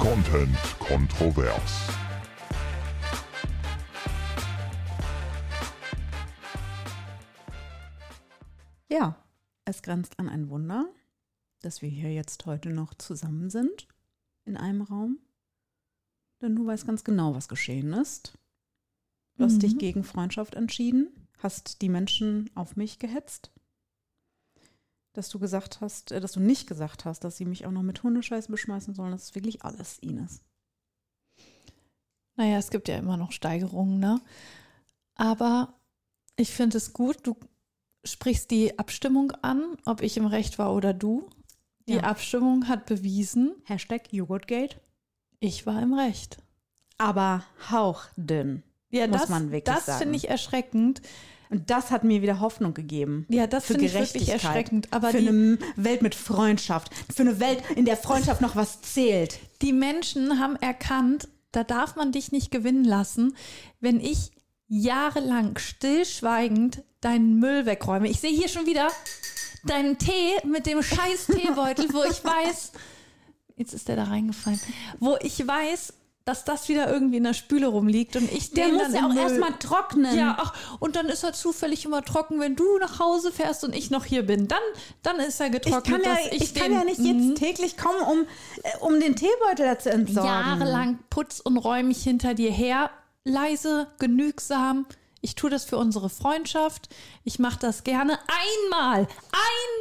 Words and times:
Content 0.00 0.56
kontrovers. 0.78 1.90
Ja, 8.88 9.16
es 9.64 9.82
grenzt 9.82 10.18
an 10.18 10.28
ein 10.28 10.48
Wunder, 10.48 10.88
dass 11.62 11.82
wir 11.82 11.88
hier 11.88 12.12
jetzt 12.12 12.46
heute 12.46 12.70
noch 12.70 12.94
zusammen 12.94 13.50
sind 13.50 13.86
in 14.44 14.56
einem 14.56 14.82
Raum. 14.82 15.18
Denn 16.42 16.56
du 16.56 16.66
weißt 16.66 16.86
ganz 16.86 17.04
genau, 17.04 17.34
was 17.34 17.48
geschehen 17.48 17.92
ist. 17.92 18.38
Du 19.36 19.44
hast 19.44 19.56
Mhm. 19.56 19.60
dich 19.60 19.78
gegen 19.78 20.04
Freundschaft 20.04 20.54
entschieden, 20.54 21.28
hast 21.38 21.82
die 21.82 21.88
Menschen 21.88 22.50
auf 22.54 22.76
mich 22.76 22.98
gehetzt. 22.98 23.52
Dass 25.12 25.28
du 25.28 25.38
gesagt 25.38 25.80
hast, 25.80 26.12
äh, 26.12 26.20
dass 26.20 26.32
du 26.32 26.40
nicht 26.40 26.66
gesagt 26.66 27.04
hast, 27.04 27.24
dass 27.24 27.36
sie 27.36 27.44
mich 27.44 27.66
auch 27.66 27.70
noch 27.72 27.82
mit 27.82 28.02
Hundescheiß 28.02 28.48
beschmeißen 28.48 28.94
sollen. 28.94 29.12
Das 29.12 29.24
ist 29.24 29.34
wirklich 29.34 29.62
alles, 29.64 29.98
Ines. 29.98 30.42
Naja, 32.36 32.58
es 32.58 32.70
gibt 32.70 32.88
ja 32.88 32.96
immer 32.96 33.16
noch 33.16 33.32
Steigerungen, 33.32 33.98
ne? 33.98 34.20
Aber 35.14 35.74
ich 36.36 36.50
finde 36.50 36.78
es 36.78 36.92
gut, 36.92 37.18
du 37.26 37.36
sprichst 38.04 38.50
die 38.50 38.78
Abstimmung 38.78 39.32
an, 39.42 39.76
ob 39.84 40.00
ich 40.02 40.16
im 40.16 40.26
Recht 40.26 40.58
war 40.58 40.72
oder 40.74 40.94
du. 40.94 41.28
Die 41.86 41.94
Ja. 41.94 42.04
Abstimmung 42.04 42.68
hat 42.68 42.86
bewiesen, 42.86 43.54
Hashtag 43.64 44.12
Joghurtgate. 44.12 44.80
ich 45.40 45.66
war 45.66 45.82
im 45.82 45.92
Recht. 45.92 46.38
Aber 46.98 47.44
hauchdünn. 47.70 48.62
Ja, 48.90 49.06
Muss 49.06 49.22
das, 49.22 49.28
man 49.30 49.50
wirklich 49.50 49.74
das 49.74 49.98
finde 49.98 50.16
ich 50.16 50.28
erschreckend. 50.28 51.00
Und 51.50 51.68
das 51.68 51.90
hat 51.90 52.04
mir 52.04 52.22
wieder 52.22 52.38
Hoffnung 52.38 52.74
gegeben. 52.74 53.26
Ja, 53.28 53.48
das 53.48 53.66
finde 53.66 53.84
ich 53.84 53.94
wirklich 53.94 54.28
erschreckend. 54.28 54.88
Aber 54.92 55.10
für 55.10 55.20
die, 55.20 55.28
eine 55.28 55.58
Welt 55.74 56.00
mit 56.00 56.14
Freundschaft. 56.14 56.92
Für 57.12 57.22
eine 57.22 57.40
Welt, 57.40 57.62
in 57.74 57.84
der 57.84 57.96
Freundschaft 57.96 58.40
noch 58.40 58.54
was 58.54 58.80
zählt. 58.82 59.38
die 59.60 59.72
Menschen 59.72 60.38
haben 60.38 60.54
erkannt, 60.56 61.28
da 61.50 61.64
darf 61.64 61.96
man 61.96 62.12
dich 62.12 62.30
nicht 62.30 62.52
gewinnen 62.52 62.84
lassen, 62.84 63.34
wenn 63.80 64.00
ich 64.00 64.30
jahrelang 64.68 65.58
stillschweigend 65.58 66.84
deinen 67.00 67.40
Müll 67.40 67.66
wegräume. 67.66 68.08
Ich 68.08 68.20
sehe 68.20 68.30
hier 68.30 68.48
schon 68.48 68.66
wieder 68.66 68.88
deinen 69.64 69.98
Tee 69.98 70.36
mit 70.46 70.66
dem 70.66 70.82
scheiß 70.82 71.26
Teebeutel, 71.26 71.92
wo 71.92 72.04
ich 72.04 72.22
weiß, 72.22 72.70
jetzt 73.56 73.74
ist 73.74 73.88
der 73.88 73.96
da 73.96 74.04
reingefallen, 74.04 74.60
wo 75.00 75.16
ich 75.20 75.44
weiß, 75.44 75.94
dass 76.24 76.44
das 76.44 76.68
wieder 76.68 76.92
irgendwie 76.92 77.16
in 77.16 77.24
der 77.24 77.34
Spüle 77.34 77.66
rumliegt 77.66 78.14
und 78.16 78.30
ich 78.30 78.52
Der 78.52 78.66
den 78.66 78.74
muss 78.74 78.82
dann 78.84 78.94
ja 78.94 79.06
auch 79.08 79.14
erstmal 79.14 79.52
trocknen. 79.58 80.16
Ja, 80.16 80.36
ach, 80.38 80.52
und 80.78 80.94
dann 80.96 81.06
ist 81.08 81.24
er 81.24 81.32
zufällig 81.32 81.84
immer 81.84 82.04
trocken, 82.04 82.38
wenn 82.40 82.56
du 82.56 82.78
nach 82.78 82.98
Hause 83.00 83.32
fährst 83.32 83.64
und 83.64 83.74
ich 83.74 83.90
noch 83.90 84.04
hier 84.04 84.24
bin. 84.26 84.46
Dann, 84.46 84.60
dann 85.02 85.18
ist 85.18 85.40
er 85.40 85.46
ich 85.46 85.52
getrocknet. 85.52 86.02
kann 86.02 86.14
ja, 86.14 86.14
dass 86.30 86.32
ich, 86.32 86.54
kann 86.54 86.72
ja 86.72 86.84
nicht 86.84 87.00
Mhm. 87.00 87.30
jetzt 87.30 87.38
täglich 87.40 87.76
kommen, 87.76 88.00
um, 88.02 88.26
äh, 88.62 88.76
um 88.80 89.00
den 89.00 89.16
Teebeutel 89.16 89.76
zu 89.78 89.90
entsorgen. 89.90 90.28
jahrelang 90.30 90.98
putz 91.08 91.40
und 91.40 91.56
räume 91.56 91.90
ich 91.90 92.02
hinter 92.02 92.34
dir 92.34 92.50
her, 92.52 92.90
leise, 93.24 93.88
genügsam. 93.98 94.86
Ich 95.22 95.34
tue 95.34 95.50
das 95.50 95.64
für 95.64 95.76
unsere 95.78 96.08
Freundschaft. 96.10 96.88
Ich 97.24 97.38
mache 97.38 97.58
das 97.58 97.82
gerne. 97.84 98.18
Einmal, 98.70 99.06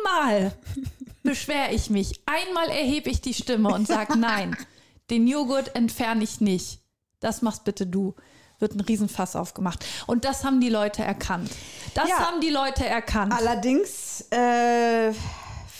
einmal 0.03 0.53
beschwere 1.23 1.73
ich 1.73 1.89
mich. 1.89 2.21
Einmal 2.25 2.69
erhebe 2.69 3.09
ich 3.09 3.21
die 3.21 3.33
Stimme 3.33 3.69
und 3.73 3.87
sage, 3.87 4.17
nein, 4.17 4.55
den 5.09 5.27
Joghurt 5.27 5.75
entferne 5.75 6.23
ich 6.23 6.41
nicht. 6.41 6.81
Das 7.19 7.41
machst 7.41 7.63
bitte 7.63 7.85
du. 7.87 8.15
Wird 8.59 8.73
ein 8.75 8.81
Riesenfass 8.81 9.35
aufgemacht. 9.35 9.85
Und 10.07 10.25
das 10.25 10.43
haben 10.43 10.59
die 10.59 10.69
Leute 10.69 11.01
erkannt. 11.03 11.49
Das 11.93 12.09
Ja. 12.09 12.19
haben 12.27 12.41
die 12.41 12.49
Leute 12.49 12.85
erkannt. 12.85 13.33
Allerdings 13.33 14.21
äh, 14.31 15.13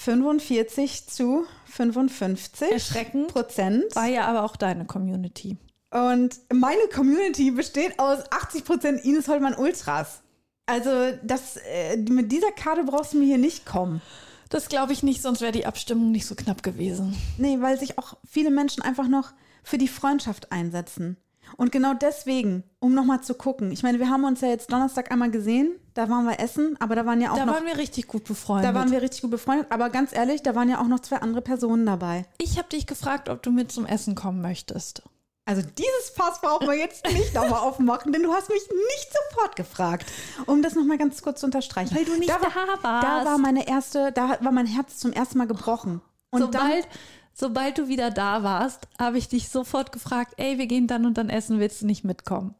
45 0.04 1.08
zu 1.08 1.46
55 1.66 2.72
Erschreckend. 2.72 3.28
Prozent. 3.34 3.96
War 3.96 4.08
ja 4.08 4.26
aber 4.26 4.44
auch 4.44 4.56
deine 4.56 4.86
Community. 4.86 5.58
Und 5.92 6.40
meine 6.54 6.88
Community 6.94 7.52
besteht 7.52 8.00
aus 8.00 8.20
80 8.32 8.64
Prozent 8.64 9.04
Ines 9.06 9.28
Holdmann 9.28 9.56
Ultras. 9.56 10.22
Also 10.66 10.90
das, 11.24 11.58
äh, 11.58 11.98
mit 11.98 12.32
dieser 12.32 12.52
Karte 12.52 12.84
brauchst 12.84 13.14
du 13.14 13.18
mir 13.18 13.26
hier 13.26 13.38
nicht 13.40 13.66
kommen. 13.66 14.02
Das 14.50 14.68
glaube 14.70 14.94
ich 14.94 15.04
nicht, 15.04 15.22
sonst 15.22 15.42
wäre 15.42 15.52
die 15.52 15.66
Abstimmung 15.66 16.12
nicht 16.12 16.26
so 16.26 16.36
knapp 16.36 16.64
gewesen. 16.64 17.16
Nee, 17.38 17.58
weil 17.62 17.80
sich 17.80 17.98
auch 18.00 18.16
viele 18.28 18.50
Menschen 18.52 18.82
einfach 18.84 19.08
noch 19.08 19.32
für 19.64 19.78
die 19.78 19.88
Freundschaft 19.88 20.52
einsetzen. 20.52 21.18
Und 21.58 21.72
genau 21.72 21.94
deswegen, 21.96 22.64
um 22.80 22.94
nochmal 22.94 23.22
zu 23.22 23.34
gucken. 23.34 23.72
Ich 23.72 23.82
meine, 23.82 23.98
wir 24.00 24.10
haben 24.10 24.24
uns 24.24 24.42
ja 24.42 24.50
jetzt 24.50 24.72
Donnerstag 24.72 25.12
einmal 25.12 25.32
gesehen, 25.32 25.72
da 25.96 26.08
waren 26.10 26.26
wir 26.26 26.40
essen, 26.40 26.78
aber 26.80 26.96
da 26.96 27.06
waren 27.08 27.22
ja 27.22 27.32
auch 27.32 27.38
Da 27.38 27.46
noch, 27.46 27.56
waren 27.56 27.66
wir 27.66 27.78
richtig 27.78 28.08
gut 28.08 28.24
befreundet. 28.26 28.70
da 28.70 28.76
waren 28.76 28.92
wir 28.92 29.02
richtig 29.02 29.22
gut 29.22 29.32
befreundet. 29.32 29.68
Aber 29.72 29.90
ganz 29.90 30.14
ehrlich, 30.16 30.44
da 30.44 30.54
waren 30.54 30.70
ja 30.70 30.80
auch 30.80 30.88
noch 30.88 31.00
zwei 31.00 31.18
andere 31.18 31.42
Personen 31.42 31.86
dabei. 31.86 32.26
ich 32.38 32.58
habe 32.60 32.70
dich 32.70 32.86
gefragt, 32.86 33.30
ob 33.30 33.42
du 33.42 33.52
mit 33.52 33.72
zum 33.72 33.86
Essen 33.88 34.14
kommen 34.16 34.42
möchtest. 34.42 35.02
Also 35.50 35.64
dieses 35.64 36.12
Fass 36.16 36.40
brauchen 36.42 36.68
wir 36.68 36.76
jetzt 36.76 37.04
nicht 37.12 37.34
nochmal 37.34 37.62
aufmachen, 37.62 38.14
denn 38.14 38.22
du 38.22 38.32
hast 38.32 38.50
mich 38.50 38.62
nicht 38.70 39.10
sofort 39.12 39.56
gefragt. 39.56 40.06
Um 40.46 40.62
das 40.62 40.76
nochmal 40.76 41.00
ganz 41.00 41.24
kurz 41.24 41.40
zu 41.40 41.48
unterstreichen. 41.48 41.96
Weil 41.96 42.06
du 42.06 42.20
nicht 42.20 42.30
da 42.30 42.40
war, 42.40 42.52
da 42.52 42.84
warst. 42.84 43.04
Da 43.04 43.26
war 43.26 43.38
meine 43.40 43.68
erste, 43.68 44.12
da 44.12 44.38
war 44.42 44.52
mein 44.52 44.68
Herz 44.68 45.00
zum 45.00 45.12
ersten 45.12 45.40
Mal 45.40 45.48
gebrochen. 45.48 46.02
Und 46.30 46.42
sobald, 46.42 46.88
sobald 47.34 47.80
du 47.80 47.88
wieder 47.88 48.12
da 48.12 48.44
warst, 48.44 48.88
habe 49.00 49.18
ich 49.18 49.28
dich 49.28 49.50
sofort 49.50 49.92
gefragt, 49.92 50.36
ey, 50.38 50.60
wir 50.60 50.68
gehen 50.68 50.86
dann 50.86 51.08
und 51.08 51.18
dann 51.18 51.32
essen, 51.32 51.60
willst 51.60 51.82
du 51.82 51.88
nicht 51.88 52.04
mitkommen? 52.04 52.54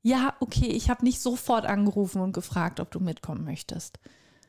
Ja, 0.00 0.32
okay, 0.40 0.68
ich 0.68 0.88
habe 0.88 1.04
nicht 1.04 1.20
sofort 1.20 1.66
angerufen 1.66 2.22
und 2.22 2.32
gefragt, 2.32 2.80
ob 2.80 2.90
du 2.90 3.00
mitkommen 3.00 3.44
möchtest. 3.44 3.98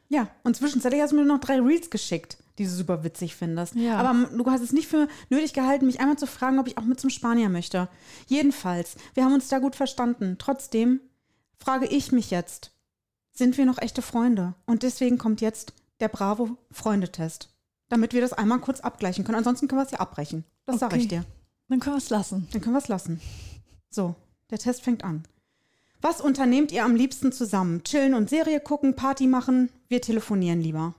Ja, 0.08 0.30
und 0.44 0.56
zwischenzeitlich 0.56 1.02
hast 1.02 1.12
du 1.12 1.18
mir 1.18 1.25
noch 1.25 1.41
drei 1.41 1.59
Reels 1.59 1.90
geschickt, 1.90 2.38
die 2.58 2.64
du 2.66 2.70
super 2.70 3.04
witzig 3.04 3.36
findest. 3.36 3.76
Ja. 3.76 3.98
Aber 3.98 4.30
du 4.30 4.50
hast 4.50 4.62
es 4.62 4.72
nicht 4.74 4.88
für 4.88 5.08
nötig 5.30 5.54
gehalten, 5.54 5.86
mich 5.86 6.00
einmal 6.00 6.18
zu 6.18 6.28
fragen, 6.28 6.60
ob 6.60 6.68
ich 6.68 6.78
auch 6.78 6.84
mit 6.84 7.00
zum 7.00 7.10
Spanier 7.10 7.50
möchte. 7.50 7.90
Jedenfalls, 8.28 8.96
wir 9.14 9.26
haben 9.26 9.34
uns 9.34 9.48
da 9.48 9.60
gut 9.60 9.76
verstanden. 9.76 10.38
Trotzdem 10.40 11.02
frage 11.58 11.86
ich 11.88 12.12
mich 12.12 12.32
jetzt, 12.32 12.72
sind 13.32 13.58
wir 13.58 13.66
noch 13.66 13.80
echte 13.80 14.02
Freunde? 14.02 14.54
Und 14.66 14.84
deswegen 14.84 15.18
kommt 15.18 15.42
jetzt 15.42 15.74
der 16.00 16.08
Bravo-Freundetest. 16.10 17.50
Damit 17.90 18.14
wir 18.14 18.22
das 18.22 18.34
einmal 18.34 18.60
kurz 18.60 18.80
abgleichen 18.80 19.24
können. 19.26 19.38
Ansonsten 19.38 19.68
können 19.68 19.80
wir 19.82 19.86
es 19.86 19.92
ja 19.92 20.00
abbrechen. 20.00 20.44
Das 20.66 20.80
sage 20.80 20.96
Okay. 20.96 21.04
ich 21.04 21.08
dir. 21.10 21.26
Dann 21.70 21.80
können 21.80 21.96
wir 21.96 22.00
es 22.00 22.10
lassen. 22.10 22.48
Dann 22.52 22.62
können 22.62 22.76
wir 22.76 22.80
es 22.82 22.88
lassen. 22.88 23.22
So, 23.90 24.16
der 24.50 24.58
Test 24.58 24.82
fängt 24.84 25.04
an. 25.04 25.24
Was 26.02 26.22
unternehmt 26.22 26.72
ihr 26.72 26.84
am 26.86 26.96
liebsten 26.96 27.32
zusammen? 27.32 27.84
Chillen 27.84 28.14
und 28.14 28.30
Serie 28.30 28.60
gucken, 28.60 28.96
Party 28.96 29.28
machen? 29.28 29.70
Wir 29.88 30.02
telefonieren 30.02 30.62
lieber. 30.62 30.94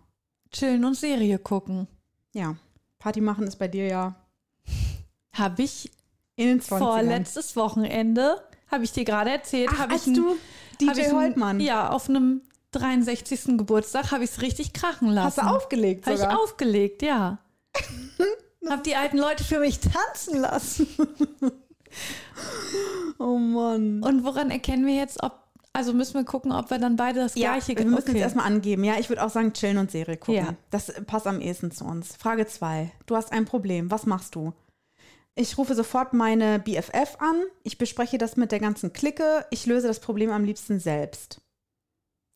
Chillen 0.56 0.84
und 0.84 0.94
Serie 0.94 1.38
gucken. 1.38 1.86
Ja, 2.32 2.56
Party 2.98 3.20
machen 3.20 3.46
ist 3.46 3.56
bei 3.56 3.68
dir 3.68 3.86
ja 3.86 4.14
Habe 5.32 5.62
ich 5.62 5.90
in 6.36 6.48
den 6.48 6.60
20ern. 6.60 6.78
vorletztes 6.78 7.56
Wochenende, 7.56 8.42
habe 8.70 8.84
ich 8.84 8.92
dir 8.92 9.04
gerade 9.04 9.30
erzählt, 9.30 9.70
habe 9.78 9.94
ich 9.94 10.04
du 10.04 10.36
DJ 10.80 11.00
ich 11.00 11.12
Holtmann. 11.12 11.60
Ja, 11.60 11.90
auf 11.90 12.08
einem 12.08 12.42
63. 12.72 13.56
Geburtstag 13.58 14.12
habe 14.12 14.24
ich 14.24 14.30
es 14.30 14.42
richtig 14.42 14.72
krachen 14.72 15.08
lassen. 15.08 15.42
Hast 15.42 15.50
du 15.50 15.54
aufgelegt 15.54 16.06
Habe 16.06 16.16
ich 16.16 16.26
aufgelegt, 16.26 17.02
ja. 17.02 17.38
Hab 18.68 18.82
die 18.84 18.96
alten 18.96 19.18
Leute 19.18 19.44
für 19.44 19.60
mich 19.60 19.80
tanzen 19.80 20.40
lassen. 20.40 20.88
Oh 23.18 23.38
Mann. 23.38 24.02
Und 24.02 24.24
woran 24.24 24.50
erkennen 24.50 24.84
wir 24.84 24.94
jetzt, 24.94 25.22
ob, 25.22 25.45
also 25.76 25.92
müssen 25.92 26.14
wir 26.14 26.24
gucken, 26.24 26.52
ob 26.52 26.70
wir 26.70 26.78
dann 26.78 26.96
beide 26.96 27.20
das 27.20 27.34
Ja, 27.34 27.52
gleiche 27.52 27.76
wir 27.76 27.84
müssen 27.84 28.14
jetzt 28.14 28.22
erstmal 28.22 28.46
angeben. 28.46 28.82
Ja, 28.82 28.98
ich 28.98 29.08
würde 29.08 29.24
auch 29.24 29.30
sagen, 29.30 29.52
chillen 29.52 29.78
und 29.78 29.90
Serie 29.90 30.16
gucken. 30.16 30.34
Ja. 30.34 30.54
Das 30.70 30.92
passt 31.06 31.26
am 31.26 31.40
ehesten 31.40 31.70
zu 31.70 31.84
uns. 31.84 32.16
Frage 32.16 32.46
2. 32.46 32.90
Du 33.06 33.16
hast 33.16 33.32
ein 33.32 33.44
Problem. 33.44 33.90
Was 33.90 34.06
machst 34.06 34.34
du? 34.34 34.52
Ich 35.34 35.58
rufe 35.58 35.74
sofort 35.74 36.14
meine 36.14 36.58
BFF 36.58 37.16
an. 37.18 37.42
Ich 37.62 37.76
bespreche 37.76 38.16
das 38.16 38.36
mit 38.36 38.52
der 38.52 38.60
ganzen 38.60 38.94
Clique. 38.94 39.44
Ich 39.50 39.66
löse 39.66 39.86
das 39.86 40.00
Problem 40.00 40.30
am 40.30 40.44
liebsten 40.44 40.80
selbst. 40.80 41.42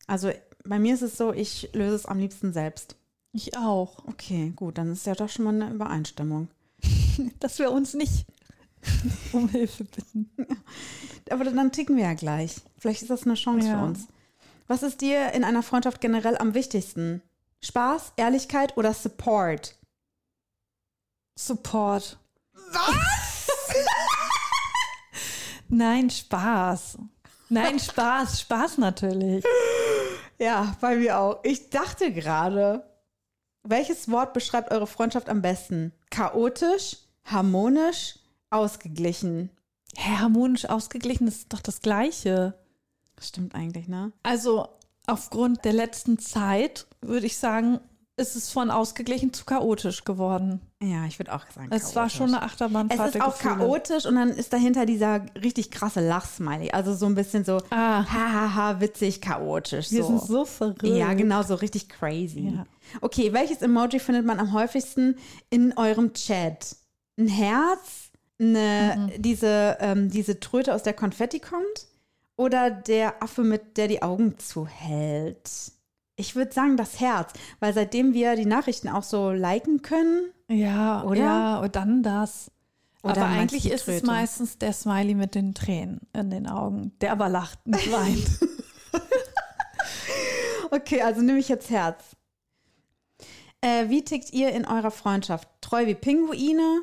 Also 0.05 0.31
bei 0.63 0.77
mir 0.77 0.93
ist 0.93 1.01
es 1.01 1.17
so, 1.17 1.33
ich 1.33 1.71
löse 1.73 1.95
es 1.95 2.05
am 2.05 2.19
liebsten 2.19 2.53
selbst. 2.53 2.95
Ich 3.33 3.57
auch. 3.57 4.05
Okay, 4.07 4.53
gut, 4.55 4.77
dann 4.77 4.91
ist 4.91 5.07
ja 5.07 5.15
doch 5.15 5.29
schon 5.29 5.45
mal 5.45 5.55
eine 5.55 5.73
Übereinstimmung. 5.73 6.49
Dass 7.39 7.57
wir 7.57 7.71
uns 7.71 7.93
nicht 7.95 8.25
um 9.31 9.47
Hilfe 9.49 9.83
bitten. 9.85 10.29
Aber 11.29 11.43
dann 11.45 11.71
ticken 11.71 11.95
wir 11.97 12.03
ja 12.05 12.13
gleich. 12.13 12.55
Vielleicht 12.77 13.01
ist 13.03 13.11
das 13.11 13.23
eine 13.23 13.35
Chance 13.35 13.67
Ja. 13.67 13.77
für 13.79 13.85
uns. 13.85 14.07
Was 14.67 14.83
ist 14.83 15.01
dir 15.01 15.31
in 15.33 15.43
einer 15.43 15.63
Freundschaft 15.63 16.01
generell 16.01 16.37
am 16.37 16.53
wichtigsten? 16.53 17.21
Spaß, 17.63 18.13
Ehrlichkeit 18.17 18.77
oder 18.77 18.93
Support? 18.93 19.75
Support. 21.37 22.17
Was? 22.71 23.47
Nein, 25.69 26.09
Spaß. 26.09 26.97
Nein, 27.49 27.79
Spaß. 27.79 28.41
Spaß 28.41 28.77
natürlich. 28.77 29.43
Ja, 30.37 30.75
bei 30.81 30.95
mir 30.95 31.19
auch. 31.19 31.39
Ich 31.43 31.69
dachte 31.69 32.11
gerade, 32.11 32.83
welches 33.63 34.09
Wort 34.09 34.33
beschreibt 34.33 34.71
eure 34.71 34.87
Freundschaft 34.87 35.29
am 35.29 35.41
besten? 35.41 35.93
Chaotisch, 36.09 36.97
harmonisch, 37.25 38.15
ausgeglichen. 38.51 39.49
Hä, 39.95 40.17
harmonisch 40.19 40.65
ausgeglichen 40.69 41.25
das 41.25 41.35
ist 41.37 41.53
doch 41.53 41.61
das 41.61 41.81
Gleiche. 41.81 42.53
Stimmt 43.19 43.55
eigentlich, 43.55 43.87
ne? 43.87 44.11
Also 44.23 44.67
aufgrund 45.07 45.65
der 45.65 45.73
letzten 45.73 46.17
Zeit 46.19 46.87
würde 47.01 47.25
ich 47.25 47.37
sagen, 47.37 47.79
ist 48.17 48.35
es 48.35 48.51
von 48.51 48.69
ausgeglichen 48.71 49.33
zu 49.33 49.45
chaotisch 49.45 50.03
geworden. 50.03 50.61
Ja, 50.81 51.05
ich 51.05 51.17
würde 51.17 51.33
auch 51.33 51.43
sagen. 51.53 51.69
Es 51.71 51.95
war 51.95 52.03
chaotisch. 52.03 52.17
schon 52.17 52.27
eine 52.35 52.43
Achterbahnfahrt 52.43 53.09
Es 53.09 53.15
ist 53.15 53.21
auch 53.21 53.33
Gefühle. 53.37 53.55
chaotisch 53.57 54.05
und 54.05 54.15
dann 54.15 54.29
ist 54.29 54.53
dahinter 54.53 54.85
dieser 54.85 55.25
richtig 55.41 55.71
krasse 55.71 56.05
Lachsmiley. 56.07 56.71
Also 56.71 56.93
so 56.93 57.05
ein 57.07 57.15
bisschen 57.15 57.43
so, 57.45 57.61
Ah. 57.69 58.05
hahaha, 58.05 58.79
witzig, 58.79 59.21
chaotisch. 59.21 59.91
Wir 59.91 60.03
so. 60.03 60.07
sind 60.09 60.21
so 60.21 60.45
verrückt. 60.45 60.83
Ja, 60.83 61.13
genau, 61.13 61.41
so 61.43 61.55
richtig 61.55 61.89
crazy. 61.89 62.51
Ja. 62.55 62.65
Okay, 63.01 63.33
welches 63.33 63.61
Emoji 63.61 63.99
findet 63.99 64.25
man 64.25 64.39
am 64.39 64.53
häufigsten 64.53 65.15
in 65.49 65.75
eurem 65.77 66.13
Chat? 66.13 66.75
Ein 67.17 67.27
Herz, 67.27 68.10
eine, 68.41 68.95
Mhm. 69.15 69.21
diese, 69.21 69.77
ähm, 69.79 70.09
diese 70.09 70.39
Tröte, 70.39 70.73
aus 70.73 70.83
der 70.83 70.93
Konfetti 70.93 71.39
kommt? 71.39 71.87
Oder 72.35 72.71
der 72.71 73.21
Affe, 73.21 73.43
mit 73.43 73.77
der 73.77 73.87
die 73.87 74.01
Augen 74.01 74.37
zuhält? 74.39 75.49
Ich 76.15 76.35
würde 76.35 76.51
sagen 76.53 76.75
das 76.77 76.99
Herz, 76.99 77.31
weil 77.59 77.73
seitdem 77.73 78.13
wir 78.13 78.35
die 78.35 78.45
Nachrichten 78.45 78.89
auch 78.89 79.03
so 79.03 79.31
liken 79.31 79.81
können, 79.81 80.31
Ja, 80.47 81.03
Oder? 81.03 81.19
Ja, 81.21 81.59
und 81.59 81.75
dann 81.75 82.03
das. 82.03 82.51
Oder 83.03 83.23
aber 83.23 83.25
eigentlich 83.27 83.71
ist 83.71 83.87
es 83.87 84.03
meistens 84.03 84.57
der 84.59 84.73
Smiley 84.73 85.15
mit 85.15 85.33
den 85.33 85.53
Tränen 85.55 86.01
in 86.13 86.29
den 86.29 86.47
Augen, 86.47 86.91
der 87.01 87.13
aber 87.13 87.29
lacht, 87.29 87.65
nicht 87.67 87.91
weint. 87.91 88.27
Okay, 90.73 91.01
also 91.01 91.21
nehme 91.21 91.39
ich 91.39 91.49
jetzt 91.49 91.69
Herz. 91.69 92.15
Äh, 93.59 93.89
wie 93.89 94.03
tickt 94.03 94.31
ihr 94.31 94.51
in 94.53 94.65
eurer 94.65 94.91
Freundschaft? 94.91 95.47
Treu 95.59 95.85
wie 95.85 95.95
Pinguine, 95.95 96.81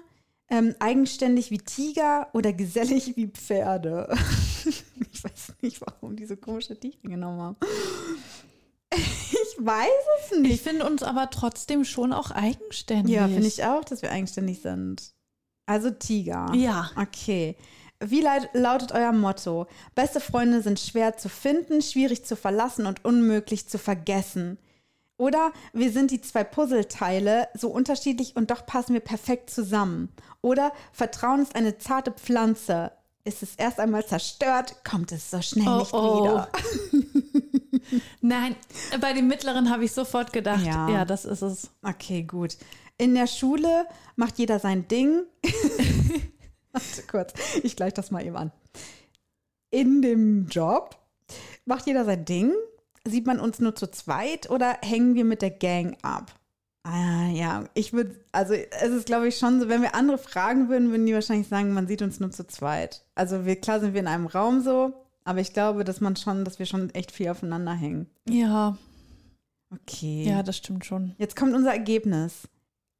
ähm, 0.50 0.74
eigenständig 0.78 1.50
wie 1.50 1.58
Tiger 1.58 2.28
oder 2.32 2.52
gesellig 2.52 3.16
wie 3.16 3.28
Pferde? 3.28 4.08
ich 4.64 5.24
weiß 5.24 5.54
nicht, 5.62 5.80
warum 5.80 6.16
diese 6.16 6.36
komische 6.36 6.78
Tiere 6.78 6.96
genommen 7.02 7.40
haben. 7.40 7.56
Ich 8.90 9.56
weiß 9.64 9.88
es 10.20 10.32
ich 10.32 10.42
nicht. 10.42 10.62
finde 10.62 10.86
uns 10.86 11.02
aber 11.02 11.30
trotzdem 11.30 11.84
schon 11.84 12.12
auch 12.12 12.30
eigenständig. 12.30 13.14
Ja, 13.14 13.28
finde 13.28 13.46
ich 13.46 13.64
auch, 13.64 13.84
dass 13.84 14.02
wir 14.02 14.10
eigenständig 14.10 14.62
sind. 14.62 15.12
Also 15.66 15.90
Tiger. 15.90 16.50
Ja. 16.54 16.90
Okay. 16.96 17.56
Wie 18.00 18.24
lautet 18.52 18.92
euer 18.92 19.12
Motto? 19.12 19.66
Beste 19.94 20.20
Freunde 20.20 20.62
sind 20.62 20.78
schwer 20.78 21.16
zu 21.16 21.28
finden, 21.28 21.82
schwierig 21.82 22.24
zu 22.24 22.36
verlassen 22.36 22.86
und 22.86 23.04
unmöglich 23.04 23.68
zu 23.68 23.78
vergessen. 23.78 24.58
Oder 25.18 25.52
wir 25.72 25.90
sind 25.92 26.12
die 26.12 26.20
zwei 26.20 26.44
Puzzleteile, 26.44 27.48
so 27.54 27.68
unterschiedlich 27.68 28.36
und 28.36 28.50
doch 28.50 28.64
passen 28.64 28.94
wir 28.94 29.00
perfekt 29.00 29.50
zusammen. 29.50 30.10
Oder 30.40 30.72
Vertrauen 30.92 31.42
ist 31.42 31.54
eine 31.56 31.76
zarte 31.76 32.12
Pflanze. 32.12 32.92
Ist 33.24 33.42
es 33.42 33.56
erst 33.56 33.80
einmal 33.80 34.06
zerstört, 34.06 34.76
kommt 34.88 35.12
es 35.12 35.30
so 35.30 35.42
schnell 35.42 35.66
Oh, 35.68 35.78
nicht 35.80 35.92
oh. 35.92 36.22
wieder. 36.22 36.48
Nein, 38.20 38.54
bei 39.00 39.12
dem 39.12 39.26
mittleren 39.26 39.70
habe 39.70 39.84
ich 39.84 39.92
sofort 39.92 40.32
gedacht, 40.32 40.64
Ja. 40.64 40.88
ja. 40.88 41.04
das 41.04 41.24
ist 41.24 41.42
es. 41.42 41.68
Okay, 41.82 42.22
gut. 42.22 42.56
In 42.96 43.14
der 43.14 43.26
Schule 43.26 43.86
macht 44.16 44.38
jeder 44.38 44.60
sein 44.60 44.86
Ding. 44.88 45.24
Warte 46.72 47.02
kurz, 47.10 47.32
ich 47.62 47.74
gleiche 47.76 47.94
das 47.94 48.10
mal 48.10 48.24
eben 48.24 48.36
an. 48.36 48.52
In 49.70 50.00
dem 50.00 50.46
Job 50.48 50.96
macht 51.64 51.86
jeder 51.86 52.04
sein 52.04 52.24
Ding. 52.24 52.52
Sieht 53.08 53.26
man 53.26 53.40
uns 53.40 53.58
nur 53.58 53.74
zu 53.74 53.90
zweit 53.90 54.50
oder 54.50 54.78
hängen 54.82 55.14
wir 55.14 55.24
mit 55.24 55.42
der 55.42 55.50
Gang 55.50 55.96
ab? 56.02 56.32
Ah, 56.84 57.28
ja, 57.32 57.64
ich 57.74 57.92
würde, 57.92 58.14
also 58.32 58.54
es 58.54 58.90
ist 58.90 59.06
glaube 59.06 59.28
ich 59.28 59.36
schon 59.36 59.60
so, 59.60 59.68
wenn 59.68 59.82
wir 59.82 59.94
andere 59.94 60.16
fragen 60.18 60.68
würden, 60.68 60.90
würden 60.90 61.06
die 61.06 61.12
wahrscheinlich 61.14 61.48
sagen, 61.48 61.74
man 61.74 61.86
sieht 61.86 62.02
uns 62.02 62.20
nur 62.20 62.30
zu 62.30 62.46
zweit. 62.46 63.04
Also 63.14 63.44
wir, 63.44 63.56
klar 63.56 63.80
sind 63.80 63.92
wir 63.94 64.00
in 64.00 64.06
einem 64.06 64.26
Raum 64.26 64.62
so, 64.62 64.94
aber 65.24 65.40
ich 65.40 65.52
glaube, 65.52 65.84
dass 65.84 66.00
man 66.00 66.16
schon, 66.16 66.44
dass 66.44 66.58
wir 66.58 66.66
schon 66.66 66.90
echt 66.94 67.12
viel 67.12 67.28
aufeinander 67.28 67.72
hängen. 67.74 68.06
Ja, 68.28 68.76
Okay. 69.72 70.24
ja, 70.26 70.42
das 70.42 70.56
stimmt 70.56 70.86
schon. 70.86 71.14
Jetzt 71.18 71.36
kommt 71.36 71.54
unser 71.54 71.72
Ergebnis. 71.72 72.48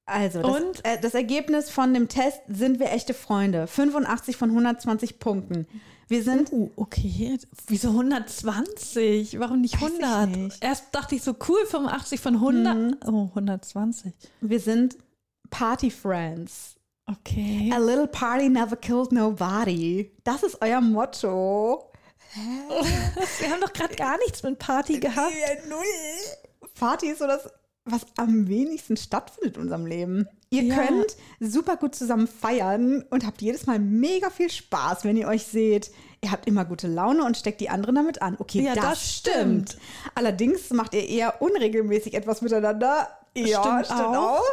Also, 0.05 0.43
das, 0.43 0.61
Und? 0.61 0.85
Äh, 0.85 1.01
das 1.01 1.15
Ergebnis 1.15 1.71
von 1.71 1.93
dem 1.93 2.09
Test 2.09 2.41
sind 2.49 2.79
wir 2.79 2.93
echte 2.93 3.15
Freunde. 3.15 3.67
85 3.67 4.37
von 4.37 4.51
120 4.51 5.19
Punkten. 5.19 5.67
Wir 6.09 6.23
sind, 6.23 6.51
Uh, 6.53 6.71
okay. 6.77 7.39
Wieso 7.67 7.89
120? 7.91 9.39
Warum 9.39 9.61
nicht 9.61 9.81
Weiß 9.81 9.91
ich 9.99 10.03
100? 10.05 10.37
nicht. 10.37 10.65
Erst 10.65 10.87
dachte 10.95 11.15
ich 11.15 11.23
so 11.23 11.35
cool, 11.49 11.65
85 11.67 12.21
von 12.21 12.35
100. 12.35 13.07
Oh, 13.07 13.27
120. 13.35 14.13
wir 14.41 14.61
sind 14.61 14.97
Party 15.51 15.91
Friends. 15.91 16.75
Okay. 17.07 17.71
A 17.75 17.79
little 17.79 18.07
party 18.07 18.49
never 18.51 18.77
killed 18.77 19.13
nobody. 19.13 20.13
Das 20.25 20.43
ist 20.43 20.59
euer 20.61 20.81
Motto. 20.83 21.91
Wir 22.35 23.51
haben 23.51 23.63
doch 23.63 23.73
gerade 23.73 23.95
gar 23.97 24.19
nichts 24.19 24.43
mit 24.43 24.59
Party 24.59 25.01
gehabt. 25.01 25.33
Ja, 25.33 25.67
null. 25.71 26.69
Party 26.75 27.07
ist 27.09 27.21
so 27.21 27.27
das, 27.27 27.49
was 27.87 28.05
am 28.19 28.47
wenigsten 28.49 28.99
stattfindet 28.99 29.57
in 29.57 29.63
unserem 29.63 29.87
Leben. 29.87 30.29
Ihr 30.51 30.63
Ja. 30.63 30.77
könnt 30.77 31.17
super 31.41 31.77
gut 31.77 31.95
zusammen 31.95 32.27
feiern 32.27 33.05
und 33.11 33.27
habt 33.27 33.43
jedes 33.43 33.67
Mal 33.67 33.79
mega 33.79 34.31
viel 34.31 34.51
Spaß, 34.51 35.05
wenn 35.05 35.17
ihr 35.17 35.29
euch 35.29 35.45
seht. 35.45 35.91
Ihr 36.23 36.31
habt 36.33 36.47
immer 36.49 36.65
gute 36.65 36.89
Laune 36.89 37.23
und 37.25 37.37
steckt 37.37 37.61
die 37.61 37.69
anderen 37.71 37.95
damit 37.97 38.23
an. 38.23 38.37
Okay, 38.39 38.63
Ja, 38.63 38.75
das, 38.75 38.85
das 38.85 39.15
stimmt. 39.15 39.71
stimmt. 39.71 39.79
Allerdings 40.15 40.71
macht 40.71 40.95
ihr 40.95 41.07
eher 41.09 41.41
unregelmäßig 41.43 42.15
etwas 42.15 42.41
miteinander. 42.43 43.09
Ja, 43.37 43.61
Stimmt 43.63 43.87
stimmt 43.87 44.01
auch. 44.17 44.39
auch. 44.41 44.45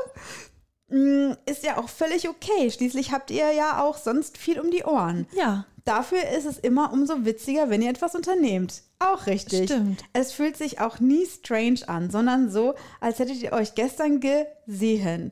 Mm, 0.90 1.32
Ist 1.48 1.64
ja 1.64 1.78
auch 1.78 1.90
völlig 1.90 2.30
okay. 2.30 2.70
Schließlich 2.70 3.12
habt 3.12 3.32
ihr 3.32 3.52
ja 3.54 3.82
auch 3.82 3.98
sonst 3.98 4.38
viel 4.38 4.60
um 4.60 4.70
die 4.70 4.84
Ohren. 4.84 5.26
Ja. 5.36 5.66
Dafür 5.86 6.20
ist 6.38 6.46
es 6.46 6.58
immer 6.60 6.92
umso 6.94 7.26
witziger, 7.26 7.70
wenn 7.70 7.82
ihr 7.82 7.90
etwas 7.90 8.16
unternehmt. 8.16 8.82
Auch 9.00 9.28
richtig. 9.28 9.66
Stimmt. 9.70 10.04
Es 10.14 10.32
fühlt 10.32 10.58
sich 10.58 10.82
auch 10.82 11.00
nie 11.00 11.26
strange 11.26 11.82
an, 11.88 12.10
sondern 12.10 12.50
so, 12.52 12.74
als 13.00 13.20
hättet 13.20 13.42
ihr 13.42 13.54
euch 13.54 13.76
gestern 13.76 14.20
gesehen. 14.20 15.32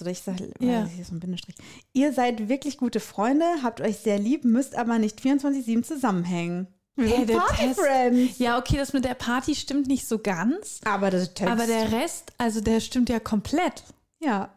Also 0.00 0.06
ich 0.06 0.22
sage, 0.22 0.50
Ja. 0.58 0.86
hier 0.86 1.02
ist 1.02 1.10
so 1.10 1.14
ein 1.14 1.20
Bindestrich. 1.20 1.54
Ihr 1.92 2.12
seid 2.12 2.48
wirklich 2.48 2.78
gute 2.78 2.98
Freunde, 2.98 3.44
habt 3.62 3.80
euch 3.80 3.98
sehr 3.98 4.18
lieb, 4.18 4.44
müsst 4.44 4.74
aber 4.76 4.98
nicht 4.98 5.20
24-7 5.20 5.84
zusammenhängen. 5.84 6.66
Wir 6.96 7.06
Hey, 7.06 7.16
sind 7.18 7.30
der 7.30 7.36
Party 7.36 7.66
Test- 7.68 7.80
Friends. 7.80 8.38
Ja, 8.38 8.58
okay, 8.58 8.76
das 8.76 8.92
mit 8.92 9.04
der 9.04 9.14
Party 9.14 9.54
stimmt 9.54 9.86
nicht 9.86 10.08
so 10.08 10.18
ganz. 10.18 10.80
Aber 10.84 11.10
der 11.10 11.32
Text. 11.32 11.52
Aber 11.52 11.66
der 11.68 11.92
Rest, 11.92 12.32
also 12.38 12.60
der 12.60 12.80
stimmt 12.80 13.08
ja 13.08 13.20
komplett. 13.20 13.84
ja. 14.20 14.50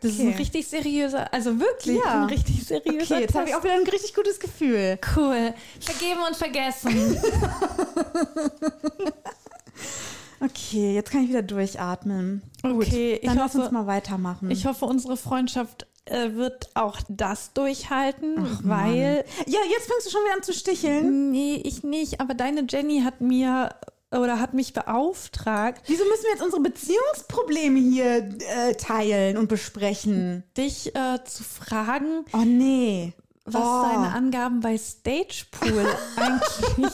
Das 0.00 0.12
ist 0.12 0.20
Okay. 0.20 0.28
ein 0.28 0.34
richtig 0.36 0.68
seriöser, 0.68 1.34
also 1.34 1.58
wirklich 1.58 1.98
Ja. 1.98 2.22
ein 2.22 2.28
richtig 2.28 2.64
seriöser 2.64 3.16
Okay, 3.16 3.22
jetzt 3.24 3.34
habe 3.34 3.48
ich 3.48 3.56
auch 3.56 3.64
wieder 3.64 3.74
ein 3.74 3.82
richtig 3.88 4.14
gutes 4.14 4.38
Gefühl. 4.38 5.00
Cool. 5.16 5.52
Vergeben 5.80 6.20
und 6.28 6.36
vergessen. 6.36 7.20
Okay, 10.40 10.94
jetzt 10.94 11.10
kann 11.10 11.22
ich 11.24 11.28
wieder 11.28 11.42
durchatmen. 11.42 12.42
Okay, 12.62 13.14
ich 13.20 13.28
Dann 13.28 13.36
lass 13.36 13.54
hoffe- 13.54 13.64
uns 13.64 13.72
mal 13.72 13.86
weitermachen. 13.86 14.50
Ich 14.50 14.64
hoffe, 14.66 14.86
unsere 14.86 15.16
Freundschaft 15.16 15.86
äh, 16.06 16.32
wird 16.34 16.70
auch 16.74 16.98
das 17.08 17.52
durchhalten, 17.52 18.36
weil. 18.64 19.24
ja, 19.46 19.58
jetzt 19.70 19.86
fängst 19.86 20.06
du 20.06 20.10
schon 20.10 20.22
wieder 20.24 20.36
an 20.36 20.42
zu 20.42 20.52
sticheln. 20.52 21.30
Nee, 21.30 21.56
ich 21.64 21.82
nicht, 21.84 22.20
aber 22.20 22.34
deine 22.34 22.64
Jenny 22.68 23.02
hat 23.02 23.20
mir 23.20 23.74
oder 24.12 24.40
hat 24.40 24.54
mich 24.54 24.72
beauftragt, 24.72 25.82
Wieso 25.86 26.04
müssen 26.04 26.24
wir 26.24 26.30
jetzt 26.32 26.42
unsere 26.42 26.62
Beziehungsprobleme 26.62 27.78
hier 27.78 28.28
äh, 28.56 28.74
teilen 28.74 29.36
und 29.36 29.48
besprechen? 29.48 30.42
dich 30.56 30.96
äh, 30.96 31.22
zu 31.24 31.44
fragen, 31.44 32.24
Oh 32.32 32.38
nee. 32.38 33.12
was 33.44 33.62
oh. 33.62 33.82
deine 33.88 34.12
Angaben 34.12 34.60
bei 34.60 34.76
Stagepool 34.78 35.86
eigentlich 36.16 36.92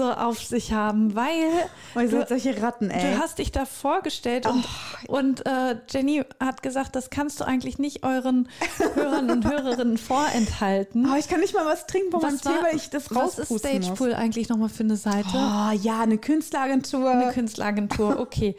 so 0.00 0.10
auf 0.12 0.38
sich 0.42 0.72
haben, 0.72 1.14
weil 1.14 1.68
Oh, 1.94 2.00
ihr 2.00 2.08
du, 2.08 2.18
seid 2.18 2.28
solche 2.30 2.62
Ratten, 2.62 2.90
ey. 2.90 3.12
du 3.14 3.18
hast 3.20 3.38
dich 3.38 3.52
da 3.52 3.64
vorgestellt 3.66 4.46
und, 4.46 4.64
Oh. 5.08 5.18
und 5.18 5.44
äh, 5.46 5.76
Jenny 5.90 6.22
hat 6.40 6.62
gesagt, 6.62 6.96
das 6.96 7.10
kannst 7.10 7.40
du 7.40 7.44
eigentlich 7.44 7.78
nicht 7.78 8.02
euren 8.04 8.48
Hörern 8.94 9.30
und 9.30 9.44
Hörerinnen 9.50 9.98
vorenthalten. 9.98 11.08
oh, 11.10 11.16
ich 11.16 11.28
kann 11.28 11.40
nicht 11.40 11.54
mal 11.54 11.66
was 11.66 11.86
trinken 11.86 12.10
von 12.10 12.20
meinem 12.22 12.40
Tee, 12.40 12.48
weil 12.62 12.76
ich 12.76 12.90
das 12.90 13.14
was 13.14 13.38
ist 13.38 13.50
rauspusten. 13.50 13.82
Stagepool 13.82 14.14
eigentlich 14.14 14.48
nochmal 14.48 14.68
für 14.68 14.84
eine 14.84 14.96
Seite? 14.96 15.28
Oh 15.34 15.70
ja, 15.82 16.00
eine 16.00 16.18
Künstleragentur. 16.18 17.10
Eine 17.10 17.32
Künstleragentur, 17.32 18.18
okay. 18.18 18.56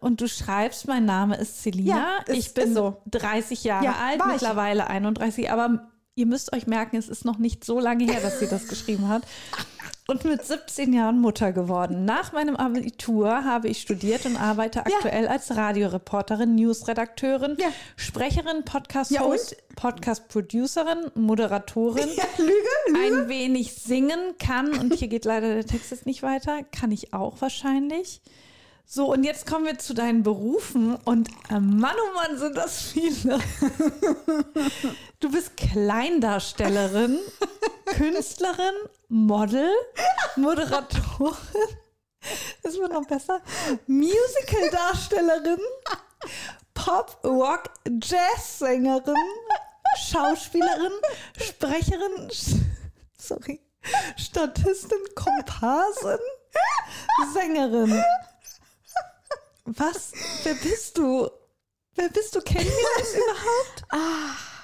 Und 0.00 0.20
du 0.20 0.28
schreibst, 0.28 0.86
mein 0.86 1.04
Name 1.04 1.36
ist 1.36 1.62
Selina. 1.62 1.96
Ja, 2.26 2.34
ich 2.34 2.54
bin 2.54 2.72
so. 2.72 2.98
30 3.10 3.64
Jahre 3.64 3.84
Ja, 3.84 3.94
alt, 4.02 4.20
war 4.20 4.26
ich. 4.28 4.32
mittlerweile 4.34 4.86
31, 4.86 5.50
aber 5.50 5.88
ihr 6.14 6.26
müsst 6.26 6.52
euch 6.52 6.66
merken, 6.66 6.96
es 6.96 7.08
ist 7.08 7.24
noch 7.24 7.38
nicht 7.38 7.64
so 7.64 7.78
lange 7.80 8.04
her, 8.04 8.20
dass 8.20 8.38
sie 8.40 8.46
das 8.48 8.68
geschrieben 8.68 9.08
hat. 9.08 9.22
Und 10.10 10.24
mit 10.24 10.42
17 10.42 10.94
Jahren 10.94 11.20
Mutter 11.20 11.52
geworden. 11.52 12.06
Nach 12.06 12.32
meinem 12.32 12.56
Abitur 12.56 13.44
habe 13.44 13.68
ich 13.68 13.82
studiert 13.82 14.24
und 14.24 14.38
arbeite 14.38 14.86
aktuell 14.86 15.28
als 15.28 15.54
Radioreporterin, 15.54 16.54
Newsredakteurin, 16.54 17.58
Ja. 17.60 17.66
Sprecherin, 17.96 18.64
Podcast-Host, 18.64 19.50
Ja? 19.50 19.56
Podcast-Producerin, 19.76 21.10
Moderatorin. 21.14 22.08
ja, 22.16 22.24
Lüge, 22.38 22.52
Lüge. 22.86 22.98
Ein 23.18 23.28
wenig 23.28 23.74
singen 23.74 24.18
kann, 24.38 24.78
und 24.78 24.94
hier 24.94 25.08
geht 25.08 25.26
leider 25.26 25.52
der 25.52 25.66
Text 25.66 25.90
jetzt 25.90 26.06
nicht 26.06 26.22
weiter, 26.22 26.62
kann 26.72 26.90
ich 26.90 27.12
auch 27.12 27.42
wahrscheinlich. 27.42 28.22
So, 28.86 29.12
und 29.12 29.24
jetzt 29.24 29.46
kommen 29.46 29.66
wir 29.66 29.76
zu 29.76 29.92
deinen 29.92 30.22
Berufen 30.22 30.96
und 31.04 31.28
äh, 31.50 31.60
Mann, 31.60 31.92
oh 32.02 32.14
Mann, 32.16 32.38
sind 32.38 32.56
das 32.56 32.80
viele. 32.80 33.38
Du 35.20 35.32
bist 35.32 35.56
Kleindarstellerin, 35.56 37.18
Künstlerin, 37.86 38.74
Model, 39.08 39.70
Moderatorin, 40.36 41.36
Das 42.62 42.74
wird 42.74 42.92
noch 42.92 43.06
besser. 43.06 43.40
Musical-Darstellerin, 43.86 45.60
Pop, 46.74 47.18
Rock, 47.24 47.64
Jazz-Sängerin, 48.02 49.14
Schauspielerin, 50.10 50.92
Sprecherin, 51.40 52.30
sorry, 53.18 53.60
Statistin, 54.16 54.98
Komparsin, 55.14 56.18
Sängerin. 57.32 58.02
Was? 59.64 60.12
Wer 60.44 60.54
bist 60.54 60.96
du? 60.96 61.30
Wer 61.94 62.08
bist 62.08 62.34
du? 62.34 62.40
Kennen 62.40 62.66
wir 62.66 63.02
uns 63.02 63.14
überhaupt? 63.14 63.84
Ah. 63.90 64.57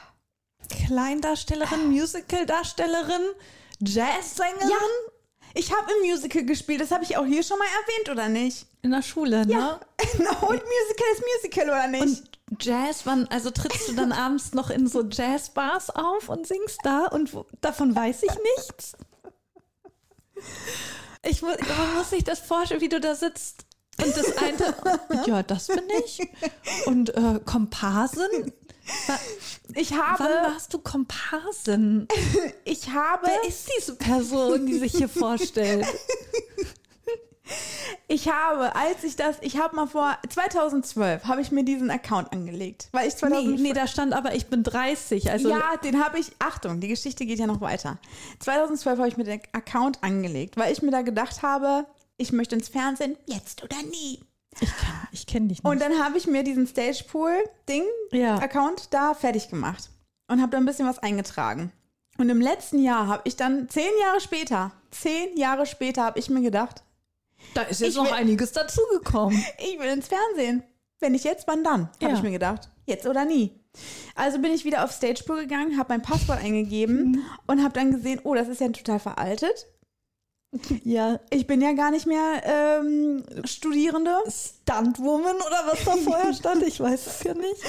Kleindarstellerin, 0.68 1.90
Musical-Darstellerin, 1.90 3.22
Jazzsängerin 3.80 4.70
Ich 5.54 5.72
habe 5.72 5.90
im 5.92 6.10
Musical 6.10 6.44
gespielt, 6.44 6.80
das 6.80 6.90
habe 6.90 7.04
ich 7.04 7.16
auch 7.16 7.26
hier 7.26 7.42
schon 7.42 7.58
mal 7.58 7.66
erwähnt, 7.82 8.10
oder 8.10 8.28
nicht? 8.28 8.66
in 8.84 8.90
der 8.90 9.02
Schule, 9.02 9.46
ne? 9.46 9.52
Ja. 9.52 9.80
und 9.98 10.62
Musical 10.62 11.06
ist 11.12 11.22
Musical, 11.36 11.68
oder 11.70 11.86
nicht? 11.88 12.02
Und 12.02 12.30
Jazz, 12.60 13.00
wann, 13.04 13.26
also 13.28 13.50
trittst 13.50 13.88
du 13.88 13.94
dann 13.94 14.12
abends 14.12 14.52
noch 14.52 14.70
in 14.70 14.86
so 14.86 15.02
Jazzbars 15.02 15.90
auf 15.90 16.28
und 16.28 16.46
singst 16.46 16.80
da 16.84 17.06
und 17.06 17.32
wo, 17.32 17.46
davon 17.62 17.96
weiß 17.96 18.22
ich 18.22 18.32
nichts? 18.56 18.92
Ich 21.22 21.40
muss, 21.40 21.56
man 21.56 21.94
muss 21.96 22.10
sich 22.10 22.24
das 22.24 22.40
vorstellen, 22.40 22.82
wie 22.82 22.90
du 22.90 23.00
da 23.00 23.14
sitzt 23.14 23.64
und 24.04 24.14
das 24.14 24.36
eine, 24.36 25.24
ja, 25.26 25.42
das 25.42 25.68
bin 25.68 25.84
ich. 26.04 26.20
Und 26.84 27.16
äh, 27.16 27.40
Komparsin? 27.42 28.52
Ich 29.74 29.92
habe, 29.92 30.22
Wann 30.22 30.52
warst 30.52 30.72
du 30.74 30.78
Komparsin? 30.78 32.06
ich 32.64 32.90
habe, 32.90 33.26
Wer 33.26 33.48
ist 33.48 33.68
diese 33.76 33.96
Person, 33.96 34.66
die 34.66 34.78
sich 34.78 34.92
hier 34.92 35.08
vorstellt? 35.08 35.86
ich 38.08 38.28
habe, 38.28 38.74
als 38.76 39.04
ich 39.04 39.16
das, 39.16 39.36
ich 39.40 39.58
habe 39.58 39.76
mal 39.76 39.86
vor 39.86 40.16
2012 40.28 41.24
habe 41.24 41.40
ich 41.40 41.50
mir 41.50 41.64
diesen 41.64 41.90
Account 41.90 42.32
angelegt, 42.32 42.88
weil 42.92 43.08
ich 43.08 43.14
Nee, 43.14 43.20
2012 43.20 43.60
nee, 43.60 43.72
da 43.72 43.86
stand 43.86 44.12
aber, 44.12 44.34
ich 44.34 44.46
bin 44.46 44.62
30. 44.62 45.30
Also 45.30 45.50
ja, 45.50 45.76
den 45.82 46.02
habe 46.02 46.18
ich. 46.18 46.32
Achtung, 46.38 46.80
die 46.80 46.88
Geschichte 46.88 47.26
geht 47.26 47.38
ja 47.38 47.46
noch 47.46 47.60
weiter. 47.60 47.98
2012 48.40 48.98
habe 48.98 49.08
ich 49.08 49.16
mir 49.16 49.24
den 49.24 49.40
Account 49.52 50.02
angelegt, 50.02 50.56
weil 50.56 50.72
ich 50.72 50.82
mir 50.82 50.90
da 50.90 51.02
gedacht 51.02 51.42
habe, 51.42 51.86
ich 52.16 52.32
möchte 52.32 52.54
ins 52.54 52.68
Fernsehen, 52.68 53.16
jetzt 53.26 53.62
oder 53.64 53.76
nie. 53.82 54.20
Ich 54.60 54.68
kenne 54.76 55.08
ich 55.12 55.26
kenn 55.26 55.48
dich 55.48 55.62
nicht. 55.62 55.70
Und 55.70 55.80
dann 55.80 55.98
habe 56.02 56.16
ich 56.18 56.26
mir 56.26 56.42
diesen 56.42 56.66
Stagepool-Ding, 56.66 57.84
Ja. 58.12 58.36
Account, 58.36 58.92
da 58.92 59.14
fertig 59.14 59.48
gemacht 59.48 59.90
und 60.28 60.40
habe 60.40 60.50
da 60.52 60.58
ein 60.58 60.66
bisschen 60.66 60.86
was 60.88 60.98
eingetragen. 60.98 61.72
Und 62.18 62.28
im 62.28 62.40
letzten 62.40 62.82
Jahr 62.82 63.06
habe 63.08 63.22
ich 63.24 63.36
dann, 63.36 63.68
zehn 63.68 63.90
Jahre 64.00 64.20
später, 64.20 64.72
zehn 64.90 65.36
Jahre 65.36 65.66
später 65.66 66.04
habe 66.04 66.18
ich 66.18 66.30
mir 66.30 66.42
gedacht, 66.42 66.82
da 67.54 67.62
ist 67.62 67.80
jetzt 67.80 67.90
ich 67.90 67.96
noch 67.96 68.06
will- 68.06 68.12
einiges 68.12 68.52
dazugekommen. 68.52 69.36
ich 69.58 69.78
will 69.78 69.88
ins 69.88 70.08
Fernsehen. 70.08 70.62
Wenn 71.00 71.12
nicht 71.12 71.24
jetzt, 71.24 71.46
wann 71.48 71.64
dann? 71.64 71.88
Habe 72.00 72.12
Ja. 72.12 72.14
ich 72.14 72.22
mir 72.22 72.30
gedacht. 72.30 72.70
Jetzt 72.86 73.06
oder 73.06 73.24
nie. 73.24 73.60
Also 74.14 74.38
bin 74.40 74.52
ich 74.52 74.64
wieder 74.64 74.84
auf 74.84 74.92
Stagepool 74.92 75.40
gegangen, 75.40 75.76
habe 75.76 75.92
mein 75.92 76.02
Passwort 76.02 76.38
eingegeben 76.38 77.10
Mhm. 77.10 77.22
und 77.48 77.62
habe 77.64 77.74
dann 77.74 77.90
gesehen, 77.90 78.20
oh, 78.22 78.34
das 78.34 78.46
ist 78.48 78.60
ja 78.60 78.68
total 78.68 79.00
veraltet. 79.00 79.66
Ja, 80.84 81.18
Ich 81.30 81.46
bin 81.46 81.60
ja 81.60 81.72
gar 81.72 81.90
nicht 81.90 82.06
mehr 82.06 82.42
ähm, 82.44 83.24
Studierende, 83.44 84.16
Stuntwoman 84.28 85.36
oder 85.36 85.62
was 85.66 85.84
da 85.84 85.96
vorher 85.96 86.32
stand, 86.34 86.62
ich 86.62 86.80
weiß 86.80 87.06
es 87.06 87.22
ja 87.24 87.34
nicht. 87.34 87.62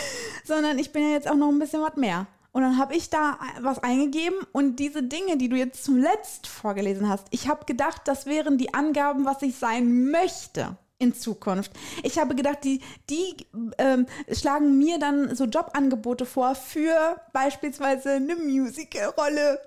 sondern 0.43 0.77
ich 0.79 0.91
bin 0.91 1.03
ja 1.03 1.09
jetzt 1.09 1.29
auch 1.29 1.35
noch 1.35 1.49
ein 1.49 1.59
bisschen 1.59 1.81
was 1.81 1.95
mehr. 1.95 2.27
Und 2.51 2.61
dann 2.61 2.77
habe 2.77 2.95
ich 2.95 3.09
da 3.09 3.37
was 3.59 3.79
eingegeben 3.79 4.37
und 4.53 4.77
diese 4.77 5.03
Dinge, 5.03 5.35
die 5.37 5.49
du 5.49 5.57
jetzt 5.57 5.83
zuletzt 5.83 6.47
vorgelesen 6.47 7.09
hast, 7.09 7.27
ich 7.31 7.49
habe 7.49 7.65
gedacht, 7.65 8.03
das 8.05 8.27
wären 8.27 8.57
die 8.57 8.73
Angaben, 8.73 9.25
was 9.25 9.41
ich 9.41 9.57
sein 9.57 10.09
möchte 10.09 10.77
in 10.97 11.13
Zukunft. 11.13 11.71
Ich 12.03 12.17
habe 12.17 12.33
gedacht, 12.33 12.59
die, 12.63 12.79
die 13.09 13.35
ähm, 13.77 14.05
schlagen 14.31 14.77
mir 14.77 14.97
dann 14.99 15.35
so 15.35 15.43
Jobangebote 15.43 16.25
vor 16.25 16.55
für 16.55 17.19
beispielsweise 17.33 18.11
eine 18.11 18.37
Musical-Rolle 18.37 19.59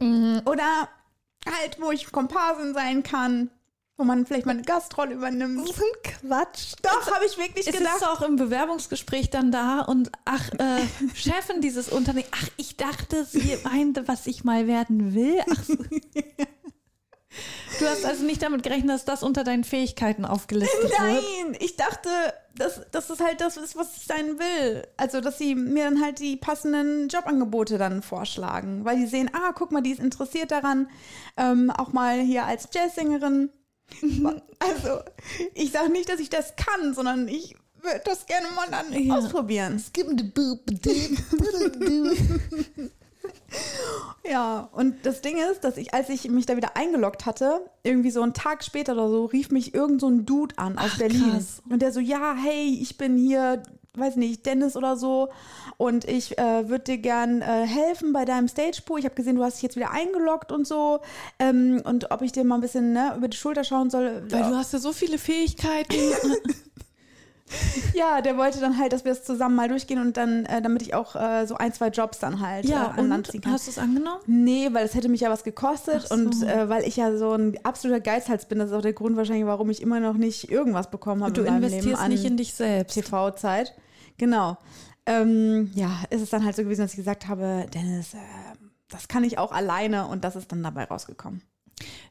oder 0.46 0.88
halt, 1.46 1.80
wo 1.80 1.90
ich 1.90 2.10
Komparsin 2.12 2.74
sein 2.74 3.02
kann, 3.02 3.50
wo 3.96 4.04
man 4.04 4.26
vielleicht 4.26 4.46
mal 4.46 4.52
eine 4.52 4.62
Gastrolle 4.62 5.14
übernimmt. 5.14 5.60
Das 5.68 5.76
ist 5.76 5.82
ein 5.82 6.02
Quatsch. 6.28 6.72
Doch, 6.82 7.10
habe 7.12 7.26
ich 7.26 7.36
wirklich 7.36 7.66
Es 7.66 7.76
gedacht. 7.76 7.96
ist 7.96 8.06
auch 8.06 8.22
im 8.22 8.36
Bewerbungsgespräch 8.36 9.30
dann 9.30 9.50
da 9.50 9.80
und 9.80 10.10
ach, 10.24 10.50
äh, 10.58 10.80
Chefin 11.14 11.60
dieses 11.60 11.88
Unternehmens, 11.88 12.30
ach, 12.32 12.48
ich 12.56 12.76
dachte, 12.76 13.24
sie 13.24 13.58
meinte, 13.64 14.06
was 14.06 14.26
ich 14.26 14.44
mal 14.44 14.66
werden 14.66 15.14
will. 15.14 15.40
Ach, 15.50 15.64
so. 15.64 15.74
Du 17.78 17.86
hast 17.86 18.04
also 18.04 18.24
nicht 18.24 18.42
damit 18.42 18.62
gerechnet, 18.62 18.90
dass 18.90 19.04
das 19.04 19.22
unter 19.22 19.44
deinen 19.44 19.64
Fähigkeiten 19.64 20.24
aufgelistet 20.24 20.82
wird. 20.82 20.92
Nein, 20.98 21.56
ich 21.60 21.76
dachte, 21.76 22.08
dass, 22.56 22.80
dass 22.90 23.06
das 23.08 23.20
halt 23.20 23.40
das 23.40 23.56
ist, 23.56 23.76
was 23.76 23.96
ich 23.96 24.04
sein 24.06 24.38
will. 24.38 24.86
Also, 24.96 25.20
dass 25.20 25.38
sie 25.38 25.54
mir 25.54 25.84
dann 25.84 26.02
halt 26.02 26.18
die 26.18 26.36
passenden 26.36 27.08
Jobangebote 27.08 27.78
dann 27.78 28.02
vorschlagen, 28.02 28.84
weil 28.84 28.96
die 28.96 29.06
sehen, 29.06 29.30
ah, 29.32 29.52
guck 29.54 29.70
mal, 29.70 29.82
die 29.82 29.90
ist 29.92 30.00
interessiert 30.00 30.50
daran, 30.50 30.88
ähm, 31.36 31.70
auch 31.70 31.92
mal 31.92 32.20
hier 32.20 32.44
als 32.44 32.68
Jazzsängerin. 32.72 33.50
Also, 34.60 34.98
ich 35.54 35.70
sage 35.70 35.90
nicht, 35.90 36.08
dass 36.08 36.18
ich 36.18 36.30
das 36.30 36.54
kann, 36.56 36.94
sondern 36.94 37.28
ich 37.28 37.54
würde 37.80 38.02
das 38.04 38.26
gerne 38.26 38.48
mal 38.56 38.66
dann 38.68 38.92
Ja. 38.92 39.18
ausprobieren. 39.18 39.80
Ja, 44.30 44.68
und 44.72 45.06
das 45.06 45.22
Ding 45.22 45.38
ist, 45.38 45.64
dass 45.64 45.76
ich, 45.76 45.94
als 45.94 46.10
ich 46.10 46.28
mich 46.28 46.44
da 46.44 46.56
wieder 46.56 46.76
eingeloggt 46.76 47.24
hatte, 47.24 47.62
irgendwie 47.82 48.10
so 48.10 48.20
einen 48.22 48.34
Tag 48.34 48.62
später 48.62 48.92
oder 48.92 49.08
so, 49.08 49.24
rief 49.24 49.50
mich 49.50 49.74
irgend 49.74 50.00
so 50.00 50.08
ein 50.08 50.26
Dude 50.26 50.58
an 50.58 50.76
aus 50.76 50.90
Ach, 50.94 50.98
Berlin. 50.98 51.30
krass. 51.30 51.62
Und 51.68 51.80
der 51.80 51.92
so, 51.92 52.00
ja, 52.00 52.34
hey, 52.34 52.78
ich 52.80 52.98
bin 52.98 53.16
hier, 53.16 53.62
weiß 53.94 54.16
nicht, 54.16 54.44
Dennis 54.44 54.76
oder 54.76 54.96
so 54.96 55.30
und 55.78 56.04
ich 56.04 56.36
äh, 56.38 56.68
würde 56.68 56.84
dir 56.84 56.98
gern 56.98 57.40
äh, 57.40 57.66
helfen 57.66 58.12
bei 58.12 58.24
deinem 58.26 58.48
Stagepool. 58.48 58.98
Ich 58.98 59.06
habe 59.06 59.14
gesehen, 59.14 59.36
du 59.36 59.42
hast 59.44 59.54
dich 59.54 59.62
jetzt 59.62 59.76
wieder 59.76 59.92
eingeloggt 59.92 60.52
und 60.52 60.66
so 60.66 61.00
ähm, 61.38 61.80
und 61.84 62.10
ob 62.10 62.20
ich 62.20 62.32
dir 62.32 62.44
mal 62.44 62.56
ein 62.56 62.60
bisschen 62.60 62.92
ne, 62.92 63.14
über 63.16 63.28
die 63.28 63.36
Schulter 63.36 63.64
schauen 63.64 63.88
soll. 63.88 64.24
Weil 64.30 64.42
du 64.42 64.56
hast 64.56 64.72
ja 64.74 64.78
so 64.78 64.92
viele 64.92 65.16
Fähigkeiten. 65.18 65.96
Ja, 67.94 68.20
der 68.20 68.36
wollte 68.36 68.60
dann 68.60 68.78
halt, 68.78 68.92
dass 68.92 69.04
wir 69.04 69.12
es 69.12 69.24
zusammen 69.24 69.56
mal 69.56 69.68
durchgehen 69.68 70.00
und 70.00 70.16
dann, 70.16 70.44
äh, 70.46 70.62
damit 70.62 70.82
ich 70.82 70.94
auch 70.94 71.16
äh, 71.16 71.46
so 71.46 71.56
ein, 71.56 71.72
zwei 71.72 71.88
Jobs 71.88 72.18
dann 72.18 72.40
halt 72.40 72.66
ja, 72.66 72.94
äh, 72.96 73.00
an 73.00 73.08
Land 73.08 73.30
ziehen 73.30 73.40
kann. 73.40 73.52
hast 73.52 73.66
du 73.66 73.70
es 73.70 73.78
angenommen? 73.78 74.20
Nee, 74.26 74.68
weil 74.72 74.84
es 74.84 74.94
hätte 74.94 75.08
mich 75.08 75.20
ja 75.22 75.30
was 75.30 75.44
gekostet 75.44 76.08
so. 76.08 76.14
und 76.14 76.42
äh, 76.42 76.68
weil 76.68 76.84
ich 76.84 76.96
ja 76.96 77.16
so 77.16 77.32
ein 77.32 77.58
absoluter 77.64 78.00
Geizhals 78.00 78.46
bin, 78.46 78.58
das 78.58 78.70
ist 78.70 78.76
auch 78.76 78.82
der 78.82 78.92
Grund 78.92 79.16
wahrscheinlich, 79.16 79.46
warum 79.46 79.70
ich 79.70 79.82
immer 79.82 80.00
noch 80.00 80.14
nicht 80.14 80.50
irgendwas 80.50 80.90
bekommen 80.90 81.22
habe 81.22 81.32
Du 81.32 81.42
in 81.42 81.56
investierst 81.56 82.02
Leben 82.02 82.08
nicht 82.08 82.24
in 82.24 82.36
dich 82.36 82.54
selbst. 82.54 82.94
TV-Zeit. 82.94 83.74
Genau. 84.16 84.58
Ähm, 85.06 85.70
ja, 85.74 85.90
ist 86.10 86.20
es 86.20 86.30
dann 86.30 86.44
halt 86.44 86.54
so 86.54 86.62
gewesen, 86.62 86.82
dass 86.82 86.90
ich 86.92 86.98
gesagt 86.98 87.28
habe, 87.28 87.66
Dennis, 87.72 88.14
äh, 88.14 88.18
das 88.88 89.08
kann 89.08 89.24
ich 89.24 89.38
auch 89.38 89.52
alleine 89.52 90.06
und 90.06 90.24
das 90.24 90.36
ist 90.36 90.52
dann 90.52 90.62
dabei 90.62 90.84
rausgekommen. 90.84 91.42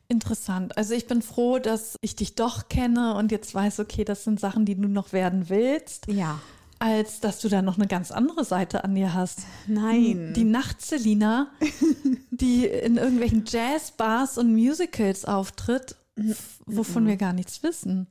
Interessant. 0.10 0.78
Also 0.78 0.94
ich 0.94 1.08
bin 1.08 1.22
froh, 1.22 1.60
dass 1.60 1.96
ich 2.02 2.16
dich 2.16 2.36
doch 2.36 2.70
kenne 2.70 3.16
und 3.16 3.32
jetzt 3.32 3.54
weiß, 3.54 3.80
okay, 3.80 4.06
das 4.06 4.24
sind 4.24 4.40
Sachen, 4.40 4.66
die 4.66 4.76
du 4.76 4.88
noch 4.88 5.12
werden 5.12 5.50
willst, 5.50 6.08
Ja. 6.08 6.40
als 6.80 7.20
dass 7.20 7.40
du 7.42 7.50
da 7.50 7.62
noch 7.62 7.78
eine 7.78 7.88
ganz 7.88 8.12
andere 8.12 8.46
Seite 8.46 8.84
an 8.86 8.96
dir 8.96 9.14
hast. 9.14 9.42
Nein. 9.68 10.34
Die 10.34 10.46
Nacht-Selina, 10.46 11.48
die 12.32 12.66
in 12.68 12.98
irgendwelchen 12.98 13.44
Jazzbars 13.46 14.38
und 14.38 14.54
Musicals 14.54 15.26
auftritt, 15.26 15.96
f- 16.16 16.60
wovon 16.66 17.06
wir 17.06 17.18
gar 17.18 17.34
nichts 17.34 17.62
wissen. 17.64 18.08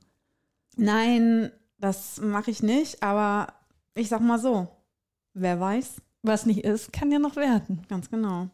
Nein, 0.77 1.51
das 1.79 2.21
mache 2.21 2.51
ich 2.51 2.63
nicht, 2.63 3.03
aber 3.03 3.55
ich 3.95 4.09
sag 4.11 4.21
mal 4.21 4.39
so, 4.39 4.69
wer 5.33 5.59
weiß, 5.61 5.95
Was 6.23 6.45
nicht 6.45 6.65
ist, 6.65 6.93
kann 6.93 7.11
ja 7.11 7.19
noch 7.19 7.37
werden. 7.37 7.83
ganz 7.89 8.11
genau. 8.11 8.49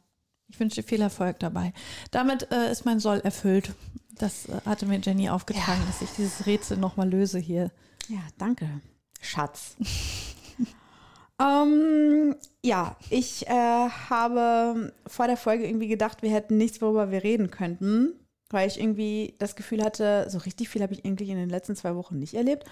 Ich 0.52 0.60
wünsche 0.60 0.82
dir 0.82 0.86
viel 0.86 1.00
Erfolg 1.00 1.38
dabei. 1.40 1.72
Damit 2.10 2.52
äh, 2.52 2.70
ist 2.70 2.84
mein 2.84 3.00
Soll 3.00 3.20
erfüllt. 3.20 3.72
Das 4.18 4.46
äh, 4.50 4.60
hatte 4.66 4.84
mir 4.84 4.98
Jenny 5.00 5.30
aufgetragen, 5.30 5.80
Ja. 5.80 5.86
dass 5.86 6.02
ich 6.02 6.10
dieses 6.14 6.44
Rätsel 6.44 6.76
nochmal 6.76 7.08
löse 7.08 7.38
hier. 7.38 7.70
Ja, 8.08 8.20
danke, 8.36 8.68
Schatz. 9.22 9.76
ähm, 11.40 12.36
ja, 12.62 12.96
ich 13.08 13.46
äh, 13.48 13.50
habe 13.50 14.92
vor 15.06 15.26
der 15.26 15.38
Folge 15.38 15.66
irgendwie 15.66 15.88
gedacht, 15.88 16.22
wir 16.22 16.30
hätten 16.30 16.58
nichts, 16.58 16.82
worüber 16.82 17.10
wir 17.10 17.24
reden 17.24 17.50
könnten, 17.50 18.12
weil 18.50 18.68
ich 18.68 18.78
irgendwie 18.78 19.34
das 19.38 19.56
Gefühl 19.56 19.82
hatte, 19.82 20.28
so 20.28 20.36
richtig 20.38 20.68
viel 20.68 20.82
habe 20.82 20.92
ich 20.92 21.04
eigentlich 21.04 21.30
in 21.30 21.38
den 21.38 21.48
letzten 21.48 21.76
zwei 21.76 21.96
Wochen 21.96 22.18
nicht 22.18 22.34
erlebt, 22.34 22.64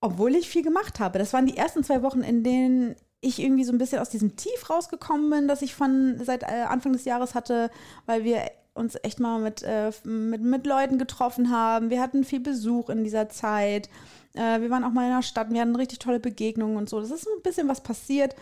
obwohl 0.00 0.34
ich 0.34 0.48
viel 0.48 0.64
gemacht 0.64 0.98
habe. 0.98 1.20
Das 1.20 1.32
waren 1.32 1.46
die 1.46 1.56
ersten 1.56 1.84
zwei 1.84 2.02
Wochen, 2.02 2.22
in 2.22 2.42
denen 2.42 2.96
ich 3.22 3.38
irgendwie 3.38 3.64
so 3.64 3.72
ein 3.72 3.78
bisschen 3.78 4.00
aus 4.00 4.10
diesem 4.10 4.36
Tief 4.36 4.68
rausgekommen 4.68 5.30
bin, 5.30 5.48
das 5.48 5.62
ich 5.62 5.74
von 5.74 6.20
seit 6.22 6.42
äh, 6.42 6.66
Anfang 6.68 6.92
des 6.92 7.04
Jahres 7.04 7.34
hatte, 7.34 7.70
weil 8.04 8.24
wir 8.24 8.50
uns 8.74 8.96
echt 9.02 9.20
mal 9.20 9.38
mit, 9.38 9.62
äh, 9.62 9.92
mit, 10.04 10.42
mit 10.42 10.66
Leuten 10.66 10.98
getroffen 10.98 11.50
haben. 11.50 11.88
Wir 11.88 12.00
hatten 12.00 12.24
viel 12.24 12.40
Besuch 12.40 12.90
in 12.90 13.04
dieser 13.04 13.28
Zeit. 13.28 13.88
Äh, 14.34 14.60
wir 14.60 14.70
waren 14.70 14.84
auch 14.84 14.92
mal 14.92 15.06
in 15.06 15.14
der 15.14 15.22
Stadt, 15.22 15.50
wir 15.50 15.60
hatten 15.60 15.76
richtig 15.76 16.00
tolle 16.00 16.20
Begegnungen 16.20 16.76
und 16.76 16.88
so. 16.88 17.00
Das 17.00 17.10
ist 17.10 17.26
ein 17.26 17.42
bisschen 17.42 17.68
was 17.68 17.82
passiert. 17.82 18.34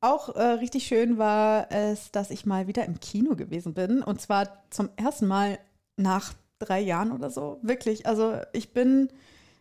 Auch 0.00 0.34
äh, 0.34 0.42
richtig 0.42 0.86
schön 0.86 1.16
war 1.16 1.70
es, 1.70 2.10
dass 2.10 2.30
ich 2.30 2.44
mal 2.44 2.66
wieder 2.66 2.84
im 2.84 2.98
Kino 2.98 3.36
gewesen 3.36 3.72
bin. 3.72 4.02
Und 4.02 4.20
zwar 4.20 4.48
zum 4.70 4.90
ersten 4.96 5.26
Mal 5.26 5.58
nach 5.96 6.34
drei 6.58 6.80
Jahren 6.80 7.12
oder 7.12 7.30
so. 7.30 7.58
Wirklich. 7.62 8.06
Also 8.06 8.36
ich 8.52 8.72
bin, 8.72 9.08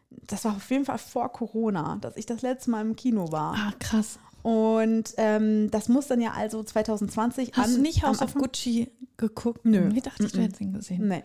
das 0.10 0.46
war 0.46 0.56
auf 0.56 0.72
jeden 0.72 0.86
Fall 0.86 0.98
vor 0.98 1.32
Corona, 1.32 1.98
dass 2.02 2.18
ich 2.18 2.26
das 2.26 2.42
letzte 2.42 2.72
Mal 2.72 2.82
im 2.82 2.96
Kino 2.96 3.32
war. 3.32 3.56
Ah, 3.56 3.74
krass. 3.80 4.20
Und 4.44 5.14
ähm, 5.18 5.72
das 5.72 5.90
muss 5.90 6.08
dann 6.08 6.22
ja 6.22 6.32
also 6.32 6.62
2020 6.62 7.54
Hast 7.54 7.70
an, 7.70 7.76
du 7.76 7.82
nicht 7.82 8.04
House 8.04 8.22
of 8.22 8.36
Gucci 8.36 8.92
geguckt? 9.18 9.66
Nö. 9.66 9.90
Ich 9.96 10.04
dachte, 10.04 10.26
ich 10.26 10.38
hätte 10.38 10.64
ihn 10.64 10.74
gesehen. 10.74 11.08
Nee. 11.08 11.24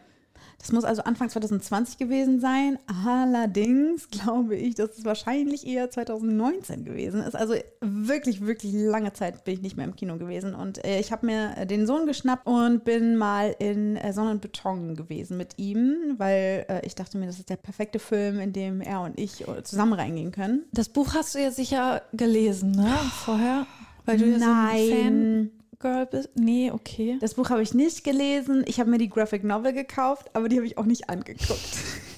Das 0.59 0.73
muss 0.73 0.85
also 0.85 1.03
Anfang 1.03 1.31
2020 1.31 1.99
gewesen 1.99 2.41
sein. 2.41 2.79
Allerdings 3.07 4.09
glaube 4.09 4.57
ich, 4.57 4.75
dass 4.75 4.99
es 4.99 5.05
wahrscheinlich 5.05 5.67
eher 5.67 5.89
2019 5.89 6.85
gewesen 6.85 7.23
ist. 7.23 7.37
Also 7.37 7.55
wirklich, 7.81 8.45
wirklich 8.45 8.73
lange 8.75 9.13
Zeit 9.13 9.45
bin 9.45 9.55
ich 9.55 9.63
nicht 9.63 9.77
mehr 9.77 9.87
im 9.87 9.95
Kino 9.95 10.19
gewesen. 10.19 10.55
Und 10.55 10.85
äh, 10.85 10.99
ich 10.99 11.13
habe 11.13 11.27
mir 11.27 11.65
den 11.67 11.87
Sohn 11.87 12.07
geschnappt 12.07 12.47
und 12.47 12.85
bin 12.85 13.17
mal 13.17 13.55
in 13.61 13.97
äh, 13.97 14.13
Sonne 14.13 14.33
und 14.33 14.41
Beton 14.41 14.97
gewesen 14.97 15.37
mit 15.37 15.59
ihm, 15.59 16.17
weil 16.19 16.67
äh, 16.69 16.85
ich 16.85 16.97
dachte 16.97 17.19
mir, 17.19 17.27
das 17.27 17.39
ist 17.39 17.51
der 17.51 17.57
perfekte 17.57 18.01
Film, 18.01 18.41
in 18.41 18.53
dem 18.53 18.81
er 18.81 19.03
und 19.03 19.19
ich 19.19 19.47
äh, 19.47 19.63
zusammen 19.63 19.93
reingehen 19.93 20.33
können. 20.33 20.65
Das 20.73 20.89
Buch 20.89 21.15
hast 21.15 21.37
du 21.37 21.39
ja 21.39 21.53
sicher 21.53 22.03
gelesen, 22.13 22.73
ne? 22.73 22.93
Vorher? 23.25 23.67
Weil 24.07 24.19
du 24.19 24.27
ja 24.27 24.39
so 24.39 24.45
ein 24.47 25.51
Fangirl 25.81 26.07
bist. 26.07 26.31
Nee, 26.35 26.71
okay. 26.71 27.19
Das 27.21 27.35
Buch 27.35 27.51
habe 27.51 27.63
ich 27.63 27.75
nicht 27.75 28.05
gelesen. 28.05 28.65
Ich 28.67 28.81
habe 28.81 28.91
mir 28.91 28.99
die 28.99 29.09
Graphic 29.09 29.45
Novel 29.45 29.73
gekauft, 29.73 30.31
aber 30.35 30.49
die 30.49 30.57
habe 30.57 30.67
ich 30.67 30.79
auch 30.79 30.85
nicht 30.85 31.09
angeguckt. 31.09 31.61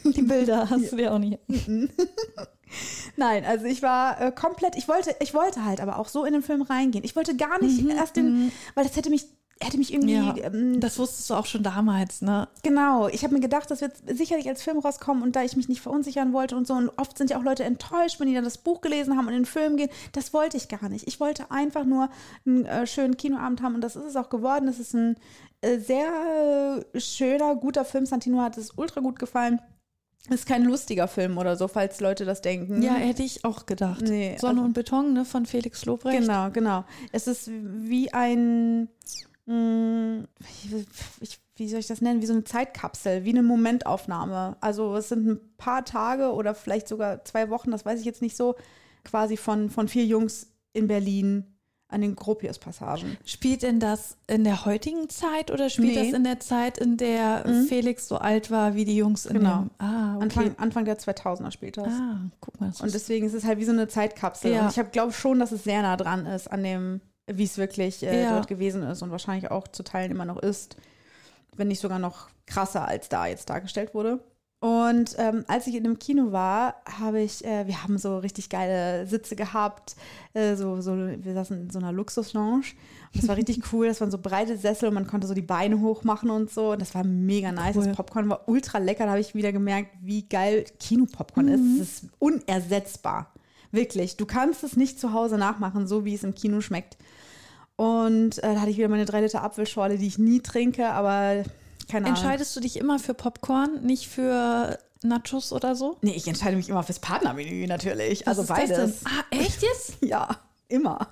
Die 0.04 0.22
Bilder 0.22 0.70
hast 0.70 0.92
du 0.92 0.96
dir 0.96 1.12
auch 1.12 1.18
nicht. 1.18 1.38
Nein, 3.16 3.44
also 3.44 3.66
ich 3.66 3.82
war 3.82 4.18
äh, 4.18 4.32
komplett, 4.32 4.74
ich 4.76 4.88
wollte, 4.88 5.14
ich 5.20 5.34
wollte 5.34 5.66
halt 5.66 5.78
aber 5.78 5.98
auch 5.98 6.08
so 6.08 6.24
in 6.24 6.32
den 6.32 6.42
Film 6.42 6.62
reingehen. 6.62 7.04
Ich 7.04 7.16
wollte 7.16 7.36
gar 7.36 7.62
nicht 7.62 7.86
erst 7.86 8.16
den, 8.16 8.50
weil 8.74 8.84
das 8.84 8.96
hätte 8.96 9.10
mich, 9.10 9.26
hätte 9.62 9.78
mich 9.78 9.92
irgendwie, 9.92 10.14
Ja, 10.14 10.34
ähm, 10.36 10.80
das 10.80 10.98
wusstest 10.98 11.28
du 11.30 11.34
auch 11.34 11.46
schon 11.46 11.62
damals, 11.62 12.22
ne? 12.22 12.48
genau, 12.62 13.08
ich 13.08 13.24
habe 13.24 13.34
mir 13.34 13.40
gedacht, 13.40 13.70
das 13.70 13.80
wird 13.80 13.92
sicherlich 14.06 14.48
als 14.48 14.62
Film 14.62 14.78
rauskommen 14.78 15.22
und 15.22 15.36
da 15.36 15.42
ich 15.42 15.56
mich 15.56 15.68
nicht 15.68 15.80
verunsichern 15.80 16.32
wollte 16.32 16.56
und 16.56 16.66
so 16.66 16.74
und 16.74 16.88
oft 16.96 17.18
sind 17.18 17.30
ja 17.30 17.38
auch 17.38 17.42
Leute 17.42 17.64
enttäuscht, 17.64 18.20
wenn 18.20 18.28
die 18.28 18.34
dann 18.34 18.44
das 18.44 18.58
Buch 18.58 18.80
gelesen 18.80 19.16
haben 19.16 19.26
und 19.26 19.34
in 19.34 19.40
den 19.40 19.46
Film 19.46 19.76
gehen, 19.76 19.90
das 20.12 20.32
wollte 20.32 20.56
ich 20.56 20.68
gar 20.68 20.88
nicht. 20.88 21.06
Ich 21.06 21.20
wollte 21.20 21.50
einfach 21.50 21.84
nur 21.84 22.08
einen 22.46 22.64
äh, 22.64 22.86
schönen 22.86 23.16
Kinoabend 23.16 23.62
haben 23.62 23.74
und 23.74 23.82
das 23.82 23.96
ist 23.96 24.04
es 24.04 24.16
auch 24.16 24.30
geworden. 24.30 24.68
Es 24.68 24.78
ist 24.78 24.94
ein 24.94 25.16
äh, 25.60 25.78
sehr 25.78 26.82
äh, 26.94 27.00
schöner, 27.00 27.54
guter 27.56 27.84
Film. 27.84 28.06
Santino 28.06 28.40
hat 28.40 28.56
es 28.56 28.72
ultra 28.76 29.00
gut 29.00 29.18
gefallen. 29.18 29.60
Ist 30.28 30.46
kein 30.46 30.64
lustiger 30.64 31.08
Film 31.08 31.38
oder 31.38 31.56
so, 31.56 31.66
falls 31.66 32.00
Leute 32.00 32.24
das 32.26 32.42
denken. 32.42 32.82
Ja, 32.82 32.94
hätte 32.94 33.22
ich 33.22 33.44
auch 33.44 33.64
gedacht. 33.64 34.02
Nee, 34.02 34.36
Sonne 34.38 34.54
also- 34.54 34.64
und 34.64 34.72
Beton, 34.74 35.12
ne? 35.14 35.24
Von 35.24 35.46
Felix 35.46 35.86
Lobrecht. 35.86 36.20
Genau, 36.20 36.50
genau. 36.50 36.84
Es 37.10 37.26
ist 37.26 37.50
wie 37.50 38.12
ein, 38.12 38.88
ich, 41.20 41.40
wie 41.56 41.68
soll 41.68 41.80
ich 41.80 41.86
das 41.86 42.00
nennen, 42.00 42.22
wie 42.22 42.26
so 42.26 42.32
eine 42.32 42.44
Zeitkapsel, 42.44 43.24
wie 43.24 43.30
eine 43.30 43.42
Momentaufnahme. 43.42 44.56
Also 44.60 44.94
es 44.96 45.08
sind 45.08 45.26
ein 45.26 45.40
paar 45.56 45.84
Tage 45.84 46.32
oder 46.32 46.54
vielleicht 46.54 46.88
sogar 46.88 47.24
zwei 47.24 47.50
Wochen, 47.50 47.70
das 47.70 47.84
weiß 47.84 48.00
ich 48.00 48.06
jetzt 48.06 48.22
nicht 48.22 48.36
so, 48.36 48.54
quasi 49.04 49.36
von, 49.36 49.70
von 49.70 49.88
vier 49.88 50.04
Jungs 50.04 50.48
in 50.72 50.86
Berlin 50.86 51.44
an 51.88 52.02
den 52.02 52.14
Gropius-Passagen. 52.14 53.16
Spielt 53.24 53.64
denn 53.64 53.80
das 53.80 54.16
in 54.28 54.44
der 54.44 54.64
heutigen 54.64 55.08
Zeit 55.08 55.50
oder 55.50 55.68
spielt 55.68 55.88
Nee. 55.96 56.04
das 56.10 56.12
in 56.16 56.22
der 56.22 56.38
Zeit, 56.38 56.78
in 56.78 56.96
der 56.96 57.44
Mhm. 57.48 57.64
Felix 57.64 58.06
so 58.06 58.16
alt 58.18 58.52
war 58.52 58.76
wie 58.76 58.84
die 58.84 58.94
Jungs 58.96 59.26
in 59.26 59.38
Genau. 59.38 59.62
dem... 59.62 59.70
Ah, 59.78 60.14
okay. 60.14 60.22
Anfang, 60.22 60.54
Anfang 60.58 60.84
der 60.84 60.98
2000er 61.00 61.50
spielt 61.50 61.78
das. 61.78 61.88
Ah, 61.88 62.20
guck 62.40 62.60
mal. 62.60 62.68
Das 62.68 62.80
Und 62.80 62.94
deswegen 62.94 63.26
ist 63.26 63.34
es 63.34 63.42
halt 63.44 63.58
wie 63.58 63.64
so 63.64 63.72
eine 63.72 63.88
Zeitkapsel. 63.88 64.52
Ja. 64.52 64.66
Und 64.68 64.76
ich 64.76 64.92
glaube 64.92 65.12
schon, 65.12 65.40
dass 65.40 65.50
es 65.50 65.64
sehr 65.64 65.82
nah 65.82 65.96
dran 65.96 66.26
ist 66.26 66.46
an 66.52 66.62
dem, 66.62 67.00
wie 67.32 67.44
es 67.44 67.58
wirklich 67.58 68.02
äh, 68.02 68.22
Ja. 68.22 68.34
dort 68.34 68.48
gewesen 68.48 68.82
ist 68.82 69.02
und 69.02 69.10
wahrscheinlich 69.10 69.50
auch 69.50 69.68
zu 69.68 69.82
Teilen 69.82 70.10
immer 70.10 70.24
noch 70.24 70.38
ist, 70.38 70.76
wenn 71.56 71.68
nicht 71.68 71.80
sogar 71.80 71.98
noch 71.98 72.28
krasser 72.46 72.86
als 72.86 73.08
da 73.08 73.26
jetzt 73.26 73.50
dargestellt 73.50 73.94
wurde. 73.94 74.20
Und 74.62 75.14
ähm, 75.16 75.42
als 75.48 75.66
ich 75.68 75.74
in 75.74 75.84
dem 75.84 75.98
Kino 75.98 76.32
war, 76.32 76.74
habe 76.84 77.22
ich, 77.22 77.42
äh, 77.46 77.66
wir 77.66 77.82
haben 77.82 77.96
so 77.96 78.18
richtig 78.18 78.50
geile 78.50 79.06
Sitze 79.06 79.34
gehabt, 79.34 79.96
äh, 80.34 80.54
so, 80.54 80.82
so, 80.82 80.94
wir 80.94 81.32
saßen 81.32 81.62
in 81.62 81.70
so 81.70 81.78
einer 81.78 81.92
Luxuslounge. 81.92 82.56
Und 83.14 83.22
das 83.22 83.26
war 83.26 83.38
richtig 83.38 83.62
cool, 83.72 83.86
das 83.86 84.02
waren 84.02 84.10
so 84.10 84.18
breite 84.18 84.58
Sessel 84.58 84.88
und 84.88 84.94
man 84.94 85.06
konnte 85.06 85.26
so 85.26 85.32
die 85.32 85.40
Beine 85.40 85.80
hochmachen 85.80 86.28
und 86.28 86.50
so. 86.50 86.72
Und 86.72 86.82
das 86.82 86.94
war 86.94 87.04
mega 87.04 87.52
nice. 87.52 87.74
Cool. 87.74 87.86
Das 87.86 87.96
Popcorn 87.96 88.28
war 88.28 88.46
ultra 88.48 88.76
lecker. 88.76 89.04
Da 89.04 89.12
habe 89.12 89.20
ich 89.20 89.34
wieder 89.34 89.50
gemerkt, 89.50 89.92
wie 90.02 90.28
geil 90.28 90.66
Kinopopcorn 90.78 91.48
ist. 91.48 91.80
Es 91.80 92.02
ist 92.02 92.10
unersetzbar. 92.18 93.32
Wirklich. 93.72 94.18
Du 94.18 94.26
kannst 94.26 94.62
es 94.62 94.76
nicht 94.76 95.00
zu 95.00 95.14
Hause 95.14 95.38
nachmachen, 95.38 95.86
so 95.86 96.04
wie 96.04 96.14
es 96.14 96.22
im 96.22 96.34
Kino 96.34 96.60
schmeckt. 96.60 96.98
Und 97.80 98.36
äh, 98.44 98.54
da 98.54 98.60
hatte 98.60 98.70
ich 98.70 98.76
wieder 98.76 98.88
meine 98.88 99.06
drei 99.06 99.22
Liter 99.22 99.42
Apfelschorle, 99.42 99.96
die 99.96 100.06
ich 100.06 100.18
nie 100.18 100.40
trinke, 100.40 100.90
aber 100.90 101.44
keine 101.88 102.04
Ahnung. 102.04 102.18
Entscheidest 102.18 102.54
du 102.54 102.60
dich 102.60 102.76
immer 102.76 102.98
für 102.98 103.14
Popcorn, 103.14 103.80
nicht 103.82 104.06
für 104.06 104.78
Nachos 105.02 105.50
oder 105.50 105.74
so? 105.74 105.96
Nee, 106.02 106.12
ich 106.12 106.28
entscheide 106.28 106.56
mich 106.58 106.68
immer 106.68 106.82
fürs 106.82 106.98
Partnermenü 106.98 107.66
natürlich. 107.66 108.28
also 108.28 108.46
Was 108.46 108.48
das 108.48 108.68
beides. 108.68 109.00
Ah, 109.06 109.24
echt 109.30 109.62
jetzt? 109.62 109.94
Ja, 110.02 110.28
immer. 110.68 111.08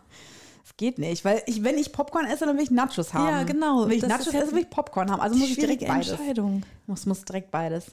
Es 0.63 0.77
geht 0.77 0.99
nicht, 0.99 1.25
weil 1.25 1.41
ich, 1.47 1.65
wenn 1.65 1.79
ich 1.79 1.91
Popcorn 1.91 2.27
esse, 2.27 2.45
dann 2.45 2.59
will 2.59 2.65
ich 2.65 2.71
Nachos 2.71 3.15
haben. 3.15 3.29
Ja, 3.29 3.43
genau. 3.45 3.87
Wenn 3.87 3.93
ich 3.93 4.01
Das 4.03 4.11
Nachos 4.11 4.27
esse, 4.35 4.53
will 4.53 4.61
ich 4.61 4.69
Popcorn 4.69 5.11
haben. 5.11 5.23
Also 5.23 5.39
muss 5.39 5.49
ich 5.49 5.57
direkt 5.57 5.89
beides. 5.89 6.11
Entscheidung. 6.11 6.65
Muss, 6.87 7.07
muss 7.07 7.25
direkt 7.25 7.51
beides. 7.51 7.87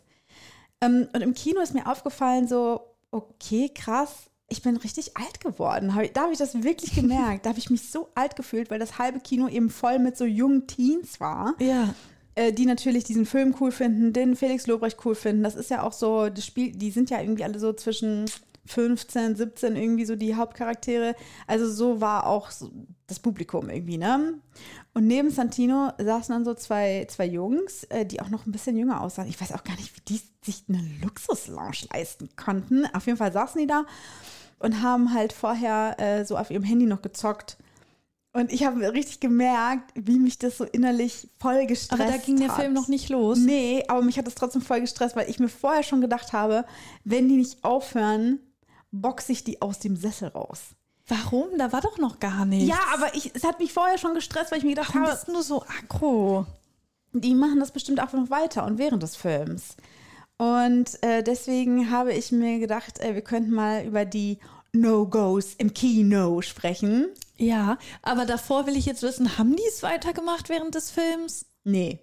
Ähm, 0.82 1.08
und 1.14 1.22
im 1.22 1.34
Kino 1.34 1.62
ist 1.62 1.74
mir 1.74 1.90
aufgefallen, 1.90 2.50
so, 2.50 2.82
okay, 3.12 3.70
krass, 3.74 4.30
ich 4.48 4.62
bin 4.62 4.78
richtig 4.78 5.18
alt 5.18 5.42
geworden. 5.42 5.94
Da 6.14 6.22
habe 6.24 6.32
ich 6.34 6.38
das 6.40 6.64
wirklich 6.64 6.94
gemerkt. 6.96 7.46
Da 7.46 7.50
habe 7.50 7.60
ich 7.60 7.70
mich 7.70 7.90
so 7.90 8.10
alt 8.16 8.36
gefühlt, 8.36 8.70
weil 8.70 8.80
das 8.80 8.98
halbe 9.00 9.20
Kino 9.20 9.48
eben 9.48 9.70
voll 9.70 10.00
mit 10.00 10.18
so 10.18 10.26
jungen 10.26 10.68
Teens 10.68 11.20
war, 11.20 11.56
Ja. 11.60 11.94
äh, 12.36 12.54
die 12.54 12.66
natürlich 12.66 13.04
diesen 13.06 13.26
Film 13.26 13.56
cool 13.60 13.72
finden, 13.72 14.14
den 14.14 14.36
Felix 14.36 14.68
Lobrecht 14.68 14.98
cool 15.06 15.16
finden. 15.16 15.44
Das 15.44 15.56
ist 15.56 15.70
ja 15.72 15.82
auch 15.84 15.94
so, 15.94 16.30
das 16.30 16.46
Spiel, 16.46 16.72
die 16.74 16.92
sind 16.92 17.10
ja 17.10 17.20
irgendwie 17.22 17.44
alle 17.44 17.60
so 17.60 17.74
zwischen 17.74 18.26
15, 18.66 19.36
17 19.36 19.76
irgendwie 19.76 20.06
so 20.06 20.16
die 20.16 20.36
Hauptcharaktere. 20.36 21.16
Also 21.48 21.70
so 21.70 22.02
war 22.02 22.26
auch 22.28 22.52
so 22.52 22.72
das 23.08 23.20
Publikum 23.20 23.70
irgendwie, 23.70 23.98
ne? 23.98 24.36
Und 24.94 25.08
neben 25.08 25.30
Santino 25.30 25.92
saßen 25.98 26.34
dann 26.34 26.46
so 26.46 26.54
zwei, 26.54 27.06
zwei 27.10 27.26
Jungs, 27.26 27.84
äh, 27.86 28.06
die 28.06 28.22
auch 28.22 28.30
noch 28.30 28.46
ein 28.46 28.52
bisschen 28.52 28.78
jünger 28.78 29.02
aussahen. 29.02 29.28
Ich 29.28 29.40
weiß 29.40 29.52
auch 29.52 29.64
gar 29.64 29.76
nicht, 29.76 29.96
wie 29.96 30.02
die 30.02 30.22
sich 30.44 30.64
eine 30.70 30.82
Luxuslounge 31.04 31.88
leisten 31.94 32.30
konnten. 32.36 32.86
Auf 32.94 33.06
jeden 33.06 33.18
Fall 33.18 33.32
saßen 33.32 33.60
die 33.60 33.68
da 33.68 33.86
und 34.60 34.82
haben 34.82 35.14
halt 35.14 35.34
vorher 35.34 36.00
äh, 36.00 36.26
so 36.26 36.38
auf 36.38 36.50
ihrem 36.50 36.64
Handy 36.64 36.86
noch 36.86 37.02
gezockt. 37.02 37.58
Und 38.36 38.52
ich 38.52 38.66
habe 38.66 38.92
richtig 38.92 39.22
gemerkt, 39.22 39.92
wie 39.96 40.20
mich 40.20 40.38
das 40.38 40.58
so 40.58 40.66
innerlich 40.66 41.30
voll 41.40 41.66
gestresst 41.68 41.94
Aber 41.94 42.12
da 42.12 42.18
ging 42.18 42.36
der 42.38 42.50
hat. 42.50 42.60
Film 42.60 42.74
noch 42.74 42.90
nicht 42.90 43.08
los. 43.08 43.38
Nee, 43.38 43.86
aber 43.88 44.02
mich 44.02 44.18
hat 44.18 44.28
das 44.28 44.36
trotzdem 44.36 44.62
voll 44.62 44.82
gestresst, 44.82 45.16
weil 45.16 45.30
ich 45.30 45.40
mir 45.40 45.48
vorher 45.48 45.84
schon 45.84 46.02
gedacht 46.02 46.34
habe, 46.34 46.66
wenn 47.06 47.30
die 47.30 47.38
nicht 47.38 47.64
aufhören, 47.64 48.40
boxe 49.02 49.32
ich 49.32 49.44
die 49.44 49.62
aus 49.62 49.80
dem 49.80 49.96
Sessel 49.96 50.30
raus. 50.30 50.60
Warum? 51.08 51.58
Da 51.58 51.72
war 51.72 51.82
doch 51.82 51.98
noch 51.98 52.20
gar 52.20 52.46
nichts. 52.46 52.68
Ja, 52.68 52.80
aber 52.94 53.14
ich, 53.16 53.36
es 53.36 53.44
hat 53.44 53.60
mich 53.60 53.72
vorher 53.74 53.98
schon 53.98 54.16
gestresst, 54.16 54.52
weil 54.52 54.58
ich 54.58 54.64
mir 54.64 54.72
gedacht 54.72 54.90
Warum 54.96 55.08
habe, 55.08 55.14
bist 55.14 55.28
du 55.28 55.42
so 55.42 55.64
aggro? 55.64 56.46
die 57.22 57.36
machen 57.36 57.60
das 57.60 57.72
bestimmt 57.72 58.02
auch 58.02 58.14
noch 58.14 58.30
weiter 58.30 58.66
und 58.66 58.78
während 58.78 59.02
des 59.04 59.16
Films. 59.16 59.76
Und 60.38 61.02
äh, 61.02 61.24
deswegen 61.24 61.92
habe 61.92 62.14
ich 62.14 62.32
mir 62.32 62.60
gedacht, 62.60 63.00
äh, 63.00 63.16
wir 63.16 63.22
könnten 63.22 63.52
mal 63.52 63.86
über 63.86 64.04
die 64.04 64.40
No-Gos 64.74 65.54
im 65.58 65.74
Kino 65.74 66.42
sprechen. 66.42 67.08
Ja, 67.38 67.78
aber 68.02 68.26
davor 68.26 68.68
will 68.68 68.76
ich 68.76 68.86
jetzt 68.86 69.02
wissen, 69.02 69.38
haben 69.38 69.56
die 69.56 69.64
es 69.68 69.82
weitergemacht 69.82 70.50
während 70.50 70.76
des 70.76 70.92
Films? 70.92 71.46
Nee. 71.64 72.00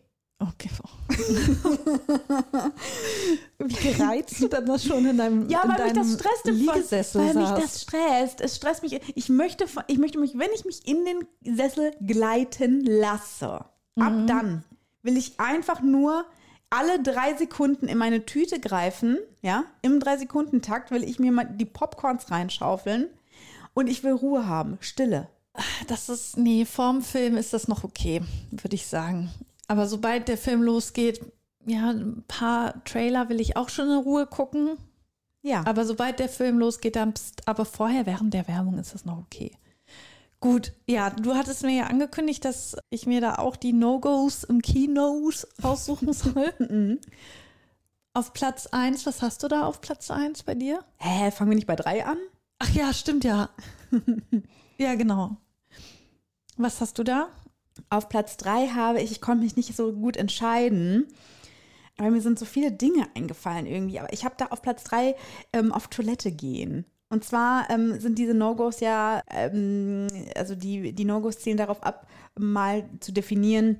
Okay. 0.50 0.70
Wie 3.58 3.92
gereizt 3.92 4.42
du 4.42 4.48
dann 4.48 4.66
das 4.66 4.84
schon 4.84 5.06
in 5.06 5.16
deinem 5.18 5.48
Ja, 5.48 5.62
in 5.62 5.70
weil 5.70 5.84
mich 5.84 5.92
das 5.92 6.06
deinem 6.08 6.18
stresst 6.18 6.48
im 6.48 6.56
Liegesessel 6.56 7.20
Weil 7.20 7.34
mich 7.34 7.48
saßt? 7.48 7.62
das 7.62 7.82
stresst. 7.82 8.40
Es 8.40 8.56
stresst 8.56 8.82
mich. 8.82 9.00
Ich 9.14 9.28
möchte, 9.28 9.66
ich 9.86 9.98
möchte 9.98 10.18
mich, 10.18 10.36
wenn 10.36 10.50
ich 10.54 10.64
mich 10.64 10.86
in 10.86 11.04
den 11.04 11.24
Sessel 11.56 11.92
gleiten 12.00 12.84
lasse, 12.84 13.64
ab 13.98 14.12
dann 14.26 14.64
will 15.02 15.16
ich 15.16 15.38
einfach 15.38 15.80
nur 15.80 16.24
alle 16.70 17.00
drei 17.02 17.36
Sekunden 17.36 17.86
in 17.86 17.98
meine 17.98 18.24
Tüte 18.24 18.58
greifen, 18.58 19.18
ja, 19.42 19.64
im 19.82 20.00
drei 20.00 20.16
Sekunden 20.16 20.62
Takt 20.62 20.90
will 20.90 21.04
ich 21.04 21.18
mir 21.18 21.30
mal 21.30 21.44
die 21.44 21.66
Popcorns 21.66 22.30
reinschaufeln 22.30 23.08
und 23.74 23.88
ich 23.88 24.02
will 24.02 24.12
Ruhe 24.12 24.46
haben, 24.46 24.78
Stille. 24.80 25.28
Das 25.86 26.08
ist, 26.08 26.38
nee, 26.38 26.64
vorm 26.64 27.02
Film 27.02 27.36
ist 27.36 27.52
das 27.52 27.68
noch 27.68 27.84
okay, 27.84 28.22
würde 28.50 28.74
ich 28.74 28.86
sagen. 28.86 29.30
Aber 29.72 29.86
sobald 29.86 30.28
der 30.28 30.36
Film 30.36 30.62
losgeht, 30.62 31.24
ja, 31.64 31.88
ein 31.88 32.24
paar 32.28 32.84
Trailer 32.84 33.30
will 33.30 33.40
ich 33.40 33.56
auch 33.56 33.70
schon 33.70 33.88
in 33.88 33.96
Ruhe 33.96 34.26
gucken. 34.26 34.76
Ja, 35.40 35.64
Aber 35.66 35.86
sobald 35.86 36.18
der 36.18 36.28
Film 36.28 36.58
losgeht, 36.58 36.94
dann, 36.94 37.14
pst, 37.14 37.48
aber 37.48 37.64
vorher, 37.64 38.04
während 38.04 38.34
der 38.34 38.46
Werbung, 38.48 38.78
ist 38.78 38.92
das 38.92 39.06
noch 39.06 39.16
okay. 39.16 39.56
Gut, 40.40 40.72
ja, 40.86 41.08
du 41.08 41.34
hattest 41.34 41.62
mir 41.62 41.74
ja 41.74 41.84
angekündigt, 41.84 42.44
dass 42.44 42.76
ich 42.90 43.06
mir 43.06 43.22
da 43.22 43.36
auch 43.36 43.56
die 43.56 43.72
No-Gos 43.72 44.44
im 44.44 44.60
Kinos 44.60 45.48
raussuchen 45.64 46.12
soll. 46.12 46.52
auf 48.12 48.34
Platz 48.34 48.66
1, 48.66 49.06
was 49.06 49.22
hast 49.22 49.42
du 49.42 49.48
da 49.48 49.64
auf 49.64 49.80
Platz 49.80 50.10
1 50.10 50.42
bei 50.42 50.54
dir? 50.54 50.84
hä, 50.98 51.30
fangen 51.30 51.50
wir 51.50 51.54
nicht 51.54 51.66
bei 51.66 51.76
drei 51.76 52.04
an? 52.04 52.18
Ach 52.58 52.68
ja, 52.68 52.92
stimmt 52.92 53.24
ja. 53.24 53.48
ja, 54.76 54.96
genau. 54.96 55.38
Was 56.58 56.82
hast 56.82 56.98
du 56.98 57.04
da? 57.04 57.28
Auf 57.90 58.08
Platz 58.08 58.36
drei 58.36 58.68
habe 58.68 59.00
ich, 59.00 59.10
ich 59.10 59.20
konnte 59.20 59.44
mich 59.44 59.56
nicht 59.56 59.74
so 59.76 59.92
gut 59.92 60.16
entscheiden, 60.16 61.06
weil 61.96 62.10
mir 62.10 62.20
sind 62.20 62.38
so 62.38 62.44
viele 62.44 62.72
Dinge 62.72 63.06
eingefallen 63.14 63.66
irgendwie. 63.66 63.98
Aber 63.98 64.12
ich 64.12 64.24
habe 64.24 64.34
da 64.38 64.46
auf 64.46 64.62
Platz 64.62 64.84
drei 64.84 65.14
ähm, 65.52 65.72
auf 65.72 65.88
Toilette 65.88 66.32
gehen. 66.32 66.84
Und 67.08 67.24
zwar 67.24 67.68
ähm, 67.68 68.00
sind 68.00 68.18
diese 68.18 68.32
No-Gos 68.32 68.80
ja, 68.80 69.22
ähm, 69.30 70.08
also 70.34 70.54
die, 70.54 70.94
die 70.94 71.04
No-Gos 71.04 71.40
zielen 71.40 71.58
darauf 71.58 71.82
ab, 71.82 72.06
mal 72.38 72.88
zu 73.00 73.12
definieren, 73.12 73.78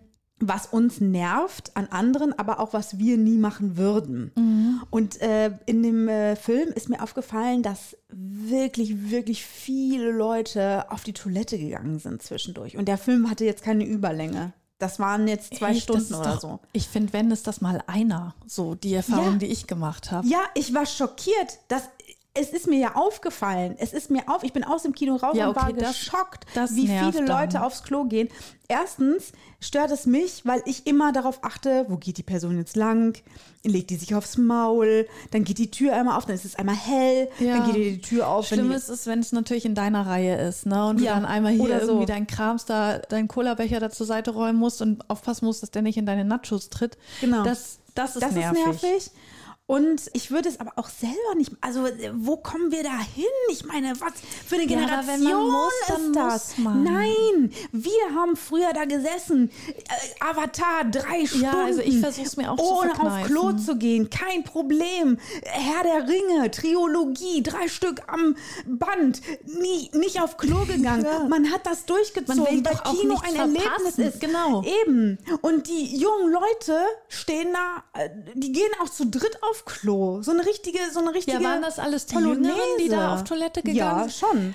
was 0.48 0.66
uns 0.66 1.00
nervt 1.00 1.76
an 1.76 1.86
anderen, 1.88 2.38
aber 2.38 2.60
auch 2.60 2.72
was 2.72 2.98
wir 2.98 3.16
nie 3.16 3.36
machen 3.38 3.76
würden. 3.76 4.80
Und 4.90 5.20
äh, 5.20 5.52
in 5.66 5.82
dem 5.82 6.08
äh, 6.08 6.36
Film 6.36 6.70
ist 6.70 6.88
mir 6.88 7.02
aufgefallen, 7.02 7.62
dass 7.62 7.96
wirklich, 8.08 9.10
wirklich 9.10 9.44
viele 9.44 10.10
Leute 10.10 10.90
auf 10.90 11.02
die 11.04 11.12
Toilette 11.12 11.58
gegangen 11.58 11.98
sind 11.98 12.22
zwischendurch. 12.22 12.76
Und 12.76 12.86
der 12.86 12.98
Film 12.98 13.30
hatte 13.30 13.44
jetzt 13.44 13.62
keine 13.62 13.84
Überlänge. 13.84 14.52
Das 14.78 14.98
waren 14.98 15.28
jetzt 15.28 15.54
zwei 15.54 15.70
Echt, 15.70 15.84
Stunden 15.84 16.14
oder 16.14 16.32
doch, 16.34 16.40
so. 16.40 16.60
Ich 16.72 16.88
finde, 16.88 17.12
wenn 17.12 17.30
ist 17.30 17.46
das 17.46 17.60
mal 17.60 17.84
einer, 17.86 18.34
so 18.46 18.74
die 18.74 18.94
Erfahrung, 18.94 19.34
Ja. 19.34 19.38
die 19.38 19.46
ich 19.46 19.68
gemacht 19.68 20.10
habe. 20.10 20.26
Ja, 20.26 20.40
ich 20.54 20.74
war 20.74 20.86
schockiert. 20.86 21.60
Das, 21.68 21.84
es 22.34 22.48
ist 22.50 22.66
mir 22.66 22.78
ja 22.78 22.94
aufgefallen. 22.96 23.74
Es 23.78 23.92
ist 23.92 24.10
mir 24.10 24.22
auf. 24.26 24.42
Ich 24.42 24.52
bin 24.54 24.64
aus 24.64 24.84
dem 24.84 24.94
Kino 24.94 25.16
raus 25.16 25.36
Ja, 25.36 25.48
und 25.48 25.56
war 25.56 25.68
okay, 25.68 25.76
das- 25.80 25.98
geschockt, 25.98 26.46
das 26.54 26.74
wie 26.74 26.86
viele 26.88 27.12
dann. 27.12 27.26
Leute 27.26 27.62
aufs 27.62 27.82
Klo 27.82 28.04
gehen. 28.04 28.28
Erstens 28.68 29.32
stört 29.60 29.90
es 29.90 30.06
mich, 30.06 30.40
weil 30.46 30.62
ich 30.64 30.86
immer 30.86 31.12
darauf 31.12 31.44
achte, 31.44 31.84
wo 31.88 31.96
geht 31.98 32.16
die 32.16 32.22
Person 32.22 32.56
jetzt 32.56 32.74
lang? 32.74 33.18
Legt 33.64 33.90
die 33.90 33.96
sich 33.96 34.14
aufs 34.14 34.38
Maul? 34.38 35.06
Dann 35.30 35.44
geht 35.44 35.58
die 35.58 35.70
Tür 35.70 35.92
einmal 35.94 36.16
auf, 36.16 36.24
dann 36.24 36.34
ist 36.34 36.46
es 36.46 36.56
einmal 36.56 36.74
hell, 36.74 37.28
Ja. 37.38 37.58
dann 37.58 37.66
geht 37.72 37.76
die 37.76 38.00
Tür 38.00 38.28
auf. 38.28 38.46
Schlimm 38.46 38.72
ist 38.72 38.88
es, 38.88 39.06
wenn 39.06 39.18
es 39.18 39.32
natürlich 39.32 39.66
in 39.66 39.74
deiner 39.74 40.06
Reihe 40.06 40.36
ist, 40.48 40.64
ne? 40.64 40.86
Und 40.88 41.00
du 41.00 41.04
Ja, 41.04 41.14
dann 41.14 41.26
einmal 41.26 41.52
hier 41.52 41.64
oder 41.64 41.80
so. 41.84 41.88
irgendwie 41.92 42.06
deinen 42.06 42.26
Krams 42.26 42.64
da, 42.64 42.98
deinen 42.98 43.28
Cola-Becher 43.28 43.78
da 43.78 43.90
zur 43.90 44.06
Seite 44.06 44.30
räumen 44.30 44.58
musst 44.58 44.80
und 44.80 45.08
aufpassen 45.10 45.44
musst, 45.44 45.62
dass 45.62 45.70
der 45.70 45.82
nicht 45.82 45.98
in 45.98 46.06
deine 46.06 46.24
Nachos 46.24 46.70
tritt. 46.70 46.96
Genau. 47.20 47.44
Das, 47.44 47.78
das 47.94 48.16
ist 48.16 48.22
das 48.22 48.32
nervig. 48.32 48.58
ist 48.58 48.82
nervig. 48.82 49.10
Und 49.72 50.10
ich 50.12 50.30
würde 50.30 50.50
es 50.50 50.60
aber 50.60 50.72
auch 50.76 50.90
selber 50.90 51.34
nicht. 51.34 51.50
Also, 51.62 51.88
wo 52.16 52.36
kommen 52.36 52.70
wir 52.70 52.82
da 52.82 52.98
hin? 53.14 53.24
Ich 53.50 53.64
meine, 53.64 53.94
was 54.00 54.12
für 54.46 54.56
eine 54.56 54.64
Ja, 54.64 54.80
Generation 54.80 55.32
man 55.32 55.50
muss, 55.50 55.72
ist 55.88 56.14
das? 56.14 56.58
Nein, 56.58 57.50
wir 57.72 58.14
haben 58.14 58.36
früher 58.36 58.74
da 58.74 58.84
gesessen. 58.84 59.50
Äh, 59.68 60.22
Avatar, 60.22 60.84
drei 60.90 61.24
Stunden. 61.24 61.46
also 61.46 61.80
ich 61.80 62.00
versuch's 62.00 62.36
mir 62.36 62.52
auch 62.52 62.58
Ohne 62.58 62.90
auf 62.90 62.96
verkneifen. 62.98 63.30
Klo 63.32 63.52
zu 63.52 63.76
gehen, 63.76 64.10
kein 64.10 64.44
Problem. 64.44 65.18
Herr 65.44 65.84
der 65.84 66.06
Ringe, 66.06 66.50
Triologie, 66.50 67.42
drei 67.42 67.66
Stück 67.68 68.02
am 68.08 68.36
Band. 68.66 69.22
Nie, 69.46 69.90
nicht 69.94 70.20
auf 70.20 70.36
Klo 70.36 70.64
gegangen. 70.66 71.06
Ja. 71.06 71.24
Man 71.30 71.50
hat 71.50 71.64
das 71.64 71.86
durchgezogen, 71.86 72.42
Man 72.42 72.52
will 72.52 72.62
weil 72.62 72.74
doch 72.74 73.00
Kino 73.00 73.18
ein 73.24 73.36
Erlebnis 73.36 73.62
verpassen. 73.72 74.02
ist. 74.04 74.20
Genau. 74.20 74.62
Eben. 74.82 75.16
Und 75.40 75.66
die 75.66 75.96
jungen 75.96 76.30
Leute 76.30 76.78
stehen 77.08 77.54
da, 77.54 77.82
äh, 77.98 78.10
die 78.34 78.52
gehen 78.52 78.70
auch 78.82 78.90
zu 78.90 79.06
dritt 79.06 79.38
auf 79.42 79.61
Klo. 79.64 80.22
So 80.22 80.30
eine 80.32 80.44
richtige, 80.46 80.78
so 80.92 81.00
eine 81.00 81.14
richtige. 81.14 81.38
Ja, 81.38 81.44
waren 81.48 81.62
das 81.62 81.78
alles 81.78 82.06
die 82.06 82.14
Polonaise. 82.14 82.48
Jüngeren, 82.48 82.78
die 82.80 82.88
da 82.88 83.14
auf 83.14 83.24
Toilette 83.24 83.62
gegangen 83.62 83.76
Ja, 83.76 84.08
sind? 84.08 84.12
schon. 84.12 84.54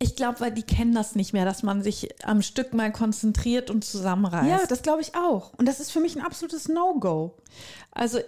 Ich 0.00 0.14
glaube, 0.14 0.38
weil 0.38 0.52
die 0.52 0.62
kennen 0.62 0.94
das 0.94 1.16
nicht 1.16 1.32
mehr, 1.32 1.44
dass 1.44 1.64
man 1.64 1.82
sich 1.82 2.08
am 2.24 2.40
Stück 2.40 2.72
mal 2.72 2.92
konzentriert 2.92 3.68
und 3.68 3.84
zusammenreißt. 3.84 4.48
Ja, 4.48 4.60
das 4.68 4.82
glaube 4.82 5.00
ich 5.02 5.16
auch. 5.16 5.52
Und 5.54 5.66
das 5.66 5.80
ist 5.80 5.90
für 5.90 5.98
mich 5.98 6.14
ein 6.14 6.22
absolutes 6.24 6.68
No-Go. 6.68 7.34
Also 7.90 8.20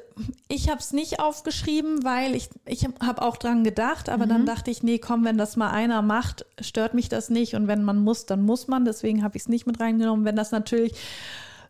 ich 0.49 0.69
habe 0.69 0.81
es 0.81 0.93
nicht 0.93 1.21
aufgeschrieben, 1.21 2.03
weil 2.03 2.35
ich, 2.35 2.49
ich 2.67 2.85
habe 3.01 3.23
auch 3.23 3.37
dran 3.37 3.63
gedacht, 3.63 4.09
aber 4.09 4.27
dann 4.27 4.47
dachte 4.47 4.73
ich, 4.73 4.83
nee, 4.83 4.99
komm, 4.99 5.25
wenn 5.25 5.39
das 5.39 5.57
mal 5.57 5.71
einer 5.71 6.03
macht, 6.03 6.45
stört 6.61 6.95
mich 6.95 7.09
das 7.09 7.31
nicht. 7.31 7.55
Und 7.55 7.69
wenn 7.69 7.85
man 7.85 8.03
muss, 8.03 8.27
dann 8.27 8.43
muss 8.43 8.67
man. 8.67 8.85
Deswegen 8.85 9.23
habe 9.23 9.37
ich 9.37 9.45
es 9.45 9.49
nicht 9.49 9.69
mit 9.69 9.79
reingenommen. 9.79 10.25
Wenn 10.25 10.35
das 10.35 10.51
natürlich 10.51 10.95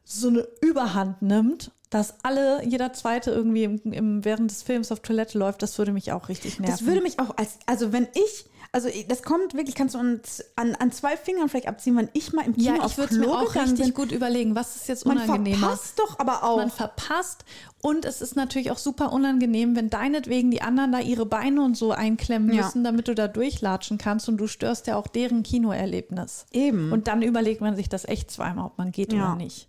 so 0.02 0.28
eine 0.28 0.48
Überhand 0.62 1.20
nimmt, 1.20 1.72
dass 1.90 2.14
alle, 2.22 2.64
jeder 2.64 2.92
Zweite 2.92 3.31
irgendwie 3.33 3.64
im, 3.64 3.81
im, 3.92 4.24
während 4.24 4.50
des 4.50 4.62
Films 4.62 4.92
auf 4.92 5.00
Toilette 5.00 5.37
läuft, 5.38 5.62
das 5.62 5.76
würde 5.76 5.92
mich 5.92 6.12
auch 6.12 6.29
richtig 6.29 6.59
nerven. 6.61 6.72
Das 6.76 6.87
würde 6.87 7.00
mich 7.03 7.18
auch 7.18 7.37
als, 7.37 7.59
also 7.66 7.92
wenn 7.92 8.07
ich, 8.14 8.46
also 8.72 8.88
das 9.09 9.24
kommt 9.24 9.55
wirklich, 9.55 9.74
kannst 9.74 9.96
du 9.96 9.98
uns 9.98 10.44
an, 10.55 10.76
an 10.76 10.92
zwei 10.92 11.16
Fingern 11.16 11.48
vielleicht 11.48 11.66
abziehen, 11.66 11.96
wenn 11.96 12.09
ich 12.12 12.33
mal 12.33 12.46
im 12.46 12.55
Kino 12.55 12.76
ja, 12.76 12.87
ich 12.87 12.96
würde 12.96 13.16
mir 13.18 13.29
auch 13.29 13.53
richtig 13.57 13.87
bin. 13.87 13.94
gut 13.94 14.12
überlegen, 14.12 14.55
was 14.55 14.76
ist 14.76 14.87
jetzt 14.87 15.05
Man 15.05 15.16
unangenehmer. 15.18 15.59
verpasst 15.70 15.98
doch 15.98 16.20
aber 16.20 16.44
auch. 16.44 16.59
Man 16.59 16.70
verpasst 16.70 17.44
und 17.83 18.05
es 18.05 18.20
ist 18.22 18.37
natürlich 18.37 18.70
auch 18.70 18.79
super 18.79 19.12
unangenehm, 19.12 19.74
wenn 19.74 19.90
deinetwegen 19.90 20.53
die 20.53 20.62
anderen 20.62 20.92
da 20.92 21.00
ihre 21.00 21.26
Beine 21.26 21.62
und 21.64 21.76
so 21.76 21.90
einklemmen 21.90 22.53
Ja. 22.55 22.62
müssen, 22.62 22.85
damit 22.85 23.09
du 23.09 23.16
da 23.16 23.26
durchlatschen 23.26 23.98
kannst 23.98 24.29
und 24.29 24.37
du 24.37 24.46
störst 24.46 24.87
ja 24.87 24.94
auch 24.94 25.09
deren 25.09 25.42
Kinoerlebnis. 25.42 26.46
Eben. 26.53 26.92
Und 26.92 27.09
dann 27.09 27.22
überlegt 27.22 27.61
man 27.62 27.74
sich 27.74 27.88
das 27.88 28.05
echt 28.05 28.31
zweimal, 28.31 28.66
ob 28.66 28.79
man 28.79 28.92
geht 28.92 29.12
Ja. 29.12 29.33
oder 29.33 29.37
nicht. 29.37 29.66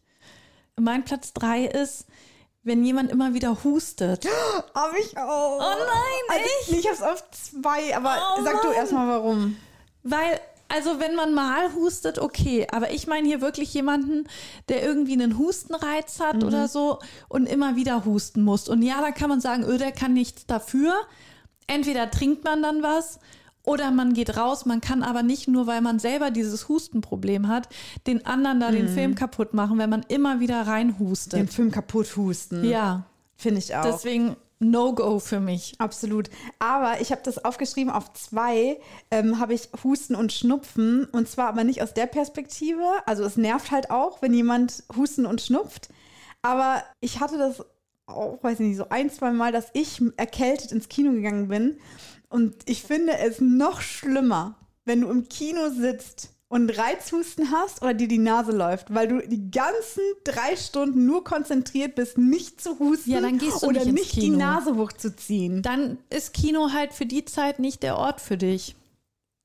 Mein 0.80 1.04
Platz 1.06 1.34
drei 1.34 1.66
ist, 1.66 2.06
wenn 2.64 2.84
jemand 2.86 3.12
immer 3.12 3.34
wieder 3.34 3.64
hustet. 3.64 4.26
Hab 4.74 4.94
ich 4.98 5.18
auch. 5.18 5.58
Oh 5.58 5.60
nein, 5.80 6.30
also, 6.30 6.44
echt? 6.44 6.80
Ich 6.80 6.88
hab's 6.88 7.02
auf 7.02 7.24
zwei, 7.32 7.96
aber 7.96 8.16
Oh 8.38 8.44
sag 8.44 8.62
du 8.62 8.68
Mann. 8.68 8.76
erstmal 8.78 9.08
warum. 9.08 9.58
Weil, 10.04 10.40
also 10.70 11.00
wenn 11.00 11.16
man 11.16 11.34
mal 11.34 11.74
hustet, 11.74 12.20
okay, 12.20 12.68
aber 12.72 12.92
ich 12.92 13.08
meine 13.08 13.28
hier 13.28 13.42
wirklich 13.42 13.74
jemanden, 13.74 14.28
der 14.70 14.84
irgendwie 14.84 15.14
einen 15.14 15.38
Hustenreiz 15.38 16.20
hat 16.20 16.38
Mhm. 16.38 16.44
oder 16.44 16.68
so 16.68 17.00
und 17.30 17.48
immer 17.48 17.76
wieder 17.76 18.06
husten 18.06 18.44
muss. 18.44 18.70
Und 18.70 18.82
ja, 18.82 19.02
da 19.02 19.12
kann 19.12 19.30
man 19.30 19.42
sagen, 19.42 19.64
öh, 19.64 19.78
der 19.78 19.92
kann 19.92 20.14
nichts 20.14 20.46
dafür. 20.46 20.94
Entweder 21.68 22.10
trinkt 22.12 22.44
man 22.44 22.62
dann 22.64 22.82
was 22.84 23.20
oder 23.64 23.92
man 23.92 24.14
geht 24.14 24.38
raus. 24.38 24.66
Man 24.66 24.82
kann 24.82 25.04
aber 25.04 25.24
nicht 25.24 25.48
nur, 25.48 25.68
weil 25.68 25.82
man 25.82 26.00
selber 26.00 26.32
dieses 26.32 26.68
Hustenproblem 26.68 27.48
hat, 27.48 27.70
den 28.08 28.26
anderen 28.26 28.60
da 28.60 28.72
den 28.72 28.88
Film 28.88 29.16
kaputt 29.16 29.54
machen, 29.54 29.78
wenn 29.78 29.90
man 29.90 30.04
immer 30.08 30.40
wieder 30.40 30.68
reinhustet. 30.68 31.34
Mhm. 31.34 31.46
Den 31.46 31.52
Film 31.52 31.72
kaputt 31.72 32.16
husten. 32.16 32.64
ja, 32.64 33.06
Finde 33.36 33.60
ich 33.60 33.76
auch. 33.76 33.84
deswegen 33.84 34.36
No-Go 34.62 35.20
für 35.20 35.40
mich. 35.40 35.74
Absolut. 35.80 36.30
Aber 36.60 37.02
ich 37.02 37.12
habe 37.12 37.22
das 37.24 37.44
aufgeschrieben 37.44 37.92
auf 37.92 38.14
zwei, 38.14 38.80
ähm, 39.10 39.40
habe 39.40 39.56
ich 39.56 39.70
Husten 39.84 40.16
und 40.16 40.32
Schnupfen. 40.32 41.06
Und 41.06 41.28
zwar 41.28 41.48
aber 41.48 41.64
nicht 41.64 41.82
aus 41.82 41.96
der 41.96 42.06
Perspektive. 42.06 42.84
Also 43.08 43.24
es 43.24 43.38
nervt 43.38 43.72
halt 43.72 43.90
auch, 43.90 44.22
wenn 44.22 44.34
jemand 44.34 44.84
husten 44.96 45.26
und 45.26 45.42
schnupft. 45.42 45.90
Aber 46.44 46.84
ich 47.00 47.20
hatte 47.20 47.40
das 47.40 47.66
auch, 48.06 48.44
weiß 48.44 48.60
ich 48.60 48.68
nicht, 48.68 48.78
so 48.78 48.90
ein, 48.90 49.10
zwei 49.10 49.32
Mal, 49.32 49.52
dass 49.52 49.70
ich 49.74 50.02
erkältet 50.18 50.72
ins 50.72 50.90
Kino 50.90 51.12
gegangen 51.12 51.48
bin. 51.48 51.78
Und 52.32 52.56
ich 52.66 52.84
finde 52.84 53.18
es 53.18 53.42
noch 53.42 53.82
schlimmer, 53.82 54.56
wenn 54.86 55.02
du 55.02 55.10
im 55.10 55.28
Kino 55.28 55.70
sitzt 55.70 56.30
und 56.48 56.70
Reizhusten 56.70 57.52
hast 57.52 57.82
oder 57.82 57.94
dir 57.94 58.08
die 58.08 58.18
Nase 58.18 58.54
läuft, 58.54 58.94
weil 58.94 59.08
du 59.10 59.28
die 59.28 59.52
ganzen 59.52 60.02
drei 60.24 60.56
Stunden 60.56 61.06
nur 61.06 61.24
konzentriert 61.26 61.96
bist, 61.96 62.18
nicht 62.18 62.62
zu 62.62 62.80
husten 62.80 63.12
Ja, 63.12 63.20
oder 63.20 63.32
nicht 63.86 63.92
nicht 63.94 64.16
die. 64.16 64.30
Nase 64.30 64.76
hochzuziehen. 64.78 65.62
Dann 65.62 65.98
ist 66.10 66.34
Kino 66.34 66.72
halt 66.72 66.94
für 66.94 67.06
die 67.06 67.26
Zeit 67.26 67.60
nicht 67.60 67.84
der 67.84 67.98
Ort 67.98 68.22
für 68.22 68.38
dich. 68.38 68.76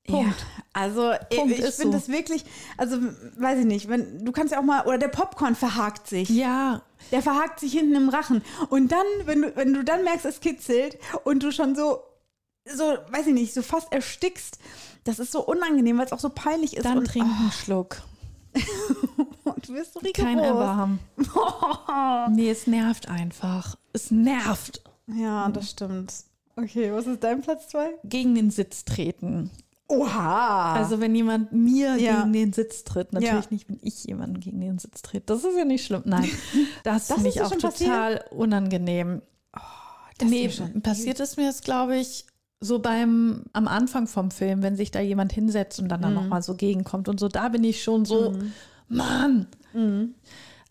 Punkt. 0.06 0.38
Ja, 0.38 0.62
also 0.72 1.12
Punkt, 1.34 1.52
ich 1.52 1.64
ist 1.64 1.80
finde 1.80 1.98
so. 1.98 2.04
das 2.04 2.08
wirklich, 2.08 2.44
also 2.76 2.98
weiß 3.38 3.58
ich 3.60 3.64
nicht, 3.66 3.88
wenn 3.88 4.24
du 4.24 4.30
kannst 4.30 4.52
ja 4.52 4.60
auch 4.60 4.64
mal 4.64 4.86
oder 4.86 4.98
der 4.98 5.08
Popcorn 5.08 5.56
verhakt 5.56 6.06
sich. 6.06 6.28
Ja, 6.28 6.82
Der 7.10 7.22
verhakt 7.22 7.58
sich 7.58 7.72
hinten 7.72 7.96
im 7.96 8.08
Rachen 8.08 8.42
und 8.68 8.92
dann 8.92 9.06
wenn 9.24 9.42
du 9.42 9.56
wenn 9.56 9.74
du 9.74 9.82
dann 9.82 10.04
merkst, 10.04 10.24
es 10.24 10.38
kitzelt 10.40 10.96
und 11.24 11.42
du 11.42 11.50
schon 11.50 11.74
so 11.74 11.98
so 12.74 12.84
weiß 13.10 13.26
ich 13.28 13.34
nicht, 13.34 13.54
so 13.54 13.62
fast 13.62 13.92
erstickst, 13.92 14.58
das 15.04 15.18
ist 15.18 15.32
so 15.32 15.44
unangenehm, 15.46 15.98
weil 15.98 16.06
es 16.06 16.12
auch 16.12 16.18
so 16.20 16.30
peinlich 16.30 16.76
ist 16.76 16.84
dann 16.84 16.98
und 16.98 17.06
trink 17.06 17.24
einen 17.24 17.52
Schluck. 17.52 18.02
oh, 19.44 19.52
du 19.66 19.74
wirst 19.74 19.92
so 19.94 20.00
rigoros. 20.00 20.14
Kein 20.24 20.38
Erbarmen. 20.38 20.98
Nee, 22.34 22.50
es 22.50 22.66
nervt 22.66 23.08
einfach. 23.08 23.76
Es 23.92 24.10
nervt. 24.10 24.82
Ja, 25.06 25.48
das 25.50 25.70
stimmt. 25.70 26.12
Okay, 26.56 26.92
was 26.92 27.06
ist 27.06 27.22
dein 27.22 27.42
Platz 27.42 27.68
zwei? 27.68 27.90
Gegen 28.04 28.34
den 28.34 28.50
Sitz 28.50 28.84
treten. 28.84 29.50
Oha. 29.88 30.74
Also 30.74 31.00
wenn 31.00 31.14
jemand 31.14 31.52
mir 31.52 31.92
Ah. 31.92 31.96
Ja. 31.96 32.16
gegen 32.22 32.32
den 32.32 32.52
Sitz 32.52 32.82
tritt, 32.82 33.12
natürlich 33.12 33.44
Ja. 33.44 33.50
nicht, 33.50 33.68
wenn 33.68 33.78
ich 33.82 34.04
jemanden 34.04 34.40
gegen 34.40 34.60
den 34.60 34.78
Sitz 34.78 35.02
trete. 35.02 35.26
Das 35.26 35.44
ist 35.44 35.56
ja 35.56 35.64
nicht 35.64 35.84
schlimm. 35.84 36.02
Nein, 36.06 36.28
das, 36.84 37.06
Das 37.08 37.14
finde 37.16 37.28
ist 37.28 37.36
ich 37.36 37.42
auch 37.42 37.50
total 37.56 38.24
unangenehm. 38.30 39.22
das 40.18 40.28
nee, 40.28 40.50
passiert 40.82 41.20
ist 41.20 41.36
mir 41.36 41.46
das, 41.46 41.60
glaube 41.60 41.96
ich, 41.98 42.26
so 42.60 42.78
beim 42.78 43.42
am 43.52 43.68
Anfang 43.68 44.06
vom 44.06 44.30
Film, 44.30 44.62
wenn 44.62 44.76
sich 44.76 44.90
da 44.90 45.00
jemand 45.00 45.32
hinsetzt 45.32 45.78
und 45.80 45.88
dann, 45.88 46.00
dann 46.02 46.12
Mhm. 46.14 46.20
noch 46.20 46.28
mal 46.28 46.42
so 46.42 46.54
gegenkommt 46.54 47.08
und 47.08 47.20
so, 47.20 47.28
da 47.28 47.48
bin 47.48 47.62
ich 47.64 47.82
schon 47.82 48.04
so, 48.04 48.34
Mann. 48.88 49.46
Mhm. 49.74 50.14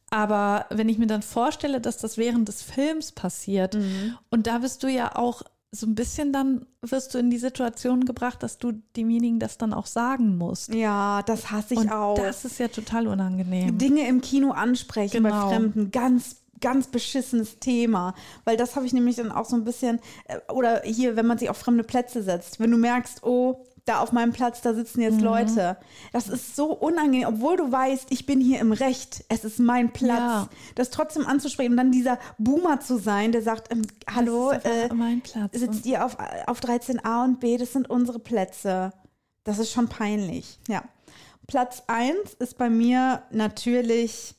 Aber 0.09 0.65
wenn 0.69 0.87
ich 0.89 0.97
mir 0.97 1.07
dann 1.07 1.21
vorstelle, 1.21 1.81
dass 1.81 1.97
das 1.97 2.17
während 2.17 2.47
des 2.47 2.61
Films 2.61 3.11
passiert 3.11 3.75
Mhm. 3.75 4.17
und 4.29 4.47
da 4.47 4.59
bist 4.59 4.83
du 4.83 4.87
ja 4.87 5.15
auch 5.15 5.41
so 5.71 5.85
ein 5.87 5.95
bisschen 5.95 6.31
dann 6.31 6.65
wirst 6.81 7.13
du 7.13 7.17
in 7.17 7.29
die 7.29 7.37
Situation 7.37 8.05
gebracht, 8.05 8.41
dass 8.43 8.57
du 8.59 8.71
demjenigen 8.95 9.39
das 9.39 9.57
dann 9.57 9.73
auch 9.73 9.87
sagen 9.87 10.37
musst. 10.37 10.73
ja, 10.73 11.21
das 11.25 11.51
hasse 11.51 11.73
ich 11.73 11.79
und 11.81 11.91
auch. 11.91 12.15
das 12.15 12.45
ist 12.45 12.59
ja 12.59 12.69
total 12.69 13.07
unangenehm. 13.07 13.77
Dinge 13.77 14.07
im 14.07 14.21
Kino 14.21 14.51
ansprechen 14.51 15.21
Genau. 15.23 15.49
bei 15.49 15.49
Fremden, 15.55 15.91
ganz, 15.91 16.37
ganz 16.61 16.87
beschissenes 16.87 17.59
Thema. 17.59 18.13
Weil 18.43 18.57
das 18.57 18.75
habe 18.75 18.85
ich 18.85 18.93
nämlich 18.93 19.17
dann 19.17 19.31
auch 19.31 19.45
so 19.45 19.55
ein 19.55 19.63
bisschen, 19.63 19.99
äh, 20.25 20.39
oder 20.51 20.81
hier, 20.83 21.15
wenn 21.15 21.25
man 21.25 21.37
sich 21.37 21.49
auf 21.49 21.57
fremde 21.57 21.83
Plätze 21.83 22.23
setzt, 22.23 22.59
wenn 22.59 22.71
du 22.71 22.77
merkst, 22.77 23.23
oh, 23.23 23.65
da 23.85 23.99
auf 23.99 24.11
meinem 24.11 24.33
Platz, 24.33 24.61
da 24.61 24.73
sitzen 24.73 25.01
jetzt 25.01 25.17
Mhm. 25.17 25.25
Leute. 25.25 25.77
Das 26.11 26.27
ist 26.27 26.55
so 26.55 26.73
unangenehm, 26.73 27.27
obwohl 27.27 27.55
du 27.55 27.71
weißt, 27.71 28.07
ich 28.09 28.25
bin 28.25 28.41
hier 28.41 28.59
im 28.59 28.71
Recht, 28.71 29.23
es 29.29 29.45
ist 29.45 29.59
mein 29.59 29.93
Platz. 29.93 30.17
Ja. 30.19 30.49
Das 30.73 30.89
trotzdem 30.89 31.25
anzusprechen 31.27 31.71
und 31.71 31.77
dann 31.77 31.91
dieser 31.91 32.17
Boomer 32.39 32.79
zu 32.79 32.97
sein, 32.97 33.31
der 33.31 33.43
sagt, 33.43 33.71
ähm, 33.71 33.83
hallo, 34.11 34.51
äh, 34.51 34.55
einfach 34.55 34.95
mein 34.95 35.21
Platz. 35.21 35.51
sitzt 35.55 35.85
ihr 35.85 36.03
auf, 36.03 36.17
auf 36.47 36.59
13a 36.61 37.23
und 37.23 37.39
b, 37.39 37.57
das 37.57 37.73
sind 37.73 37.87
unsere 37.87 38.17
Plätze. 38.17 38.91
Das 39.43 39.59
ist 39.59 39.71
schon 39.71 39.87
peinlich. 39.87 40.59
Ja. 40.67 40.83
Platz 41.45 41.83
1 41.85 42.33
ist 42.39 42.57
bei 42.57 42.71
mir 42.71 43.21
natürlich 43.29 44.33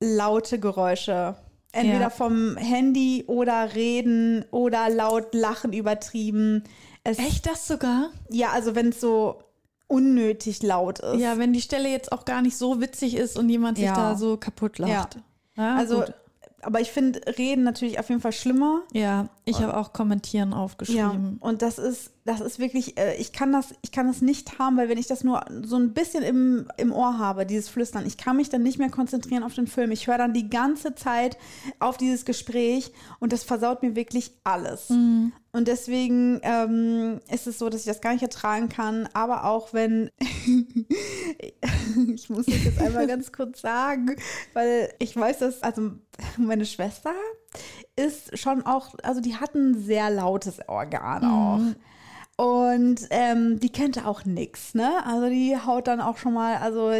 laute 0.00 0.60
Geräusche. 0.60 1.34
Entweder 1.72 2.00
Ja. 2.00 2.10
vom 2.10 2.56
Handy 2.56 3.24
oder 3.26 3.74
reden 3.74 4.44
oder 4.50 4.90
laut 4.90 5.34
lachen 5.34 5.72
übertrieben. 5.72 6.64
Es, 7.02 7.18
Echt 7.18 7.46
das 7.46 7.66
sogar? 7.66 8.10
Ja, 8.30 8.50
also 8.52 8.74
wenn 8.74 8.90
es 8.90 9.00
so 9.00 9.42
unnötig 9.88 10.62
laut 10.62 11.00
ist. 11.00 11.18
Ja, 11.20 11.38
wenn 11.38 11.52
die 11.52 11.60
Stelle 11.60 11.88
jetzt 11.88 12.12
auch 12.12 12.24
gar 12.24 12.42
nicht 12.42 12.56
so 12.56 12.80
witzig 12.80 13.16
ist 13.16 13.38
und 13.38 13.48
jemand 13.48 13.76
sich 13.78 13.86
Ja. 13.86 13.94
da 13.94 14.14
so 14.16 14.36
kaputt 14.36 14.78
lacht. 14.78 15.18
Ja, 15.56 15.76
also, 15.76 16.00
gut. 16.00 16.14
Aber 16.62 16.80
ich 16.80 16.90
finde 16.92 17.20
Reden 17.38 17.64
natürlich 17.64 17.98
auf 17.98 18.08
jeden 18.08 18.20
Fall 18.20 18.32
schlimmer. 18.32 18.82
ja 18.92 19.28
ich 19.44 19.60
habe 19.60 19.76
auch 19.76 19.92
Kommentieren 19.92 20.52
Ja, 20.52 20.56
aufgeschrieben. 20.58 21.36
und 21.40 21.62
das 21.62 21.78
ist, 21.78 22.12
das 22.24 22.40
ist 22.40 22.58
wirklich, 22.60 22.96
äh, 22.98 23.16
ich 23.16 23.32
kann 23.32 23.52
das, 23.52 23.74
ich 23.82 23.90
kann 23.90 24.06
das 24.06 24.22
nicht 24.22 24.58
haben, 24.60 24.76
weil 24.76 24.88
wenn 24.88 24.98
ich 24.98 25.08
das 25.08 25.24
nur 25.24 25.44
so 25.64 25.76
ein 25.76 25.92
bisschen 25.92 26.22
im, 26.22 26.68
im 26.76 26.92
Ohr 26.92 27.18
habe, 27.18 27.44
dieses 27.44 27.68
Flüstern, 27.68 28.06
ich 28.06 28.16
kann 28.16 28.36
mich 28.36 28.48
dann 28.48 28.62
nicht 28.62 28.78
mehr 28.78 28.90
konzentrieren 28.90 29.42
auf 29.42 29.54
den 29.54 29.66
Film. 29.66 29.90
Ich 29.90 30.06
höre 30.06 30.18
dann 30.18 30.32
die 30.32 30.48
ganze 30.48 30.94
Zeit 30.94 31.36
auf 31.80 31.96
dieses 31.96 32.24
Gespräch 32.24 32.92
und 33.18 33.32
das 33.32 33.42
versaut 33.42 33.82
mir 33.82 33.96
wirklich 33.96 34.30
alles. 34.44 34.92
Und 35.54 35.68
deswegen 35.68 36.40
ähm, 36.44 37.20
ist 37.30 37.46
es 37.46 37.58
so, 37.58 37.68
dass 37.68 37.82
ich 37.82 37.86
das 37.86 38.00
gar 38.00 38.14
nicht 38.14 38.22
ertragen 38.22 38.70
kann, 38.70 39.06
aber 39.12 39.44
auch 39.44 39.74
wenn, 39.74 40.10
ich 42.14 42.30
muss 42.30 42.46
das 42.46 42.64
jetzt 42.64 42.80
einmal 42.80 43.06
ganz 43.06 43.32
kurz 43.32 43.60
sagen, 43.60 44.16
weil 44.54 44.94
ich 44.98 45.14
weiß, 45.14 45.40
dass, 45.40 45.62
also 45.62 45.90
meine 46.38 46.64
Schwester 46.64 47.12
ist 47.96 48.38
schon 48.38 48.64
auch, 48.64 48.94
also 49.02 49.20
die 49.20 49.36
hat 49.36 49.54
ein 49.54 49.78
sehr 49.78 50.08
lautes 50.08 50.66
Organ 50.68 51.24
auch. 51.24 51.60
Und 52.38 53.06
ähm, 53.10 53.60
die 53.60 53.68
kennt 53.68 54.04
auch 54.06 54.24
nix, 54.24 54.74
ne? 54.74 55.04
Also 55.04 55.28
die 55.28 55.54
haut 55.54 55.86
dann 55.86 56.00
auch 56.00 56.16
schon 56.16 56.32
mal, 56.32 56.56
also 56.56 56.90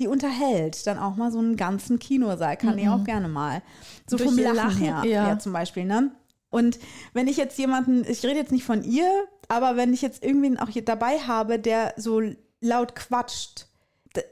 die 0.00 0.08
unterhält 0.08 0.84
dann 0.88 0.98
auch 0.98 1.14
mal 1.14 1.30
so 1.30 1.38
einen 1.38 1.54
ganzen 1.56 2.00
Kinosaal, 2.00 2.56
kann 2.56 2.76
die 2.76 2.88
auch 2.88 3.04
gerne 3.04 3.28
mal. 3.28 3.62
So 4.06 4.16
Durch 4.16 4.28
vom 4.28 4.38
Lachen, 4.38 4.56
Lachen, 4.56 4.78
her, 4.78 5.02
ja. 5.04 5.28
ja, 5.28 5.38
zum 5.38 5.52
Beispiel, 5.52 5.84
ne? 5.84 6.10
Und 6.54 6.78
wenn 7.14 7.26
ich 7.26 7.36
jetzt 7.36 7.58
jemanden, 7.58 8.04
ich 8.08 8.22
rede 8.24 8.38
jetzt 8.38 8.52
nicht 8.52 8.64
von 8.64 8.84
ihr, 8.84 9.08
aber 9.48 9.76
wenn 9.76 9.92
ich 9.92 10.02
jetzt 10.02 10.22
irgendwen 10.24 10.58
auch 10.58 10.68
hier 10.68 10.84
dabei 10.84 11.18
habe, 11.18 11.58
der 11.58 11.94
so 11.96 12.22
laut 12.60 12.94
quatscht, 12.94 13.66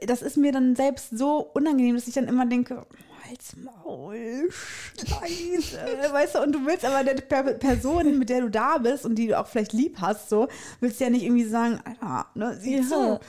das 0.07 0.21
ist 0.21 0.37
mir 0.37 0.53
dann 0.53 0.75
selbst 0.77 1.09
so 1.17 1.39
unangenehm, 1.53 1.95
dass 1.95 2.07
ich 2.07 2.13
dann 2.13 2.29
immer 2.29 2.45
denke, 2.45 2.85
halt's 3.27 3.55
Maul, 3.57 4.49
scheiße, 4.97 5.77
weißt 6.13 6.35
du, 6.35 6.41
und 6.43 6.53
du 6.53 6.65
willst 6.65 6.85
aber 6.85 7.03
der 7.03 7.15
Per- 7.15 7.53
Person, 7.55 8.17
mit 8.17 8.29
der 8.29 8.41
du 8.41 8.49
da 8.49 8.77
bist 8.77 9.05
und 9.05 9.15
die 9.15 9.27
du 9.27 9.37
auch 9.39 9.47
vielleicht 9.47 9.73
lieb 9.73 9.97
hast, 9.99 10.29
so, 10.29 10.47
willst 10.79 10.99
ja 11.01 11.09
nicht 11.09 11.23
irgendwie 11.23 11.43
sagen, 11.45 11.79
Alter, 11.83 12.27
ne, 12.35 12.57
sieh 12.59 12.77
Ja. 12.77 12.83
zu. 12.83 13.19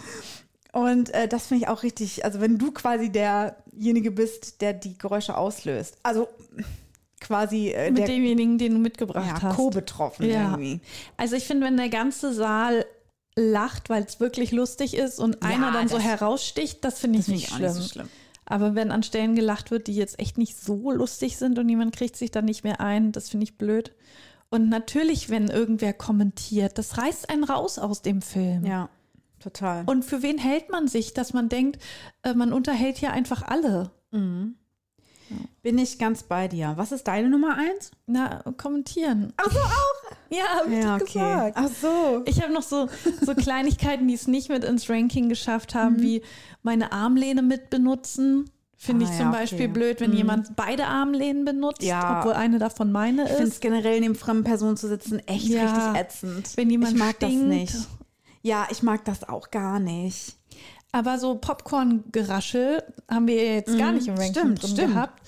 Und 0.72 1.12
äh, 1.14 1.28
das 1.28 1.46
finde 1.48 1.64
ich 1.64 1.68
auch 1.68 1.83
richtig, 1.83 2.24
also 2.24 2.40
wenn 2.40 2.59
du 2.59 2.72
quasi 2.72 3.11
derjenige 3.11 4.11
bist, 4.11 4.61
der 4.61 4.72
die 4.72 4.96
Geräusche 4.98 5.37
auslöst, 5.37 5.96
also 6.02 6.28
quasi 7.20 7.70
äh, 7.70 7.90
Mit 7.90 8.09
demjenigen, 8.09 8.59
den 8.59 8.74
du 8.74 8.79
mitgebracht 8.79 9.27
ja, 9.38 9.42
hast. 9.42 9.57
co-betroffen 9.57 10.29
Ja. 10.29 10.50
irgendwie. 10.53 10.81
Also 11.16 11.37
ich 11.37 11.44
finde, 11.44 11.66
wenn 11.66 11.77
der 11.77 11.88
ganze 11.88 12.33
Saal 12.35 12.85
lacht, 13.37 13.90
weil 13.90 14.05
es 14.05 14.20
wirklich 14.20 14.53
lustig 14.53 14.94
ist 14.96 15.18
und 15.18 15.38
Ja, 15.42 15.50
einer 15.50 15.72
dann 15.72 15.88
so 15.88 15.98
heraussticht, 15.98 16.85
das 16.85 16.98
finde 16.98 17.18
ich, 17.18 17.29
nicht, 17.29 17.44
ich 17.46 17.53
auch 17.53 17.57
schlimm. 17.57 17.72
nicht 17.72 17.83
so 17.83 17.88
schlimm. 17.88 18.09
Aber 18.46 18.74
wenn 18.74 18.90
an 18.90 19.03
Stellen 19.03 19.35
gelacht 19.35 19.70
wird, 19.70 19.87
die 19.87 19.94
jetzt 19.94 20.18
echt 20.20 20.37
nicht 20.38 20.57
so 20.57 20.90
lustig 20.92 21.37
sind 21.38 21.59
und 21.59 21.68
jemand 21.68 21.96
kriegt 21.96 22.14
sich 22.16 22.31
dann 22.31 22.44
nicht 22.44 22.62
mehr 22.62 22.81
ein, 22.81 23.11
das 23.11 23.31
finde 23.31 23.44
ich 23.44 23.57
blöd. 23.57 23.92
Und 24.50 24.68
natürlich, 24.68 25.31
wenn 25.31 25.48
irgendwer 25.48 25.94
kommentiert, 25.94 26.77
das 26.79 26.98
reißt 26.98 27.31
einen 27.31 27.42
raus 27.44 27.79
aus 27.79 28.03
dem 28.03 28.20
Film. 28.22 28.66
Ja, 28.66 28.88
total. 29.40 29.85
Und 29.87 30.05
für 30.05 30.22
wen 30.22 30.38
hält 30.38 30.70
man 30.70 30.87
sich, 30.88 31.14
dass 31.14 31.33
man 31.33 31.48
denkt, 31.48 31.83
äh, 32.22 32.35
man 32.35 32.53
unterhält 32.53 32.98
hier 32.98 33.12
einfach 33.12 33.42
alle? 33.42 33.90
Bin 35.62 35.78
ich 35.78 35.98
ganz 35.98 36.22
bei 36.22 36.48
dir. 36.48 36.74
Was 36.76 36.92
ist 36.92 37.04
deine 37.08 37.28
Nummer 37.30 37.56
eins? 37.56 37.90
Na, 38.06 38.42
kommentieren. 38.58 39.32
Ach 39.37 39.50
so, 39.50 39.58
auch. 39.58 39.70
Ja, 40.30 40.44
hab 40.56 40.66
ich 40.68 40.84
doch 40.84 40.98
gesagt. 41.12 41.56
Ach 41.56 41.68
so. 41.80 42.22
Ich 42.24 42.42
habe 42.42 42.52
noch 42.52 42.62
so, 42.62 42.88
so 43.20 43.34
Kleinigkeiten, 43.34 44.08
die 44.08 44.14
es 44.14 44.26
nicht 44.26 44.48
mit 44.48 44.64
ins 44.64 44.90
Ranking 44.90 45.28
geschafft 45.28 45.74
Mhm. 45.74 45.78
haben, 45.78 46.02
wie 46.02 46.22
meine 46.62 46.90
Armlehne 46.92 47.42
mit 47.42 47.70
benutzen. 47.70 48.50
Finde 48.76 49.04
Ah, 49.06 49.08
ich 49.08 49.16
zum 49.16 49.26
ja, 49.26 49.30
Beispiel 49.32 49.58
okay. 49.60 49.68
Mhm. 49.68 49.72
blöd, 49.72 50.00
wenn 50.00 50.12
jemand 50.12 50.56
beide 50.56 50.87
Armlehnen 50.87 51.44
benutzt, 51.44 51.82
Ja. 51.82 52.18
obwohl 52.18 52.32
eine 52.32 52.58
davon 52.58 52.90
meine 52.90 53.22
Ich 53.24 53.28
finde 53.30 53.44
es 53.44 53.48
ist. 53.54 53.60
generell 53.60 54.00
neben 54.00 54.14
fremden 54.16 54.44
Personen 54.44 54.76
zu 54.76 54.88
sitzen 54.88 55.20
echt 55.26 55.46
Ja. 55.48 55.62
richtig 55.62 56.00
ätzend. 56.00 56.56
Wenn 56.56 56.68
jemand 56.70 56.92
ich 56.94 56.98
mag 56.98 57.14
stinkt. 57.16 57.42
das 57.44 57.48
nicht. 57.48 57.76
Ja, 58.42 58.66
ich 58.70 58.82
mag 58.82 59.04
das 59.04 59.26
auch 59.28 59.50
gar 59.50 59.78
nicht. 59.78 60.37
Aber 60.94 61.18
so 61.18 61.35
Popcorn-Geraschel 61.35 62.85
haben 63.11 63.26
wir 63.26 63.35
jetzt 63.57 63.76
gar 63.78 63.90
nicht 63.90 64.07
im 64.07 64.14
Ranking 64.14 64.28
Mhm. 64.28 64.57
Stimmt, 64.57 64.62
drin 64.62 64.70
stimmt. 64.70 64.94
gehabt. 64.94 65.22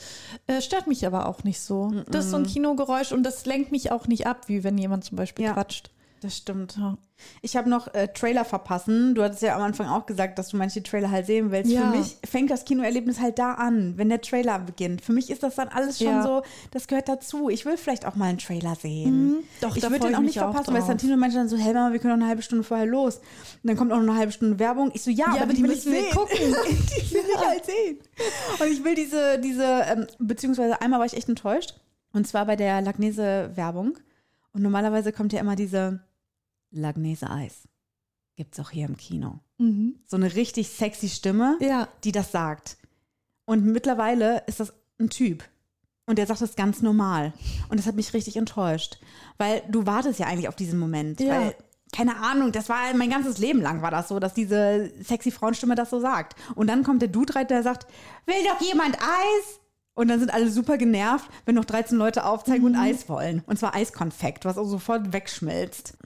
Äh, 0.47 0.61
stört 0.63 0.87
mich 0.87 1.05
aber 1.07 1.27
auch 1.29 1.43
nicht 1.43 1.61
so. 1.61 1.93
Das 2.09 2.27
ist 2.27 2.31
so 2.31 2.37
ein 2.37 2.47
Kinogeräusch 2.47 3.11
und 3.11 3.25
das 3.25 3.47
lenkt 3.47 3.73
mich 3.73 3.91
auch 3.91 4.07
nicht 4.07 4.27
ab, 4.29 4.43
wie 4.47 4.63
wenn 4.63 4.79
jemand 4.79 5.05
zum 5.05 5.17
Beispiel 5.17 5.47
Ja. 5.47 5.55
quatscht. 5.55 5.91
Das 6.23 6.37
stimmt. 6.37 6.77
Ja. 6.79 6.97
Ich 7.41 7.57
habe 7.57 7.69
noch 7.69 7.93
äh, 7.95 8.09
Trailer 8.09 8.45
verpassen. 8.45 9.15
Du 9.15 9.23
hattest 9.23 9.43
ja 9.43 9.57
am 9.57 9.63
Anfang 9.63 9.87
auch 9.89 10.07
gesagt, 10.07 10.39
dass 10.39 10.49
du 10.49 10.57
manche 10.57 10.83
Trailer 10.83 11.11
halt 11.11 11.27
sehen 11.27 11.51
willst. 11.51 11.71
Ja. 11.71 11.91
Für 11.91 11.99
mich 11.99 12.17
fängt 12.29 12.51
das 12.51 12.65
Kinoerlebnis 12.65 13.21
halt 13.21 13.39
da 13.39 13.53
an, 13.55 13.95
wenn 13.97 14.09
der 14.09 14.21
Trailer 14.21 14.59
beginnt. 14.59 15.03
Für 15.03 15.13
mich 15.13 15.31
ist 15.31 15.43
das 15.43 15.55
dann 15.55 15.69
alles 15.69 15.99
schon 15.99 16.09
Ja. 16.09 16.23
so, 16.23 16.43
das 16.71 16.89
gehört 16.89 17.09
dazu. 17.09 17.49
Ich 17.49 17.65
will 17.65 17.77
vielleicht 17.77 18.07
auch 18.07 18.17
mal 18.17 18.27
einen 18.27 18.39
Trailer 18.39 18.75
sehen. 18.75 19.29
Mhm. 19.29 19.37
Doch, 19.61 19.77
ich 19.77 19.83
würde 19.83 19.99
den 19.99 20.15
auch 20.15 20.21
nicht 20.21 20.39
verpassen, 20.39 20.73
weil. 20.75 20.83
Santino 20.83 21.17
meinte 21.17 21.37
dann 21.37 21.49
so, 21.49 21.57
hey 21.57 21.73
Mama, 21.75 21.93
wir 21.93 21.99
können 22.01 22.15
noch 22.15 22.21
eine 22.21 22.29
halbe 22.29 22.43
Stunde 22.43 22.65
vorher 22.65 22.87
los. 22.87 23.17
Und 23.17 23.69
dann 23.69 23.77
kommt 23.77 23.93
auch 23.93 23.97
noch 23.97 24.09
eine 24.09 24.17
halbe 24.17 24.33
Stunde 24.33 24.59
Werbung. 24.59 24.91
Ich 24.95 25.03
so, 25.03 25.11
ja, 25.11 25.27
aber, 25.27 25.43
aber 25.43 25.53
die 25.53 25.63
die 25.63 25.69
müssen 25.69 25.93
wir 25.93 26.11
gucken. 26.11 26.37
die 26.39 27.15
will 27.15 27.23
ich 27.35 27.47
halt 27.47 27.65
sehen. 27.65 27.99
Und 28.61 28.73
ich 28.73 28.85
will 28.85 28.95
diese, 28.95 29.39
diese, 29.39 29.65
ähm, 29.65 30.07
beziehungsweise 30.19 30.81
einmal 30.81 30.99
war 30.99 31.07
ich 31.07 31.17
echt 31.17 31.29
enttäuscht. 31.29 31.75
Und 32.13 32.27
zwar 32.27 32.47
bei 32.47 32.57
der 32.57 32.81
Lagnese-Werbung. 32.81 33.99
Und 34.57 34.63
normalerweise 34.63 35.13
kommt 35.13 35.35
ja 35.35 35.41
immer 35.41 35.55
diese 35.55 36.01
Lagnese 36.71 37.29
Eis. 37.29 37.69
Gibt's 38.37 38.59
auch 38.59 38.71
hier 38.71 38.87
im 38.87 38.97
Kino. 38.97 39.39
Mhm. 39.59 39.97
So 40.07 40.17
eine 40.17 40.35
richtig 40.35 40.71
sexy 40.71 41.11
Stimme, 41.11 41.59
Ja. 41.61 41.89
die 42.05 42.13
das 42.13 42.33
sagt. 42.33 42.79
Und 43.45 43.67
mittlerweile 43.67 44.43
ist 44.47 44.59
das 44.61 44.73
ein 44.99 45.11
Typ. 45.11 45.45
Und 46.07 46.17
der 46.17 46.27
sagt 46.27 46.41
das 46.41 46.57
ganz 46.57 46.81
normal. 46.81 47.35
Und 47.69 47.79
das 47.79 47.87
hat 47.87 47.97
mich 47.97 48.15
richtig 48.15 48.39
enttäuscht. 48.39 48.99
Weil 49.37 49.63
du 49.69 49.85
wartest 49.85 50.21
ja 50.21 50.27
eigentlich 50.27 50.49
auf 50.49 50.57
diesen 50.57 50.79
Moment. 50.79 51.21
Ja. 51.21 51.39
Weil, 51.39 51.55
keine 51.93 52.17
Ahnung, 52.17 52.51
das 52.51 52.71
war 52.71 52.95
mein 52.95 53.11
ganzes 53.11 53.37
Leben 53.37 53.61
lang 53.61 53.83
war 53.83 53.91
das 53.91 54.09
so, 54.09 54.19
dass 54.19 54.33
diese 54.33 54.91
sexy 55.03 55.31
Frauenstimme 55.31 55.75
das 55.75 55.91
so 55.91 56.01
sagt. 56.01 56.35
Und 56.55 56.69
dann 56.69 56.83
kommt 56.83 57.03
der 57.03 57.11
Dude 57.11 57.35
rein, 57.35 57.47
der 57.49 57.63
sagt, 57.63 57.87
will 58.25 58.43
doch 58.49 58.67
jemand 58.67 58.97
Eis? 59.03 59.61
Und 59.97 60.09
dann 60.09 60.21
sind 60.21 60.33
alle 60.33 60.51
super 60.51 60.77
genervt, 60.77 61.29
wenn 61.47 61.55
noch 61.55 61.65
13 61.65 61.97
Leute 61.97 62.27
aufzeigen 62.27 62.67
und 62.67 62.77
Eis 62.77 63.09
wollen. 63.09 63.43
Und 63.47 63.59
zwar 63.59 63.75
Eiskonfekt, 63.75 64.45
was 64.45 64.59
auch 64.59 64.69
sofort 64.69 65.15
wegschmilzt. 65.15 65.97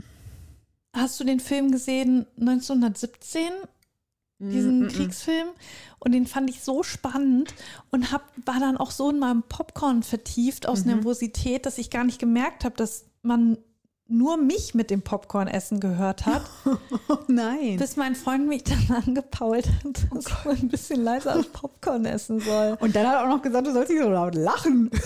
Hast 0.95 1.19
du 1.19 1.25
den 1.25 1.41
Film 1.41 1.73
gesehen 1.73 2.25
1917? 2.39 3.43
Diesen 4.39 4.89
Kriegsfilm. 4.89 5.49
Und 5.99 6.13
den 6.13 6.27
fand 6.27 6.49
ich 6.49 6.63
so 6.63 6.83
spannend 6.83 7.53
und 7.91 8.11
hab, 8.11 8.23
war 8.47 8.59
dann 8.59 8.79
auch 8.79 8.91
so 8.91 9.11
in 9.11 9.19
meinem 9.19 9.43
Popcorn 9.43 10.03
vertieft 10.03 10.67
aus 10.67 10.87
Nervosität, 10.87 11.67
dass 11.67 11.77
ich 11.77 11.91
gar 11.91 12.05
nicht 12.05 12.19
gemerkt 12.19 12.65
habe, 12.65 12.75
dass 12.77 13.05
man 13.23 13.59
nur 14.11 14.37
mich 14.37 14.75
mit 14.75 14.91
dem 14.91 15.03
Popcorn-Essen 15.03 15.81
gehört 15.81 16.27
hat, 16.27 16.43
Oh 17.09 17.17
nein. 17.29 17.77
bis 17.79 17.97
mein 17.97 18.15
Freund 18.15 18.47
mich 18.49 18.65
dann 18.65 19.03
angepault 19.07 19.67
hat, 19.67 20.07
dass 20.13 20.27
ich 20.27 20.45
mal 20.45 20.55
ein 20.55 20.69
bisschen 20.69 21.03
leiser 21.05 21.35
das 21.35 21.47
Popcorn 21.47 22.05
essen 22.05 22.41
soll. 22.41 22.77
und 22.81 22.95
dann 22.97 23.07
hat 23.07 23.15
er 23.15 23.23
auch 23.25 23.29
noch 23.37 23.43
gesagt, 23.43 23.67
du 23.67 23.73
sollst 23.73 23.91
nicht 23.91 24.03
so 24.03 24.11
laut 24.11 24.35
lachen. 24.35 24.91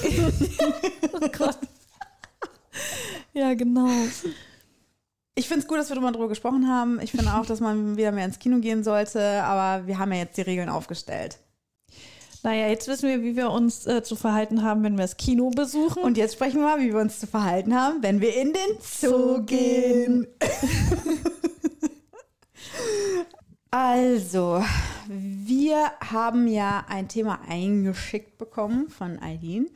Oh 1.12 1.28
Gott. 1.38 1.58
Ja, 3.34 3.54
genau. 3.54 3.88
Ich 5.36 5.46
finde 5.48 5.62
es 5.62 5.68
gut, 5.68 5.78
dass 5.78 5.90
wir 5.90 5.96
darüber 6.00 6.28
gesprochen 6.28 6.68
haben. 6.68 7.00
Ich 7.00 7.10
finde 7.12 7.32
auch, 7.34 7.46
dass 7.46 7.60
man 7.60 7.96
wieder 7.96 8.12
mehr 8.12 8.24
ins 8.24 8.38
Kino 8.38 8.58
gehen 8.58 8.82
sollte. 8.84 9.42
Aber 9.44 9.86
wir 9.86 9.98
haben 9.98 10.12
ja 10.12 10.18
jetzt 10.18 10.36
die 10.36 10.42
Regeln 10.42 10.68
aufgestellt. 10.68 11.38
Naja, 12.44 12.68
jetzt 12.68 12.88
wissen 12.88 13.08
wir, 13.08 13.22
wie 13.22 13.36
wir 13.36 13.50
uns 13.50 13.86
äh, 13.86 14.02
zu 14.02 14.16
verhalten 14.16 14.62
haben, 14.62 14.82
wenn 14.82 14.98
wir 14.98 15.04
das 15.04 15.16
Kino 15.16 15.48
besuchen. 15.48 16.02
Und 16.02 16.18
jetzt 16.18 16.34
sprechen 16.34 16.60
wir 16.60 16.66
mal, 16.66 16.78
wie 16.78 16.92
wir 16.92 17.00
uns 17.00 17.18
zu 17.18 17.26
verhalten 17.26 17.74
haben, 17.74 18.02
wenn 18.02 18.20
wir 18.20 18.36
in 18.36 18.52
den 18.52 18.76
Zoo 18.82 19.42
gehen. 19.44 20.26
also, 23.70 24.62
wir 25.08 25.90
haben 26.02 26.46
ja 26.46 26.84
ein 26.86 27.08
Thema 27.08 27.40
eingeschickt 27.48 28.36
bekommen 28.36 28.90
von 28.90 29.18
Eileen, 29.22 29.70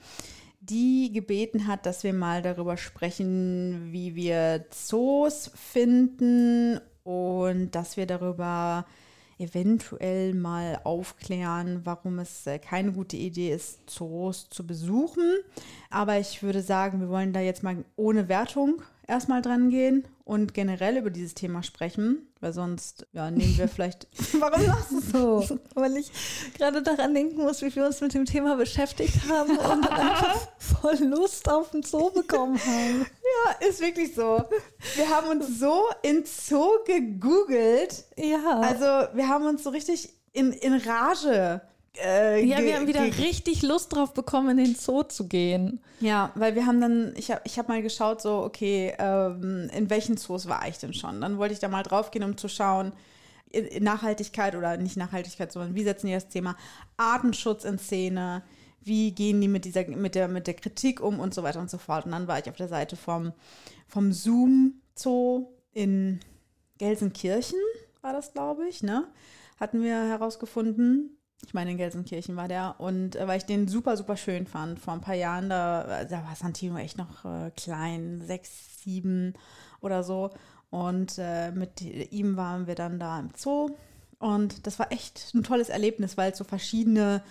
die 0.60 1.10
gebeten 1.10 1.68
hat, 1.68 1.86
dass 1.86 2.04
wir 2.04 2.12
mal 2.12 2.42
darüber 2.42 2.76
sprechen, 2.76 3.88
wie 3.92 4.14
wir 4.14 4.66
Zoos 4.68 5.50
finden 5.54 6.82
und 7.02 7.70
dass 7.70 7.96
wir 7.96 8.04
darüber 8.04 8.84
eventuell 9.38 10.34
mal 10.34 10.80
aufklären, 10.84 11.80
warum 11.84 12.18
es 12.18 12.46
äh, 12.46 12.58
keine 12.58 12.92
gute 12.92 13.16
Idee 13.16 13.52
ist, 13.52 13.88
Zoos 13.88 14.48
zu 14.50 14.66
besuchen. 14.66 15.38
Aber 15.90 16.18
ich 16.18 16.42
würde 16.42 16.62
sagen, 16.62 17.00
wir 17.00 17.08
wollen 17.08 17.32
da 17.32 17.40
jetzt 17.40 17.62
mal 17.62 17.84
ohne 17.96 18.28
Wertung 18.28 18.82
erstmal 19.06 19.42
dran 19.42 19.70
gehen 19.70 20.04
und 20.24 20.54
generell 20.54 20.98
über 20.98 21.10
dieses 21.10 21.34
Thema 21.34 21.62
sprechen, 21.62 22.27
weil 22.40 22.52
sonst 22.52 23.06
ja, 23.12 23.30
nehmen 23.30 23.56
wir 23.56 23.68
vielleicht. 23.68 24.06
Warum 24.38 24.64
lachst 24.66 24.90
du 24.92 25.00
so? 25.00 25.58
Weil 25.74 25.96
ich 25.96 26.10
gerade 26.56 26.82
daran 26.82 27.14
denken 27.14 27.42
muss, 27.42 27.62
wie 27.62 27.74
wir 27.74 27.86
uns 27.86 28.00
mit 28.00 28.14
dem 28.14 28.24
Thema 28.24 28.56
beschäftigt 28.56 29.28
haben 29.28 29.56
und 29.56 29.90
einfach 29.90 30.48
voll 30.58 30.96
Lust 31.04 31.48
auf 31.48 31.70
den 31.70 31.82
Zoo 31.82 32.10
bekommen 32.10 32.58
haben. 32.58 33.06
Ja, 33.06 33.68
ist 33.68 33.80
wirklich 33.80 34.14
so. 34.14 34.44
Wir 34.96 35.08
haben 35.08 35.28
uns 35.28 35.58
so 35.58 35.84
in 36.02 36.24
Zoo 36.24 36.78
gegoogelt. 36.86 38.04
Ja. 38.16 38.60
Also 38.60 39.16
wir 39.16 39.28
haben 39.28 39.46
uns 39.46 39.64
so 39.64 39.70
richtig 39.70 40.10
in, 40.32 40.52
in 40.52 40.74
Rage 40.74 41.60
äh, 41.96 42.44
ja, 42.44 42.58
wir 42.58 42.76
haben 42.76 42.86
wieder 42.86 43.04
richtig 43.18 43.62
Lust 43.62 43.92
drauf 43.92 44.14
bekommen, 44.14 44.58
in 44.58 44.64
den 44.64 44.74
Zoo 44.74 45.02
zu 45.02 45.26
gehen. 45.26 45.80
Ja, 46.00 46.30
weil 46.34 46.54
wir 46.54 46.66
haben 46.66 46.80
dann, 46.80 47.14
ich 47.16 47.30
habe 47.30 47.40
ich 47.44 47.58
hab 47.58 47.68
mal 47.68 47.82
geschaut, 47.82 48.20
so, 48.20 48.42
okay, 48.42 48.94
ähm, 48.98 49.70
in 49.74 49.90
welchen 49.90 50.16
Zoos 50.16 50.48
war 50.48 50.66
ich 50.68 50.78
denn 50.78 50.94
schon? 50.94 51.20
Dann 51.20 51.38
wollte 51.38 51.54
ich 51.54 51.60
da 51.60 51.68
mal 51.68 51.82
drauf 51.82 52.10
gehen, 52.10 52.22
um 52.22 52.36
zu 52.36 52.48
schauen, 52.48 52.92
Nachhaltigkeit 53.80 54.54
oder 54.54 54.76
nicht 54.76 54.96
Nachhaltigkeit, 54.96 55.52
sondern 55.52 55.74
wie 55.74 55.84
setzen 55.84 56.06
die 56.06 56.12
das 56.12 56.28
Thema 56.28 56.56
Artenschutz 56.96 57.64
in 57.64 57.78
Szene? 57.78 58.42
Wie 58.80 59.12
gehen 59.12 59.40
die 59.40 59.48
mit 59.48 59.64
dieser, 59.64 59.86
mit 59.88 60.14
der, 60.14 60.28
mit 60.28 60.46
der 60.46 60.54
Kritik 60.54 61.00
um 61.00 61.18
und 61.20 61.34
so 61.34 61.42
weiter 61.42 61.60
und 61.60 61.70
so 61.70 61.78
fort. 61.78 62.04
Und 62.04 62.12
dann 62.12 62.28
war 62.28 62.38
ich 62.38 62.48
auf 62.48 62.56
der 62.56 62.68
Seite 62.68 62.96
vom, 62.96 63.32
vom 63.86 64.12
Zoom 64.12 64.80
Zoo 64.94 65.48
in 65.72 66.20
Gelsenkirchen, 66.78 67.58
war 68.02 68.12
das, 68.12 68.32
glaube 68.32 68.68
ich, 68.68 68.82
ne? 68.82 69.06
Hatten 69.58 69.82
wir 69.82 69.94
herausgefunden. 69.94 71.17
Ich 71.46 71.54
meine, 71.54 71.70
in 71.70 71.76
Gelsenkirchen 71.76 72.36
war 72.36 72.48
der. 72.48 72.74
Und 72.78 73.16
äh, 73.16 73.26
weil 73.28 73.38
ich 73.38 73.44
den 73.46 73.68
super, 73.68 73.96
super 73.96 74.16
schön 74.16 74.46
fand. 74.46 74.78
Vor 74.78 74.92
ein 74.94 75.00
paar 75.00 75.14
Jahren, 75.14 75.48
da, 75.48 76.04
da 76.04 76.24
war 76.24 76.34
Santino 76.36 76.76
echt 76.78 76.98
noch 76.98 77.24
äh, 77.24 77.50
klein, 77.56 78.22
sechs, 78.26 78.82
sieben 78.82 79.34
oder 79.80 80.02
so. 80.02 80.30
Und 80.70 81.14
äh, 81.18 81.50
mit 81.52 81.80
ihm 81.80 82.36
waren 82.36 82.66
wir 82.66 82.74
dann 82.74 82.98
da 82.98 83.18
im 83.20 83.30
Zoo. 83.36 83.70
Und 84.18 84.66
das 84.66 84.78
war 84.78 84.90
echt 84.92 85.32
ein 85.34 85.42
tolles 85.44 85.68
Erlebnis, 85.68 86.16
weil 86.16 86.32
es 86.32 86.38
so 86.38 86.44
verschiedene 86.44 87.22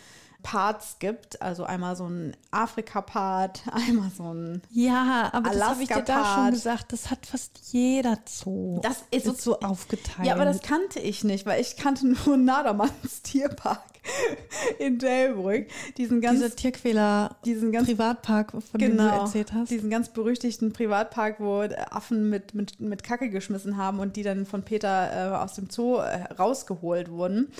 Parts 0.42 0.98
gibt. 1.00 1.42
Also 1.42 1.66
einmal 1.66 1.96
so 1.98 2.08
ein 2.08 2.36
Afrika-Part, 2.52 3.64
einmal 3.72 4.10
so 4.12 4.34
ein 4.34 4.62
Ja, 4.72 5.30
aber 5.34 5.50
das 5.50 5.64
habe 5.64 5.84
ich 5.84 5.90
dir 5.90 6.02
da 6.02 6.36
schon 6.36 6.52
gesagt. 6.52 6.94
Das 6.94 7.12
hat 7.12 7.26
fast 7.26 7.60
jeder 7.74 8.18
Zoo. 8.26 8.80
Das 8.82 9.04
ist 9.12 9.26
so- 9.26 9.34
so 9.34 9.60
aufgeteilt. 9.60 10.26
Ja, 10.28 10.36
aber 10.36 10.46
das 10.46 10.62
kannte 10.62 11.00
ich 11.00 11.24
nicht, 11.24 11.46
weil 11.46 11.60
ich 11.62 11.76
kannte 11.76 12.08
nur 12.08 12.38
Nadermanns 12.38 13.22
Tierpark 13.24 13.84
in 14.80 15.00
Delbrück. 15.00 15.68
Diesen 15.98 16.22
ganz, 16.22 16.40
Dieser 16.40 16.56
Tierquäler 16.56 17.36
diesen 17.46 17.72
ganz 17.72 17.88
Privatpark, 17.88 18.52
von 18.52 18.62
dem 18.80 18.98
du 18.98 19.04
genau, 19.04 19.22
erzählt 19.24 19.54
hast. 19.54 19.70
diesen 19.70 19.90
ganz 19.90 20.10
berüchtigten 20.10 20.74
Privatpark, 20.74 21.40
wo 21.40 21.62
Affen 21.90 22.30
mit, 22.30 22.54
mit, 22.54 22.80
mit 22.80 23.04
Kacke 23.04 23.30
geschmissen 23.30 23.78
haben 23.78 24.00
und 24.00 24.16
die 24.16 24.24
dann 24.24 24.46
von 24.46 24.64
Peter 24.64 25.32
äh, 25.32 25.36
aus 25.36 25.56
dem 25.56 25.70
Zoo 25.70 25.98
äh, 25.98 26.24
rausgeholt 26.34 27.12
wurden. 27.12 27.52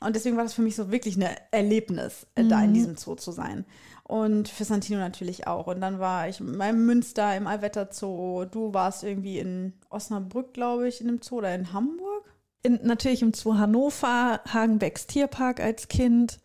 Und 0.00 0.14
deswegen 0.14 0.36
war 0.36 0.44
das 0.44 0.54
für 0.54 0.62
mich 0.62 0.76
so 0.76 0.90
wirklich 0.90 1.16
ein 1.16 1.26
Erlebnis, 1.50 2.26
äh, 2.34 2.44
da 2.44 2.62
in 2.62 2.74
diesem 2.74 2.96
Zoo 2.96 3.14
zu 3.14 3.32
sein. 3.32 3.64
Und 4.02 4.48
für 4.48 4.64
Santino 4.64 5.00
natürlich 5.00 5.46
auch. 5.48 5.66
Und 5.66 5.80
dann 5.80 5.98
war 5.98 6.28
ich 6.28 6.38
in 6.38 6.86
Münster 6.86 7.36
im 7.36 7.46
Allwetter 7.46 7.88
Zoo. 7.90 8.44
Du 8.44 8.72
warst 8.72 9.02
irgendwie 9.02 9.40
in 9.40 9.72
Osnabrück, 9.90 10.54
glaube 10.54 10.86
ich, 10.86 11.00
in 11.00 11.08
dem 11.08 11.20
Zoo 11.22 11.38
oder 11.38 11.54
in 11.54 11.72
Hamburg. 11.72 12.24
In, 12.66 12.80
natürlich 12.82 13.22
im 13.22 13.32
Zoo 13.32 13.54
Hannover, 13.54 14.40
Hagenbecks 14.46 15.06
Tierpark 15.06 15.60
als 15.60 15.88
Kind, 15.88 16.40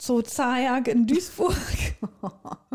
Zoo 0.00 0.22
Zajak 0.22 0.88
in 0.88 1.06
Duisburg. 1.06 1.54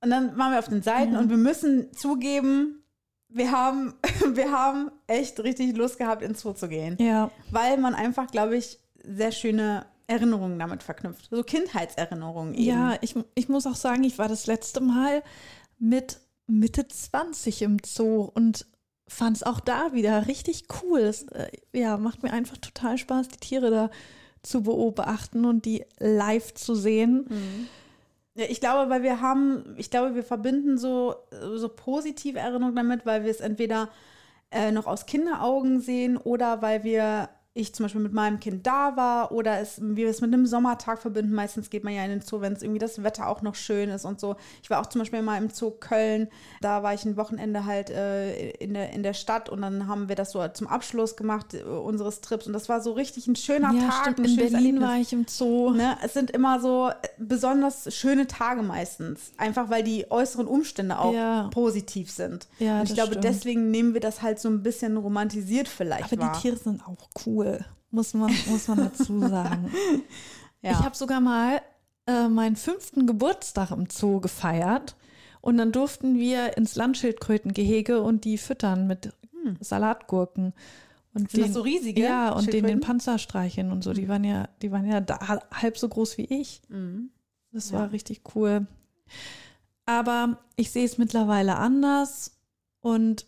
Und 0.00 0.10
dann 0.10 0.36
waren 0.38 0.52
wir 0.52 0.58
auf 0.58 0.68
den 0.68 0.82
Seiten 0.82 1.16
und 1.16 1.30
wir 1.30 1.38
müssen 1.38 1.90
zugeben, 1.94 2.84
wir 3.30 3.50
haben, 3.50 3.94
wir 4.34 4.52
haben 4.52 4.90
echt 5.06 5.40
richtig 5.40 5.74
Lust 5.76 5.96
gehabt, 5.96 6.22
ins 6.22 6.42
Zoo 6.42 6.52
zu 6.52 6.68
gehen. 6.68 6.98
ja, 7.00 7.30
Weil 7.50 7.78
man 7.78 7.94
einfach, 7.94 8.26
glaube 8.26 8.54
ich, 8.54 8.78
sehr 9.02 9.32
schöne 9.32 9.86
Erinnerungen 10.06 10.58
damit 10.58 10.82
verknüpft. 10.82 11.28
So 11.30 11.42
Kindheitserinnerungen 11.42 12.52
eben. 12.52 12.64
ja 12.64 12.98
ich, 13.00 13.14
ich 13.34 13.48
muss 13.48 13.66
auch 13.66 13.76
sagen, 13.76 14.04
ich 14.04 14.18
war 14.18 14.28
das 14.28 14.46
letzte 14.46 14.82
Mal 14.82 15.22
mit 15.78 16.20
Mitte 16.46 16.86
20 16.86 17.62
im 17.62 17.78
Zoo 17.82 18.30
und 18.34 18.66
fand 19.06 19.36
es 19.36 19.42
auch 19.42 19.60
da 19.60 19.92
wieder 19.92 20.26
richtig 20.26 20.64
cool. 20.82 21.00
Es 21.00 21.24
äh, 21.28 21.48
ja, 21.72 21.96
macht 21.96 22.22
mir 22.22 22.32
einfach 22.32 22.58
total 22.58 22.98
Spaß, 22.98 23.28
die 23.28 23.38
Tiere 23.38 23.70
da 23.70 23.90
zu 24.42 24.62
beobachten 24.62 25.44
und 25.44 25.64
die 25.64 25.84
live 25.98 26.54
zu 26.54 26.74
sehen. 26.74 27.26
Ja, 28.34 28.46
ich 28.48 28.60
glaube, 28.60 28.90
weil 28.90 29.02
wir 29.02 29.20
haben, 29.20 29.74
ich 29.76 29.90
glaube, 29.90 30.14
wir 30.14 30.24
verbinden 30.24 30.76
so, 30.76 31.14
so 31.54 31.68
positive 31.68 32.38
Erinnerungen 32.38 32.76
damit, 32.76 33.06
weil 33.06 33.24
wir 33.24 33.30
es 33.30 33.40
entweder 33.40 33.88
äh, 34.50 34.70
noch 34.70 34.86
aus 34.86 35.06
Kinderaugen 35.06 35.80
sehen 35.80 36.16
oder 36.16 36.62
weil 36.62 36.84
wir 36.84 37.28
ich 37.56 37.72
zum 37.72 37.84
Beispiel 37.84 38.00
mit 38.00 38.12
meinem 38.12 38.40
Kind 38.40 38.66
da 38.66 38.96
war 38.96 39.30
oder 39.30 39.60
es, 39.60 39.80
wir 39.80 40.08
es 40.08 40.20
mit 40.20 40.34
einem 40.34 40.44
Sommertag 40.44 41.00
verbinden. 41.00 41.32
Meistens 41.34 41.70
geht 41.70 41.84
man 41.84 41.94
ja 41.94 42.02
in 42.04 42.10
den 42.10 42.20
Zoo, 42.20 42.40
wenn 42.40 42.52
es 42.52 42.62
irgendwie 42.62 42.80
das 42.80 43.04
Wetter 43.04 43.28
auch 43.28 43.42
noch 43.42 43.54
schön 43.54 43.90
ist 43.90 44.04
und 44.04 44.18
so. 44.18 44.34
Ich 44.60 44.70
war 44.70 44.80
auch 44.80 44.86
zum 44.86 44.98
Beispiel 45.00 45.22
mal 45.22 45.38
im 45.38 45.50
Zoo 45.50 45.70
Köln. 45.70 46.26
Da 46.60 46.82
war 46.82 46.94
ich 46.94 47.04
ein 47.04 47.16
Wochenende 47.16 47.64
halt 47.64 47.90
äh, 47.90 48.50
in, 48.54 48.74
der, 48.74 48.90
in 48.92 49.04
der 49.04 49.14
Stadt 49.14 49.48
und 49.48 49.62
dann 49.62 49.86
haben 49.86 50.08
wir 50.08 50.16
das 50.16 50.32
so 50.32 50.46
zum 50.48 50.66
Abschluss 50.66 51.14
gemacht, 51.14 51.54
äh, 51.54 51.62
unseres 51.62 52.20
Trips. 52.22 52.48
Und 52.48 52.54
das 52.54 52.68
war 52.68 52.80
so 52.80 52.90
richtig 52.92 53.28
ein 53.28 53.36
schöner 53.36 53.72
Ja, 53.72 53.88
Tag. 53.88 54.12
stimmt. 54.14 54.28
In 54.28 54.36
Berlin 54.36 54.54
Erlebnis. 54.56 54.82
war 54.82 54.96
ich 54.98 55.12
im 55.12 55.26
Zoo. 55.28 55.70
Ne? 55.70 55.96
Es 56.02 56.12
sind 56.12 56.32
immer 56.32 56.58
so 56.58 56.88
äh, 56.88 56.92
besonders 57.18 57.94
schöne 57.94 58.26
Tage 58.26 58.62
meistens. 58.64 59.30
Einfach 59.36 59.70
weil 59.70 59.84
die 59.84 60.10
äußeren 60.10 60.48
Umstände 60.48 60.98
auch 60.98 61.14
Ja. 61.14 61.50
positiv 61.52 62.10
sind. 62.10 62.48
Ja, 62.58 62.80
Und 62.80 62.88
ich 62.88 62.94
glaube, 62.94 63.10
stimmt. 63.12 63.24
deswegen 63.24 63.70
nehmen 63.70 63.94
wir 63.94 64.00
das 64.00 64.22
halt 64.22 64.40
so 64.40 64.48
ein 64.48 64.64
bisschen 64.64 64.96
romantisiert 64.96 65.68
vielleicht 65.68 66.12
Aber 66.12 66.20
wahr. 66.20 66.32
die 66.34 66.40
Tiere 66.40 66.56
sind 66.56 66.82
auch 66.86 67.08
cool, 67.26 67.43
muss 67.90 68.14
man, 68.14 68.32
muss 68.48 68.68
man 68.68 68.78
dazu 68.78 69.18
sagen. 69.28 69.70
ja. 70.62 70.72
Ich 70.72 70.78
habe 70.78 70.96
sogar 70.96 71.20
mal 71.20 71.60
äh, 72.06 72.28
meinen 72.28 72.56
fünften 72.56 73.06
Geburtstag 73.06 73.70
im 73.70 73.86
Zoo 73.90 74.20
gefeiert 74.20 74.96
und 75.40 75.56
dann 75.58 75.72
durften 75.72 76.18
wir 76.18 76.56
ins 76.56 76.74
Landschildkrötengehege 76.76 78.00
und 78.02 78.24
die 78.24 78.38
füttern 78.38 78.86
mit 78.86 79.12
Salatgurken. 79.60 80.52
Und 81.12 81.30
Sind 81.30 81.44
das 81.44 81.52
so 81.52 81.60
riesige 81.60 82.02
Ja, 82.02 82.30
und 82.32 82.52
denen 82.52 82.66
den? 82.66 82.80
Panzer 82.80 83.18
streicheln 83.18 83.70
und 83.70 83.84
so. 83.84 83.92
Die 83.92 84.08
waren 84.08 84.24
ja, 84.24 84.48
die 84.62 84.72
waren 84.72 84.86
ja 84.86 85.00
da, 85.00 85.18
halb 85.52 85.78
so 85.78 85.88
groß 85.88 86.18
wie 86.18 86.24
ich. 86.24 86.60
Mhm. 86.68 87.10
Das 87.52 87.70
Ja. 87.70 87.78
war 87.80 87.92
richtig 87.92 88.22
cool. 88.34 88.66
Aber 89.86 90.38
ich 90.56 90.70
sehe 90.72 90.84
es 90.84 90.98
mittlerweile 90.98 91.56
anders 91.56 92.36
und 92.80 93.26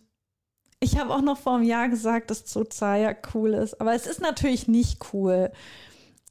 ich 0.80 0.98
habe 0.98 1.14
auch 1.14 1.22
noch 1.22 1.38
vor 1.38 1.54
einem 1.54 1.64
Jahr 1.64 1.88
gesagt, 1.88 2.30
dass 2.30 2.44
Zoozaya 2.44 3.14
cool 3.34 3.54
ist, 3.54 3.80
aber 3.80 3.94
es 3.94 4.06
ist 4.06 4.20
natürlich 4.20 4.68
nicht 4.68 5.12
cool. 5.12 5.50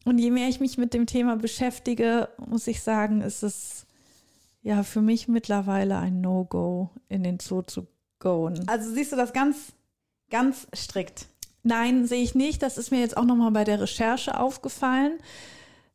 Und 0.04 0.20
je 0.20 0.30
mehr 0.30 0.48
ich 0.48 0.60
mich 0.60 0.78
mit 0.78 0.94
dem 0.94 1.08
Thema 1.08 1.36
beschäftige, 1.36 2.30
muss 2.46 2.68
ich 2.68 2.84
sagen, 2.84 3.22
ist 3.22 3.42
es 3.42 3.88
ja 4.62 4.84
für 4.84 5.02
mich 5.02 5.28
mittlerweile 5.28 5.98
ein 5.98 6.22
No-Go, 6.22 6.92
in 7.10 7.24
den 7.24 7.40
Zoo 7.40 7.64
zu 7.64 7.88
gehen. 8.20 8.68
Also 8.68 8.92
siehst 8.92 9.12
du 9.12 9.16
das 9.16 9.34
ganz, 9.34 9.74
ganz 10.30 10.68
strikt. 10.76 11.28
Nein, 11.64 12.06
sehe 12.06 12.22
ich 12.22 12.36
nicht. 12.36 12.62
Das 12.62 12.78
ist 12.78 12.92
mir 12.92 13.00
jetzt 13.00 13.18
auch 13.18 13.26
nochmal 13.26 13.52
bei 13.52 13.64
der 13.64 13.82
Recherche 13.82 14.40
aufgefallen, 14.40 15.18